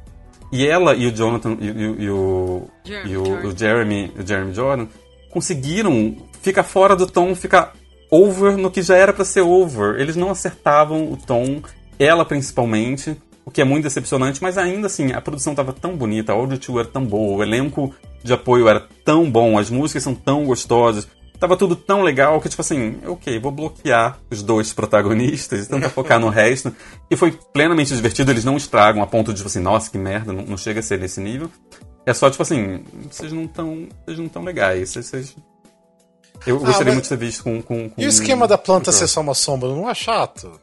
[0.52, 2.68] E ela e o Jonathan e, e- e o.
[2.84, 3.48] Jeremy e o, Jordan.
[3.48, 4.88] o Jeremy, o Jeremy Jordan
[5.30, 7.74] conseguiram ficar fora do tom, ficar
[8.10, 10.00] over no que já era pra ser over.
[10.00, 11.62] Eles não acertavam o tom,
[12.00, 13.16] ela principalmente,
[13.46, 16.80] o que é muito decepcionante, mas ainda assim, a produção tava tão bonita, a audio
[16.80, 17.94] era tão boa, o elenco
[18.24, 21.08] de apoio era tão bom, as músicas são tão gostosas.
[21.40, 25.90] Tava tudo tão legal que, tipo assim, ok, vou bloquear os dois protagonistas e tentar
[25.90, 26.76] focar no resto.
[27.10, 30.34] E foi plenamente divertido, eles não estragam a ponto de, tipo assim, nossa, que merda,
[30.34, 31.50] não, não chega a ser nesse nível.
[32.06, 33.88] É só, tipo assim, vocês não estão.
[34.04, 34.94] Vocês não estão legais.
[34.94, 35.36] Vocês.
[36.46, 36.94] Eu ah, gostaria mas...
[36.94, 39.34] muito de ter visto com, com, com E o esquema da planta ser só uma
[39.34, 40.60] sombra, não é chato?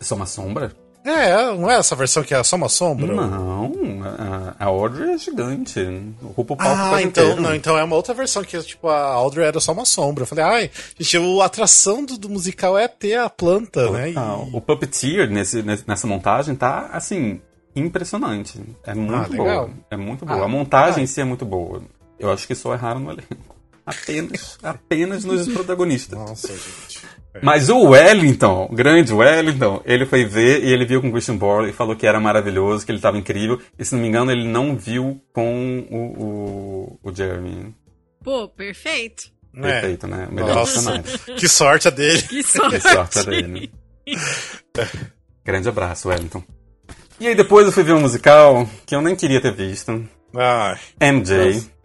[0.00, 0.72] É só uma sombra?
[1.04, 3.06] É, não é essa versão que é só uma sombra?
[3.06, 3.68] Não,
[4.06, 5.80] a, a Audrey é gigante.
[6.22, 9.46] Ocupa o palco ah, então, não, então é uma outra versão que tipo a Audrey
[9.46, 10.22] era só uma sombra.
[10.22, 14.12] Eu falei, ai, gente, a atração do, do musical é ter a planta, né?
[14.12, 14.14] E...
[14.52, 17.40] O puppeteer nesse, nessa montagem tá assim
[17.74, 18.60] impressionante.
[18.84, 19.70] É muito ah, boa.
[19.90, 20.40] É muito boa.
[20.40, 21.04] Ah, a montagem ah.
[21.04, 21.82] em si é muito boa.
[22.18, 23.56] Eu acho que só erraram no elenco.
[23.84, 26.18] Apenas, apenas nos protagonistas.
[26.18, 27.02] Nossa, gente.
[27.42, 31.36] Mas o Wellington, o grande Wellington, ele foi ver e ele viu com o Christian
[31.36, 33.60] Borle e falou que era maravilhoso, que ele estava incrível.
[33.78, 37.74] E se não me engano, ele não viu com o, o, o Jeremy.
[38.22, 39.30] Pô, perfeito.
[39.52, 40.08] Perfeito, é.
[40.08, 40.28] né?
[40.30, 41.02] Melhor Nossa,
[41.36, 42.22] que sorte a dele.
[42.22, 43.70] Que sorte, que sorte a dele.
[45.44, 46.42] grande abraço, Wellington.
[47.18, 50.06] E aí depois eu fui ver um musical que eu nem queria ter visto.
[50.34, 50.78] Ai.
[51.00, 51.54] MJ.
[51.54, 51.75] Nossa.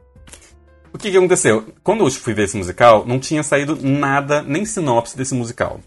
[0.93, 1.65] O que, que aconteceu?
[1.83, 5.79] Quando eu fui ver esse musical, não tinha saído nada, nem sinopse desse musical.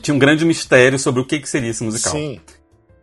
[0.00, 2.12] Tinha um grande mistério sobre o que, que seria esse musical.
[2.12, 2.40] Sim.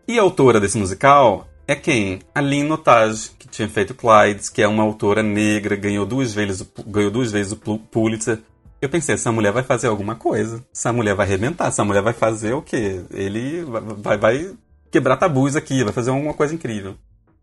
[0.08, 2.20] E a autora desse musical é quem?
[2.34, 6.68] A Lynn Notage, que tinha feito Clydes, que é uma autora negra, ganhou duas vezes,
[6.88, 8.40] ganhou duas vezes o Pulitzer.
[8.82, 10.64] Eu pensei, essa mulher vai fazer alguma coisa.
[10.74, 11.68] Essa mulher vai arrebentar.
[11.68, 13.02] Essa mulher vai fazer o quê?
[13.12, 14.54] Ele vai, vai, vai
[14.92, 16.96] quebrar tabus aqui, vai fazer alguma coisa incrível.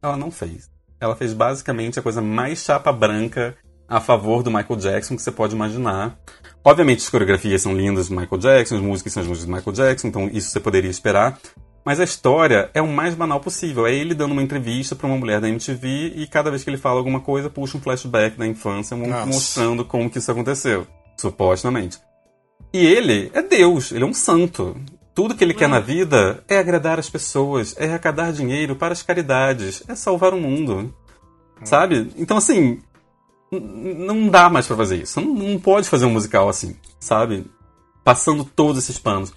[0.02, 0.68] Ela não fez.
[1.00, 3.56] Ela fez basicamente a coisa mais chapa branca
[3.88, 6.16] a favor do Michael Jackson que você pode imaginar.
[6.64, 9.74] Obviamente as coreografias são lindas do Michael Jackson, as músicas são as músicas do Michael
[9.74, 11.38] Jackson, então isso você poderia esperar.
[11.84, 13.86] Mas a história é o mais banal possível.
[13.86, 16.76] É ele dando uma entrevista para uma mulher da MTV e cada vez que ele
[16.76, 19.26] fala alguma coisa, puxa um flashback da infância Nossa.
[19.26, 20.86] mostrando como que isso aconteceu,
[21.16, 21.98] supostamente.
[22.72, 24.76] E ele é Deus, ele é um santo.
[25.20, 29.02] Tudo que ele quer na vida é agradar as pessoas, é arrecadar dinheiro para as
[29.02, 30.94] caridades, é salvar o mundo.
[31.62, 32.10] Sabe?
[32.16, 32.80] Então, assim,
[33.52, 35.20] não dá mais para fazer isso.
[35.20, 37.44] Não, não, pode fazer um musical assim, sabe?
[38.02, 39.30] Passando todos esses panos.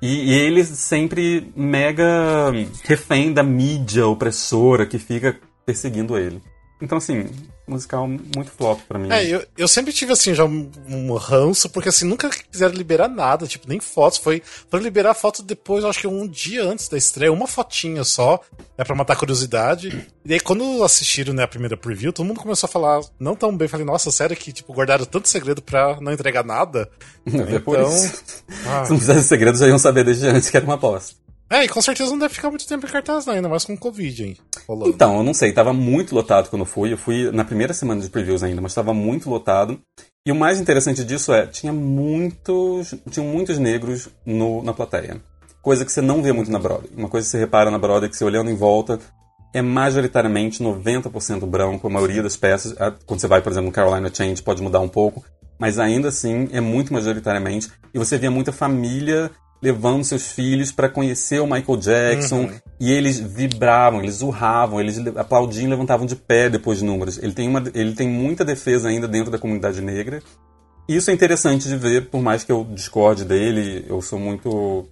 [0.00, 2.52] E, e ele sempre mega
[2.84, 6.40] refém da mídia opressora que fica perseguindo ele.
[6.80, 7.26] Então, assim,
[7.66, 9.10] musical muito flop pra mim.
[9.10, 13.08] É, eu, eu sempre tive, assim, já um, um ranço, porque, assim, nunca quiseram liberar
[13.08, 14.18] nada, tipo, nem fotos.
[14.18, 18.40] Foi para liberar foto depois, acho que um dia antes da estreia, uma fotinha só,
[18.76, 20.06] né, pra matar a curiosidade.
[20.24, 23.56] E aí, quando assistiram, né, a primeira preview, todo mundo começou a falar não tão
[23.56, 23.68] bem.
[23.68, 26.88] Falei, nossa, sério que, tipo, guardaram tanto segredo pra não entregar nada?
[27.26, 28.24] Então, isso.
[28.66, 28.84] Ah.
[28.84, 31.14] Se não fizesse segredo, já iam saber desde antes que era uma aposta.
[31.48, 33.78] É, e com certeza não deve ficar muito tempo em cartaz, ainda mais com o
[33.78, 34.36] Covid, hein?
[34.66, 34.90] Rolando.
[34.90, 36.92] Então, eu não sei, tava muito lotado quando eu fui.
[36.92, 39.80] Eu fui na primeira semana de previews ainda, mas tava muito lotado.
[40.26, 42.94] E o mais interessante disso é, tinha muitos.
[43.10, 45.22] Tinham muitos negros no, na plateia.
[45.62, 46.90] Coisa que você não vê muito na Broadway.
[46.96, 48.98] Uma coisa que você repara na Broadway é que você olhando em volta
[49.54, 52.74] é majoritariamente 90% branco, a maioria das peças.
[53.06, 55.24] Quando você vai, por exemplo, no Carolina Change, pode mudar um pouco.
[55.58, 57.70] Mas ainda assim, é muito majoritariamente.
[57.94, 62.60] E você via muita família levando seus filhos para conhecer o Michael Jackson uhum.
[62.78, 67.18] e eles vibravam, eles urravam, eles aplaudiam e levantavam de pé depois de números.
[67.18, 70.22] Ele tem, uma, ele tem muita defesa ainda dentro da comunidade negra.
[70.88, 74.86] Isso é interessante de ver, por mais que eu discorde dele, eu sou muito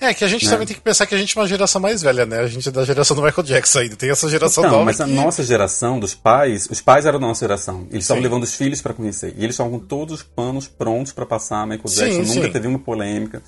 [0.00, 0.50] é, que a gente né?
[0.50, 2.40] também tem que pensar que a gente é uma geração mais velha, né?
[2.40, 3.96] A gente é da geração do Michael Jackson ainda.
[3.96, 4.84] Tem essa geração então, nova.
[4.84, 5.02] Mas que...
[5.02, 7.86] a nossa geração, dos pais, os pais eram da nossa geração.
[7.90, 9.34] Eles estavam levando os filhos para conhecer.
[9.36, 12.24] E eles estavam com todos os panos prontos para passar Michael Jackson.
[12.24, 12.52] Sim, Nunca sim.
[12.52, 13.42] teve uma polêmica.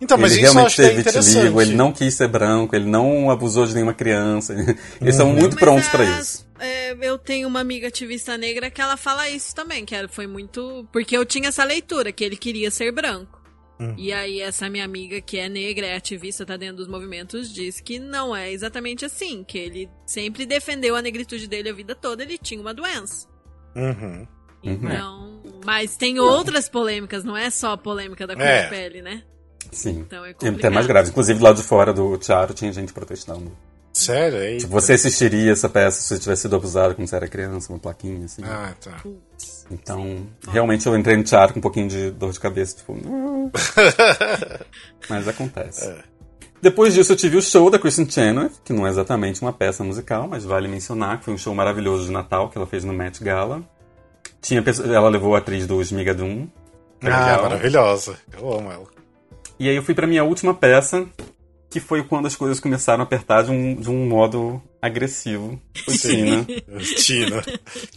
[0.00, 3.66] Então, mas ele isso realmente teve vitiligo, ele não quis ser branco, ele não abusou
[3.66, 4.54] de nenhuma criança.
[5.00, 5.32] Eles uhum.
[5.32, 6.46] muito prontos para isso.
[6.58, 10.86] É, eu tenho uma amiga ativista negra que ela fala isso também, que foi muito.
[10.92, 13.35] Porque eu tinha essa leitura, que ele queria ser branco.
[13.78, 13.94] Hum.
[13.96, 17.80] E aí, essa minha amiga que é negra, é ativista, tá dentro dos movimentos, diz
[17.80, 19.44] que não é exatamente assim.
[19.44, 23.28] Que ele sempre defendeu a negritude dele a vida toda, ele tinha uma doença.
[23.74, 24.26] Uhum.
[24.62, 25.40] Então.
[25.44, 25.60] Uhum.
[25.64, 28.64] Mas tem outras polêmicas, não é só a polêmica da cor é.
[28.64, 29.22] de pele, né?
[29.70, 30.00] Sim.
[30.00, 30.58] Então é complicado.
[30.58, 31.10] Até mais grave.
[31.10, 33.56] Inclusive, lá de fora do teatro tinha gente protestando.
[33.92, 34.38] Sério?
[34.38, 34.60] Eita.
[34.60, 37.78] Tipo, você assistiria essa peça se você tivesse sido abusado quando você era criança, uma
[37.78, 38.42] plaquinha, assim.
[38.44, 39.02] Ah, tá.
[39.70, 42.94] Então, realmente eu entrei no teatro com um pouquinho de dor de cabeça, tipo.
[45.08, 45.88] mas acontece.
[45.88, 46.16] É.
[46.60, 49.84] Depois disso, eu tive o show da Kristen Chenoweth, que não é exatamente uma peça
[49.84, 52.92] musical, mas vale mencionar que foi um show maravilhoso de Natal que ela fez no
[52.92, 53.62] Met Gala.
[54.40, 56.48] Tinha, ela levou a atriz do Smigadum.
[57.02, 57.42] Ah, legal.
[57.42, 58.16] maravilhosa.
[58.32, 58.86] Eu amo ela.
[59.58, 61.06] E aí eu fui pra minha última peça,
[61.68, 65.60] que foi quando as coisas começaram a apertar de um, de um modo agressivo.
[65.84, 66.46] Foi Tina.
[66.96, 67.44] Tina.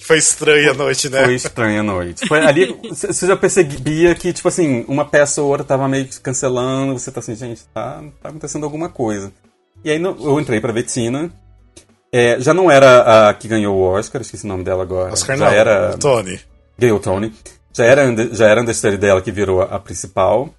[0.02, 1.24] Foi estranha a noite, né?
[1.24, 2.28] Foi estranha a noite.
[2.28, 6.20] Foi ali, você já percebia que, tipo assim, uma peça ou outra tava meio que
[6.20, 9.32] cancelando, você tá assim, gente, tá, tá acontecendo alguma coisa.
[9.84, 11.32] E aí eu entrei pra ver Tina.
[12.12, 15.14] É, já não era a que ganhou o Oscar, esqueci o nome dela agora.
[15.14, 16.40] Oscar já não, era Tony.
[16.78, 17.32] Ganhou o Tony.
[17.72, 20.50] Já era, já era a understudy dela que virou a, a principal.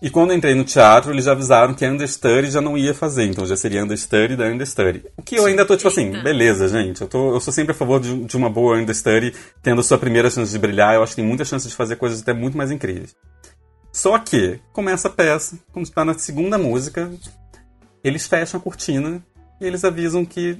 [0.00, 2.94] E quando eu entrei no teatro, eles já avisaram que a understudy já não ia
[2.94, 5.04] fazer, então já seria understudy da understudy.
[5.16, 7.74] O que eu ainda tô tipo assim, beleza, gente, eu, tô, eu sou sempre a
[7.74, 11.12] favor de, de uma boa understudy, tendo a sua primeira chance de brilhar, eu acho
[11.12, 13.16] que tem muita chance de fazer coisas até muito mais incríveis.
[13.92, 17.10] Só que, começa a peça, quando está na segunda música,
[18.04, 19.20] eles fecham a cortina
[19.60, 20.56] e eles avisam que,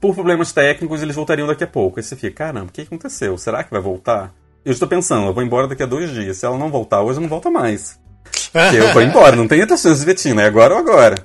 [0.00, 2.00] por problemas técnicos, eles voltariam daqui a pouco.
[2.00, 3.38] Aí você fica, caramba, o que aconteceu?
[3.38, 4.34] Será que vai voltar?
[4.64, 6.38] Eu estou pensando, eu vou embora daqui a dois dias.
[6.38, 8.00] Se ela não voltar hoje, não volta mais.
[8.52, 11.16] Porque eu vou embora, não tem outra chance de ver Tina, é agora ou agora.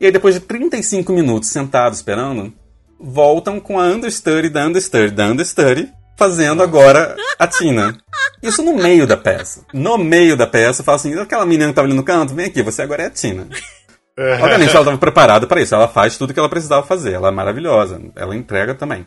[0.00, 2.52] E aí, depois de 35 minutos sentados esperando,
[3.00, 5.88] voltam com a understudy da understudy da understudy,
[6.18, 7.96] fazendo agora a Tina.
[8.42, 9.62] Isso no meio da peça.
[9.72, 12.62] No meio da peça, fala assim, aquela menina que tava ali no canto, vem aqui,
[12.62, 13.48] você agora é a Tina.
[14.18, 17.30] Obviamente ela estava preparada para isso, ela faz tudo que ela precisava fazer, ela é
[17.30, 19.06] maravilhosa, ela entrega também.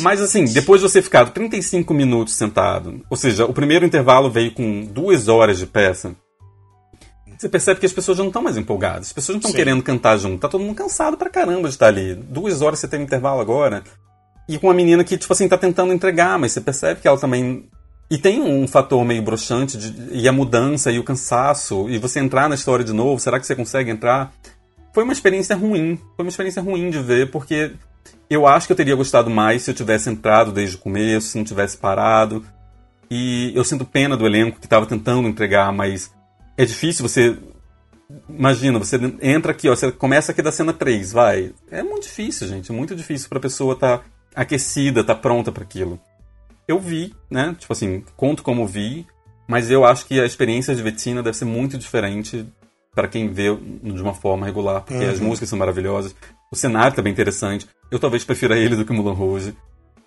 [0.00, 4.52] Mas assim, depois de você ficar 35 minutos sentado, ou seja, o primeiro intervalo veio
[4.52, 6.14] com duas horas de peça,
[7.42, 9.08] você percebe que as pessoas já não estão mais empolgadas.
[9.08, 10.38] As pessoas não estão querendo cantar junto.
[10.38, 12.14] Tá todo mundo cansado pra caramba de estar ali.
[12.14, 13.82] Duas horas você tem um intervalo agora.
[14.48, 17.18] E com uma menina que, tipo assim, tá tentando entregar, mas você percebe que ela
[17.18, 17.68] também.
[18.08, 19.92] E tem um fator meio broxante, de...
[20.12, 23.46] e a mudança, e o cansaço, e você entrar na história de novo, será que
[23.46, 24.32] você consegue entrar?
[24.94, 25.98] Foi uma experiência ruim.
[26.14, 27.72] Foi uma experiência ruim de ver, porque
[28.30, 31.38] eu acho que eu teria gostado mais se eu tivesse entrado desde o começo, se
[31.38, 32.44] não tivesse parado.
[33.10, 36.12] E eu sinto pena do elenco que estava tentando entregar, mas
[36.56, 37.36] é difícil você.
[38.28, 41.52] Imagina, você entra aqui, ó, você começa aqui da cena 3, vai.
[41.70, 42.70] É muito difícil, gente.
[42.70, 44.04] É muito difícil pra pessoa estar tá
[44.34, 45.98] aquecida, tá pronta para aquilo.
[46.68, 47.56] Eu vi, né?
[47.58, 49.06] Tipo assim, conto como vi,
[49.48, 52.46] mas eu acho que a experiência de Vetina deve ser muito diferente
[52.94, 55.10] para quem vê de uma forma regular, porque uhum.
[55.10, 56.14] as músicas são maravilhosas,
[56.50, 57.66] o cenário tá bem interessante.
[57.90, 59.56] Eu talvez prefira ele do que o Mulan Rouge.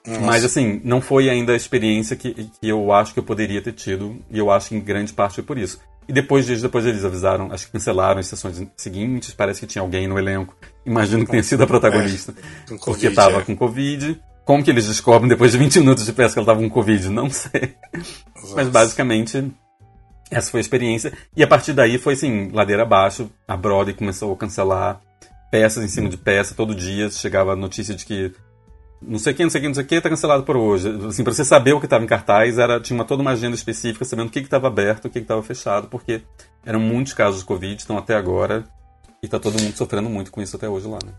[0.06, 0.22] Nossa.
[0.22, 3.74] Mas assim, não foi ainda a experiência que, que eu acho que eu poderia ter
[3.74, 5.80] tido, e eu acho que em grande parte foi por isso.
[6.08, 9.82] E depois dias depois eles avisaram, acho que cancelaram as sessões seguintes, parece que tinha
[9.82, 10.56] alguém no elenco.
[10.86, 12.34] Imagino que tenha sido a protagonista.
[12.72, 13.42] É, porque estava é.
[13.42, 14.22] com Covid.
[14.46, 17.10] Como que eles descobrem depois de 20 minutos de peça que ela estava com Covid?
[17.10, 17.76] Não sei.
[18.36, 18.56] Nossa.
[18.56, 19.52] Mas basicamente,
[20.30, 21.12] essa foi a experiência.
[21.36, 23.30] E a partir daí foi assim, ladeira abaixo.
[23.48, 25.02] A Broadway começou a cancelar
[25.50, 27.10] peças em cima de peça todo dia.
[27.10, 28.32] Chegava a notícia de que
[29.08, 30.58] não sei o que, não sei o que, não sei o que, tá cancelado por
[30.58, 30.90] hoje.
[31.08, 33.56] Assim, pra você saber o que estava em cartaz, era, tinha uma, toda uma agenda
[33.56, 36.22] específica, sabendo o que estava aberto, o que estava fechado, porque
[36.66, 38.66] eram muitos casos de Covid, estão até agora,
[39.22, 41.12] e tá todo mundo sofrendo muito com isso até hoje lá, né?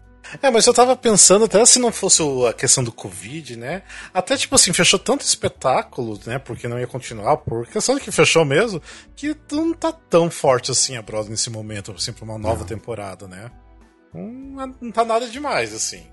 [0.43, 3.83] É, mas eu tava pensando, até se não fosse a questão do Covid, né?
[4.13, 6.39] Até tipo assim, fechou tanto espetáculo, né?
[6.39, 8.83] Porque não ia continuar, por questão de que fechou mesmo,
[9.15, 12.67] que não tá tão forte assim a Broadway nesse momento, assim, pra uma nova não.
[12.67, 13.51] temporada, né?
[14.13, 16.07] Não, não tá nada demais, assim.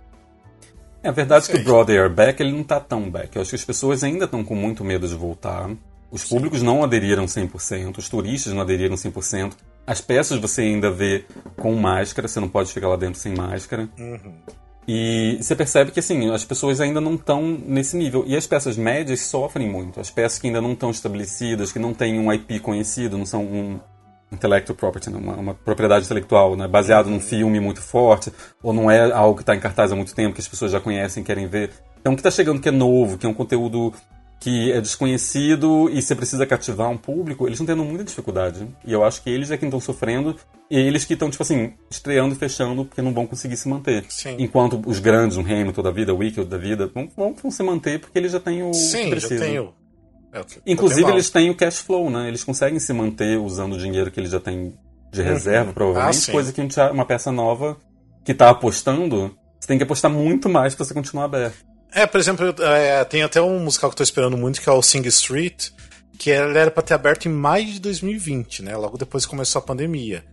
[1.04, 3.36] É verdade que o Broadway Back ele não tá tão back.
[3.36, 5.70] Eu acho que as pessoas ainda estão com muito medo de voltar.
[6.10, 9.54] Os públicos não aderiram 100%, os turistas não aderiram 100%.
[9.86, 11.26] As peças você ainda vê
[11.58, 13.90] com máscara, você não pode ficar lá dentro sem máscara.
[14.00, 14.34] Uhum.
[14.88, 18.24] E você percebe que assim, as pessoas ainda não estão nesse nível.
[18.28, 20.00] E as peças médias sofrem muito.
[20.00, 23.44] As peças que ainda não estão estabelecidas, que não têm um IP conhecido, não são
[23.44, 23.80] um,
[24.34, 25.18] intellectual property, né?
[25.18, 26.68] uma, uma, propriedade intelectual, né?
[26.68, 28.32] baseado num filme muito forte,
[28.62, 30.80] ou não é algo que está em cartaz há muito tempo, que as pessoas já
[30.80, 31.72] conhecem, querem ver.
[32.00, 33.94] Então, o que está chegando que é novo, que é um conteúdo
[34.44, 38.68] que é desconhecido e você precisa cativar um público, eles estão tendo muita dificuldade.
[38.86, 40.36] E eu acho que eles é quem estão sofrendo
[40.70, 44.04] e eles que estão, tipo assim, estreando e fechando porque não vão conseguir se manter.
[44.10, 44.36] Sim.
[44.38, 47.64] Enquanto os grandes, o Reino toda a vida, o Wicked da vida, vão, vão, se
[47.64, 49.38] manter porque eles já têm o Sim, que precisam.
[49.38, 49.74] Já tem o
[50.34, 52.28] é, Inclusive, eles têm o cash flow, né?
[52.28, 54.74] Eles conseguem se manter usando o dinheiro que eles já têm
[55.12, 55.28] de uhum.
[55.28, 55.74] reserva, uhum.
[55.74, 56.30] provavelmente.
[56.30, 56.62] Ah, coisa que
[56.92, 57.78] uma peça nova
[58.26, 61.58] que está apostando, você tem que apostar muito mais para você continuar aberto.
[61.94, 64.72] É, por exemplo, é, tem até um musical que eu tô esperando muito, que é
[64.72, 65.70] o Sing Street,
[66.18, 68.76] que era para ter aberto em maio de 2020, né?
[68.76, 70.24] Logo depois começou a pandemia.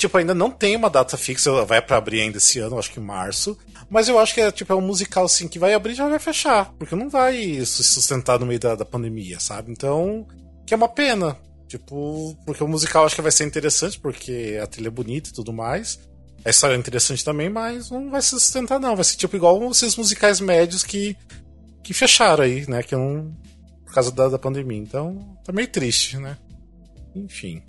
[0.00, 2.98] Tipo, ainda não tem uma data fixa, vai para abrir ainda esse ano, acho que
[2.98, 3.54] em março.
[3.90, 6.08] Mas eu acho que é, tipo, é um musical assim que vai abrir e já
[6.08, 6.72] vai fechar.
[6.78, 7.36] Porque não vai
[7.66, 9.70] se sustentar no meio da, da pandemia, sabe?
[9.70, 10.26] Então,
[10.66, 11.36] que é uma pena.
[11.68, 15.34] Tipo, porque o musical acho que vai ser interessante, porque a trilha é bonita e
[15.34, 16.00] tudo mais.
[16.46, 18.96] A história é interessante também, mas não vai se sustentar, não.
[18.96, 21.14] Vai ser tipo igual esses musicais médios que,
[21.84, 22.82] que fecharam aí, né?
[22.82, 23.36] Que não.
[23.84, 24.78] Por causa da, da pandemia.
[24.78, 26.38] Então, tá meio triste, né?
[27.14, 27.62] Enfim.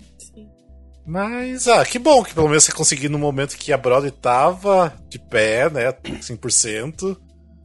[1.04, 4.92] Mas, ah, que bom que pelo menos você conseguiu no momento que a Broadway tava
[5.08, 5.92] de pé, né?
[5.92, 7.16] 100%.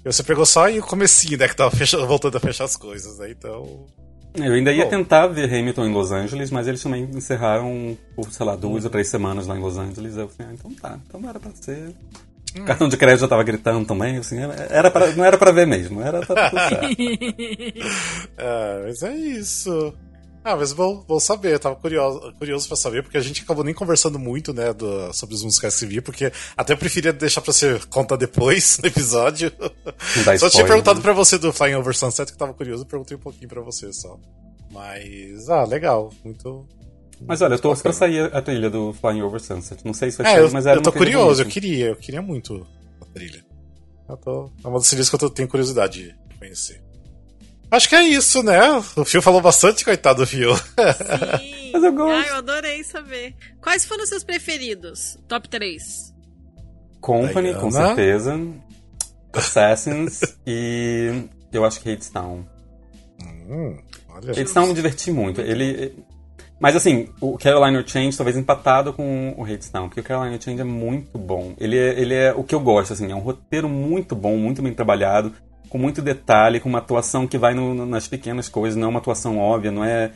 [0.03, 1.47] E você pegou só aí o comecinho, né?
[1.47, 3.29] Que tava fechando, voltando a fechar as coisas, né?
[3.29, 3.85] Então.
[4.35, 4.89] Eu ainda ia Bom.
[4.89, 8.89] tentar ver Hamilton em Los Angeles, mas eles também encerraram por, sei lá, duas ou
[8.89, 10.15] três semanas lá em Los Angeles.
[10.15, 11.95] Eu falei, ah, então tá, então não era pra ser.
[12.55, 12.65] Hum.
[12.65, 14.37] Cartão de crédito já tava gritando também, assim,
[14.69, 16.51] era pra, não era pra ver mesmo, era pra
[18.37, 19.93] é, mas é isso.
[20.47, 23.65] Ah, mas vou, vou saber, eu tava curioso, curioso pra saber, porque a gente acabou
[23.65, 27.41] nem conversando muito, né, do, sobre os musicais que vi, porque até eu preferia deixar
[27.41, 29.51] pra você contar depois no episódio.
[30.39, 31.03] só tinha perguntado né?
[31.03, 34.17] pra você do Flying Over Sunset, que tava curioso, perguntei um pouquinho pra você só.
[34.71, 36.65] Mas, ah, legal, muito.
[37.19, 39.85] Mas olha, eu tô pra sair a trilha do Flying Over Sunset.
[39.85, 42.21] Não sei se vai é, eu, mas era Eu tô curioso, eu queria, eu queria
[42.21, 42.65] muito
[43.01, 43.43] a trilha.
[44.07, 46.86] Eu tô, é uma das trilhas que eu tô, tenho curiosidade de conhecer.
[47.69, 48.59] Acho que é isso, né?
[48.95, 50.55] O Fio falou bastante, coitado do Fio.
[50.55, 51.71] Sim.
[51.73, 52.25] Mas eu gosto.
[52.25, 53.35] Ah, eu adorei saber.
[53.61, 55.17] Quais foram os seus preferidos?
[55.27, 56.13] Top 3.
[57.01, 57.59] Company, Diana.
[57.59, 58.39] com certeza.
[59.33, 62.43] Assassins e eu acho que Hadestown.
[63.21, 63.77] Hum,
[64.09, 64.31] olha.
[64.31, 65.41] Hadestown me diverti muito.
[65.41, 65.93] Ele...
[66.59, 70.63] Mas assim, o Carolina Change talvez empatado com o Hadestown, porque o Carolina Change é
[70.63, 71.53] muito bom.
[71.59, 74.61] Ele é, ele é o que eu gosto, assim, é um roteiro muito bom, muito
[74.61, 75.31] bem trabalhado
[75.69, 78.99] com muito detalhe, com uma atuação que vai no, nas pequenas coisas, não é uma
[78.99, 80.11] atuação óbvia, não é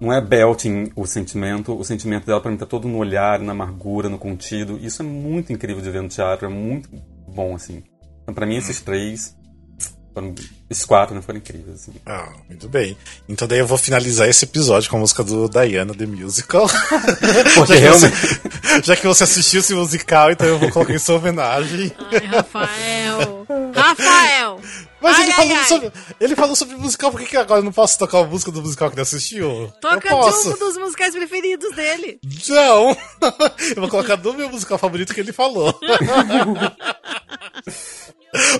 [0.00, 3.52] não é belting o sentimento, o sentimento dela para mim tá todo no olhar, na
[3.52, 4.78] amargura, no contido.
[4.80, 6.88] Isso é muito incrível de ver no teatro, é muito
[7.28, 7.82] bom assim.
[8.22, 9.36] Então para mim esses três
[10.12, 10.34] foram,
[10.68, 11.82] esses quatro né, foram incríveis.
[11.82, 11.92] Assim.
[12.06, 12.96] Ah, muito bem.
[13.28, 16.66] Então daí eu vou finalizar esse episódio com a música do Diana The Musical.
[17.54, 18.16] Porque já, realmente...
[18.16, 21.92] você, já que você assistiu esse musical, então eu vou colocar em sua homenagem.
[22.10, 23.46] Ai, Rafael!
[23.74, 24.49] Rafael!
[25.00, 25.64] Mas ai, ele, ai, falou ai.
[25.64, 28.50] Sobre, ele falou sobre musical, por que, que agora eu não posso tocar a música
[28.50, 29.72] do musical que ele assistiu?
[29.80, 32.20] Toca de um dos musicais preferidos dele.
[32.48, 32.90] Não!
[33.74, 35.78] eu vou colocar do meu musical favorito que ele falou.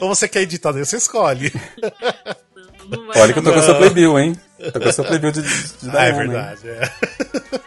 [0.00, 1.52] Ou você quer editar, daí você escolhe.
[3.14, 4.36] Olha que eu tô com a sua playbill, hein?
[4.72, 6.80] Tô com a sua playbill de, de, de Ah, é verdade, é.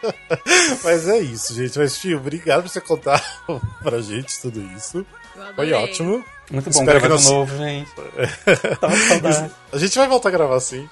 [0.83, 1.77] Mas é isso, gente.
[1.79, 3.23] Mas, tio, obrigado por você contar
[3.81, 5.05] pra gente tudo isso.
[5.55, 6.23] Foi ótimo.
[6.51, 7.26] Muito bom espero que nós...
[7.26, 7.91] novo, gente.
[9.72, 10.88] a gente vai voltar a gravar sim.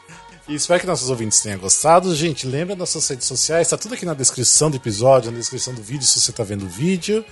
[0.47, 2.13] E espero que nossos ouvintes tenham gostado.
[2.15, 5.73] Gente, lembra das suas redes sociais, tá tudo aqui na descrição do episódio, na descrição
[5.73, 7.23] do vídeo, se você tá vendo o vídeo.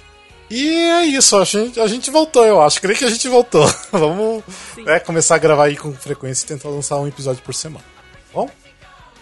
[0.49, 2.81] E é isso, a gente, a gente voltou, eu acho.
[2.81, 3.68] Creio que a gente voltou.
[3.91, 4.44] Vamos
[4.77, 7.84] né, começar a gravar aí com frequência e tentar lançar um episódio por semana.
[7.84, 8.49] Tá bom?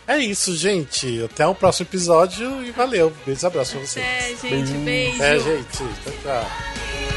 [0.08, 1.22] É isso, gente.
[1.24, 3.12] Até o próximo episódio e valeu.
[3.26, 4.06] Beijos e abraços pra vocês.
[4.06, 4.72] É, gente.
[4.72, 5.22] Beijo.
[5.22, 5.78] É, gente.
[5.78, 7.17] Tchau, tchau.